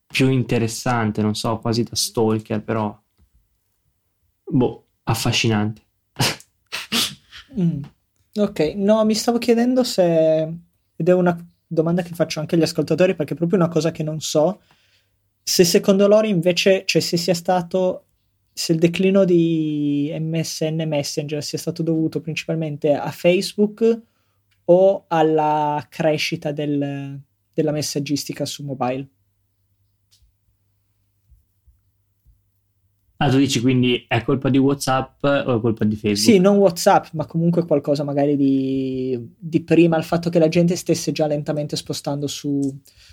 più 0.08 0.30
interessante, 0.30 1.22
non 1.22 1.36
so, 1.36 1.60
quasi 1.60 1.84
da 1.84 1.96
stalker, 1.96 2.64
però 2.64 2.98
boh, 4.44 4.88
affascinante. 5.04 5.82
Mm. 7.60 7.82
Ok, 8.36 8.74
no, 8.76 9.04
mi 9.06 9.16
stavo 9.16 9.40
chiedendo 9.40 9.84
se, 9.84 10.54
ed 10.96 11.10
è 11.10 11.14
una 11.14 11.36
domanda 11.66 12.04
che 12.04 12.14
faccio 12.14 12.40
anche 12.40 12.54
agli 12.54 12.62
ascoltatori 12.62 13.16
perché 13.16 13.34
è 13.34 13.36
proprio 13.36 13.58
una 13.58 13.68
cosa 13.68 13.90
che 13.90 14.04
non 14.04 14.22
so, 14.22 14.62
se 15.42 15.64
secondo 15.64 16.08
loro 16.08 16.28
invece, 16.28 16.84
cioè 16.86 17.02
se 17.02 17.18
sia 17.18 17.34
stato, 17.34 18.09
se 18.54 18.74
il 18.74 18.80
declino 18.80 19.26
di 19.26 20.16
MSN 20.20 20.84
Messenger 20.86 21.44
sia 21.44 21.58
stato 21.58 21.84
dovuto 21.84 22.22
principalmente 22.22 22.94
a 22.94 23.12
Facebook 23.12 24.02
o 24.66 25.06
alla 25.08 25.86
crescita 25.90 26.52
del- 26.52 27.20
della 27.54 27.72
messaggistica 27.72 28.46
su 28.46 28.64
mobile. 28.64 29.08
Ah, 33.22 33.30
tu 33.30 33.38
dici 33.38 33.60
quindi 33.60 34.06
è 34.08 34.24
colpa 34.24 34.48
di 34.48 34.58
WhatsApp 34.58 35.24
o 35.26 35.58
è 35.58 35.60
colpa 35.60 35.84
di 35.84 35.96
Facebook? 35.98 36.20
Sì, 36.20 36.40
non 36.40 36.56
WhatsApp, 36.56 37.08
ma 37.12 37.26
comunque 37.26 37.66
qualcosa 37.66 38.06
magari 38.06 38.38
di, 38.38 39.36
di 39.38 39.62
prima, 39.62 39.98
il 39.98 40.06
fatto 40.06 40.30
che 40.30 40.40
la 40.40 40.48
gente 40.48 40.78
stesse 40.78 41.12
già 41.12 41.28
lentamente 41.28 41.76
spostando 41.76 42.28
su, 42.28 42.62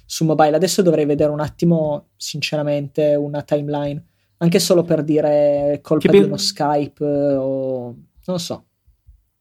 su 0.04 0.24
mobile. 0.24 0.54
Adesso 0.54 0.82
dovrei 0.82 1.06
vedere 1.06 1.32
un 1.32 1.40
attimo, 1.40 2.10
sinceramente, 2.14 3.16
una 3.16 3.42
timeline, 3.42 4.00
anche 4.38 4.58
solo 4.58 4.82
per 4.84 5.02
dire 5.02 5.80
colpa 5.82 6.10
Che 6.10 6.18
di 6.18 6.24
uno 6.24 6.36
Skype 6.36 7.04
eh, 7.04 7.34
o 7.34 7.96
non 8.26 8.38
so, 8.40 8.64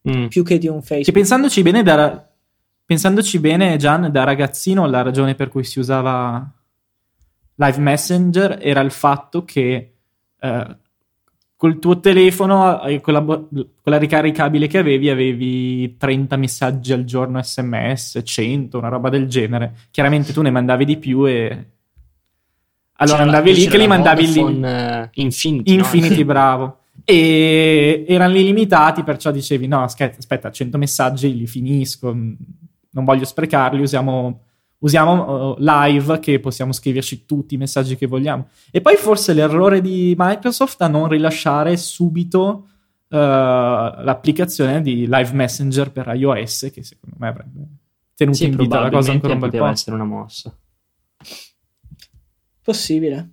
Mm. 0.07 0.27
più 0.27 0.43
che 0.43 0.59
di 0.59 0.67
un 0.67 0.81
Che 0.81 0.85
Facebook. 0.85 1.17
pensandoci 1.17 1.63
bene, 1.63 1.81
da, 1.81 2.29
pensandoci 2.85 3.39
bene, 3.39 3.75
Gian, 3.77 4.11
da 4.11 4.23
ragazzino 4.23 4.85
la 4.85 5.01
ragione 5.01 5.33
per 5.33 5.49
cui 5.49 5.63
si 5.63 5.79
usava 5.79 6.47
Live 7.55 7.79
Messenger 7.79 8.59
era 8.61 8.81
il 8.81 8.91
fatto 8.91 9.43
che 9.45 9.95
eh, 10.39 10.77
col 11.55 11.79
tuo 11.79 11.99
telefono, 11.99 12.83
eh, 12.83 13.01
con 13.01 13.13
la, 13.13 13.23
con 13.23 13.49
la 13.83 13.97
ricaricabile 13.97 14.67
che 14.67 14.77
avevi, 14.77 15.09
avevi 15.09 15.97
30 15.97 16.35
messaggi 16.37 16.93
al 16.93 17.03
giorno 17.05 17.41
sms, 17.41 18.21
100, 18.23 18.77
una 18.77 18.89
roba 18.89 19.09
del 19.09 19.27
genere. 19.27 19.73
Chiaramente 19.89 20.33
tu 20.33 20.41
ne 20.43 20.51
mandavi 20.51 20.85
di 20.85 20.97
più 20.97 21.25
e... 21.27 21.69
Allora 22.97 23.17
C'era 23.17 23.29
andavi 23.29 23.53
lì 23.53 23.67
che 23.67 23.77
li 23.77 23.87
mandavi 23.87 24.27
lì. 24.27 24.39
Vodafone, 24.41 25.01
eh, 25.03 25.21
Infinity, 25.21 25.75
no? 25.75 25.77
Infinity, 25.79 26.23
bravo. 26.25 26.77
E 27.03 28.05
erano 28.07 28.33
limitati, 28.33 29.03
perciò 29.03 29.31
dicevi: 29.31 29.67
no, 29.67 29.81
aspetta, 29.83 30.17
aspetta, 30.17 30.49
100 30.51 30.77
messaggi 30.77 31.35
li 31.37 31.45
finisco, 31.45 32.13
mh, 32.13 32.37
non 32.91 33.03
voglio 33.03 33.25
sprecarli, 33.25 33.81
usiamo, 33.81 34.39
usiamo 34.79 35.51
uh, 35.51 35.55
live 35.59 36.19
che 36.19 36.39
possiamo 36.39 36.71
scriverci 36.71 37.25
tutti 37.25 37.55
i 37.55 37.57
messaggi 37.57 37.97
che 37.97 38.07
vogliamo. 38.07 38.47
E 38.71 38.79
poi 38.81 38.95
forse 38.95 39.33
l'errore 39.33 39.81
di 39.81 40.15
Microsoft 40.17 40.81
a 40.81 40.87
non 40.87 41.09
rilasciare 41.09 41.75
subito 41.77 42.67
uh, 43.09 43.15
l'applicazione 43.17 44.81
di 44.81 45.05
Live 45.07 45.33
Messenger 45.33 45.91
per 45.91 46.11
iOS, 46.15 46.71
che 46.73 46.81
secondo 46.83 47.17
me 47.19 47.27
avrebbe 47.27 47.67
tenuto 48.15 48.37
Sì, 48.37 48.45
in 48.45 48.55
vita 48.55 48.79
la 48.79 48.89
cosa 48.89 49.11
ancora 49.11 49.33
un 49.33 49.39
bel 49.39 49.49
poteva 49.49 49.65
po'. 49.67 49.73
essere 49.73 49.95
una 49.95 50.05
mossa. 50.05 50.55
Possibile, 52.65 53.29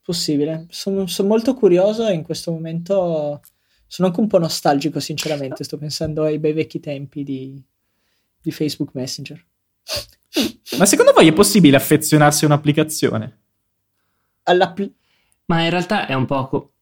possibile. 0.00 0.64
Sono, 0.70 1.06
sono 1.06 1.28
molto 1.28 1.52
curioso 1.52 2.06
e 2.06 2.14
in 2.14 2.22
questo 2.22 2.52
momento 2.52 3.42
sono 3.86 4.08
anche 4.08 4.20
un 4.20 4.28
po' 4.28 4.38
nostalgico, 4.38 4.98
sinceramente. 4.98 5.62
Sto 5.62 5.76
pensando 5.76 6.22
ai 6.22 6.38
bei 6.38 6.54
vecchi 6.54 6.80
tempi 6.80 7.22
di, 7.22 7.62
di 8.40 8.50
Facebook 8.50 8.92
Messenger. 8.94 9.44
Ma 10.78 10.86
secondo 10.86 11.12
voi 11.12 11.28
è 11.28 11.34
possibile 11.34 11.76
affezionarsi 11.76 12.44
a 12.44 12.46
un'applicazione? 12.46 13.40
All'appli- 14.44 14.94
Ma 15.44 15.64
in 15.64 15.68
realtà 15.68 16.06
è 16.06 16.14
un 16.14 16.24
po', 16.24 16.48
co- 16.48 16.72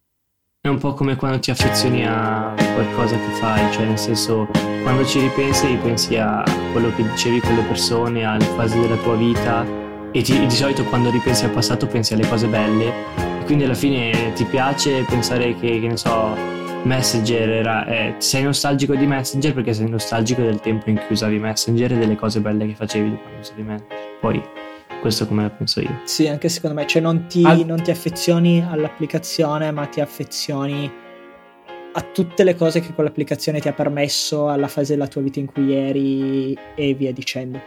è 0.61 0.69
un 0.69 0.79
po' 0.79 0.95
come 0.95 1.17
quando 1.17 1.41
ti 1.41 1.51
affezioni 1.51 2.07
a 2.07 2.55
qualcosa 2.55 3.17
che 3.17 3.33
fai, 3.33 3.73
cioè 3.73 3.87
nel 3.87 3.99
senso 3.99 4.47
quando 4.85 5.05
ci 5.05 5.19
ripensi 5.19 5.67
ripensi 5.67 6.15
a 6.15 6.45
quello 6.71 6.95
che 6.95 7.03
dicevi 7.03 7.41
con 7.41 7.57
le 7.57 7.65
persone, 7.65 8.23
alle 8.23 8.45
fasi 8.45 8.79
della 8.79 8.97
tua 8.99 9.17
vita 9.17 9.80
e 10.13 10.23
ti- 10.23 10.47
di 10.47 10.55
solito 10.55 10.85
quando 10.85 11.11
ripensi 11.11 11.45
al 11.45 11.51
passato 11.51 11.87
pensi 11.87 12.15
alle 12.15 12.27
cose 12.27 12.47
belle 12.47 12.87
e 13.41 13.45
quindi 13.45 13.65
alla 13.65 13.75
fine 13.75 14.33
ti 14.35 14.45
piace 14.45 15.05
pensare 15.09 15.55
che, 15.55 15.81
che 15.81 15.87
ne 15.87 15.97
so, 15.97 16.37
Messenger 16.85 17.49
era... 17.51 17.87
eh, 17.87 18.15
sei 18.19 18.43
nostalgico 18.43 18.95
di 18.95 19.07
Messenger 19.07 19.53
perché 19.55 19.73
sei 19.75 19.89
nostalgico 19.89 20.41
del 20.43 20.61
tempo 20.61 20.89
in 20.89 20.97
cui 20.97 21.07
usavi 21.15 21.39
Messenger 21.39 21.93
e 21.93 21.97
delle 21.99 22.17
cose 22.17 22.41
belle 22.41 22.67
che 22.67 22.75
facevi 22.75 23.09
quando 23.23 23.41
usavi 23.41 23.63
Messenger. 23.63 23.99
Poi 24.21 24.43
questo 25.01 25.27
come 25.27 25.43
la 25.43 25.51
penso 25.51 25.81
io. 25.81 26.01
Sì, 26.05 26.27
anche 26.27 26.49
secondo 26.49 26.77
me, 26.77 26.87
cioè 26.87 27.01
non 27.03 27.27
ti, 27.27 27.45
Al- 27.45 27.65
non 27.65 27.83
ti 27.83 27.91
affezioni 27.91 28.65
all'applicazione, 28.69 29.71
ma 29.71 29.87
ti 29.87 30.01
affezioni 30.01 30.91
a 31.93 32.01
tutte 32.13 32.45
le 32.45 32.55
cose 32.55 32.81
che 32.81 32.93
quell'applicazione 32.93 33.61
ti 33.61 33.69
ha 33.69 33.73
permesso, 33.73 34.49
alla 34.49 34.69
fase 34.69 34.93
della 34.95 35.09
tua 35.09 35.23
vita 35.23 35.41
in 35.41 35.47
cui 35.47 35.75
eri 35.75 36.57
e 36.75 36.95
via 36.95 37.13
dicendo. 37.13 37.61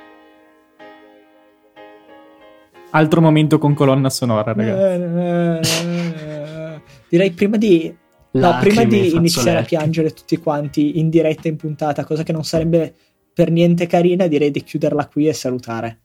Altro 2.95 3.21
momento 3.21 3.57
con 3.57 3.73
colonna 3.73 4.09
sonora, 4.09 4.53
ragazzi. 4.53 5.63
Eh, 5.65 6.81
Direi 7.09 7.31
prima 7.31 7.57
di, 7.57 7.93
no, 8.31 8.57
prima 8.59 8.83
di 8.83 9.13
iniziare 9.15 9.59
a 9.59 9.63
piangere 9.63 10.11
tutti 10.13 10.37
quanti 10.37 10.99
in 10.99 11.09
diretta 11.09 11.47
in 11.47 11.55
puntata, 11.55 12.03
cosa 12.05 12.23
che 12.23 12.31
non 12.31 12.43
sarebbe 12.43 12.93
per 13.33 13.49
niente 13.51 13.87
carina, 13.87 14.27
direi 14.27 14.51
di 14.51 14.61
chiuderla 14.63 15.07
qui 15.07 15.27
e 15.27 15.33
salutare. 15.33 15.99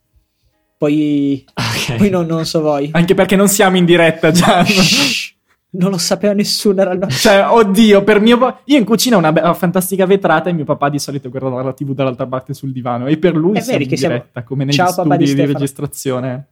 Poi, 0.78 1.44
Ok. 1.54 1.96
poi 1.96 2.08
non, 2.10 2.24
non 2.26 2.46
so 2.46 2.60
voi. 2.62 2.88
Anche 2.92 3.14
perché 3.14 3.36
non 3.36 3.48
siamo 3.48 3.76
in 3.76 3.84
diretta, 3.84 4.30
Gianni. 4.30 4.68
Shh, 4.70 5.34
non 5.70 5.90
lo 5.90 5.98
sapeva 5.98 6.32
nessuno. 6.32 6.80
Era 6.80 7.06
Cioè, 7.08 7.46
oddio, 7.50 8.02
per 8.04 8.20
mio 8.20 8.38
pa- 8.38 8.60
io 8.64 8.78
in 8.78 8.84
cucina 8.84 9.16
ho 9.16 9.18
una, 9.18 9.32
be- 9.32 9.40
una 9.40 9.54
fantastica 9.54 10.06
vetrata 10.06 10.48
e 10.48 10.52
mio 10.54 10.64
papà 10.64 10.88
di 10.88 10.98
solito 10.98 11.28
guarda 11.28 11.62
la 11.62 11.72
TV 11.74 11.92
dall'altra 11.92 12.26
parte 12.26 12.54
sul 12.54 12.72
divano 12.72 13.06
e 13.08 13.18
per 13.18 13.34
lui 13.36 13.56
È 13.58 13.60
siamo 13.60 13.82
in 13.82 13.88
che 13.88 13.96
siamo- 13.98 14.14
diretta, 14.14 14.42
come 14.42 14.64
negli 14.64 14.74
Ciao, 14.74 14.86
di 14.88 14.92
studi 14.92 15.16
di, 15.18 15.26
Stefano. 15.26 15.52
registrazione. 15.52 16.46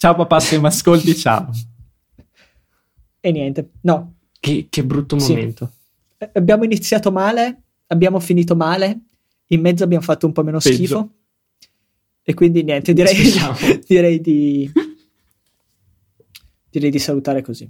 Ciao 0.00 0.14
papà, 0.14 0.40
se 0.40 0.58
mi 0.58 0.64
ascolti, 0.66 1.14
ciao. 1.14 1.50
E 3.20 3.30
niente, 3.30 3.72
no. 3.82 4.14
Che, 4.40 4.68
che 4.70 4.82
brutto 4.82 5.18
Sì. 5.18 5.32
momento. 5.32 5.72
Eh, 6.16 6.30
Abbiamo 6.32 6.64
iniziato 6.64 7.12
male, 7.12 7.64
abbiamo 7.88 8.18
finito 8.18 8.56
male, 8.56 8.98
in 9.48 9.60
mezzo 9.60 9.84
abbiamo 9.84 10.02
fatto 10.02 10.24
un 10.24 10.32
po' 10.32 10.42
meno 10.42 10.56
Peggio. 10.58 10.74
schifo. 10.74 11.10
E 12.22 12.32
quindi 12.32 12.62
niente, 12.62 12.94
direi, 12.94 13.14
direi 13.86 14.20
di 14.22 14.72
direi 16.70 16.90
di 16.90 16.98
salutare 16.98 17.42
così. 17.42 17.58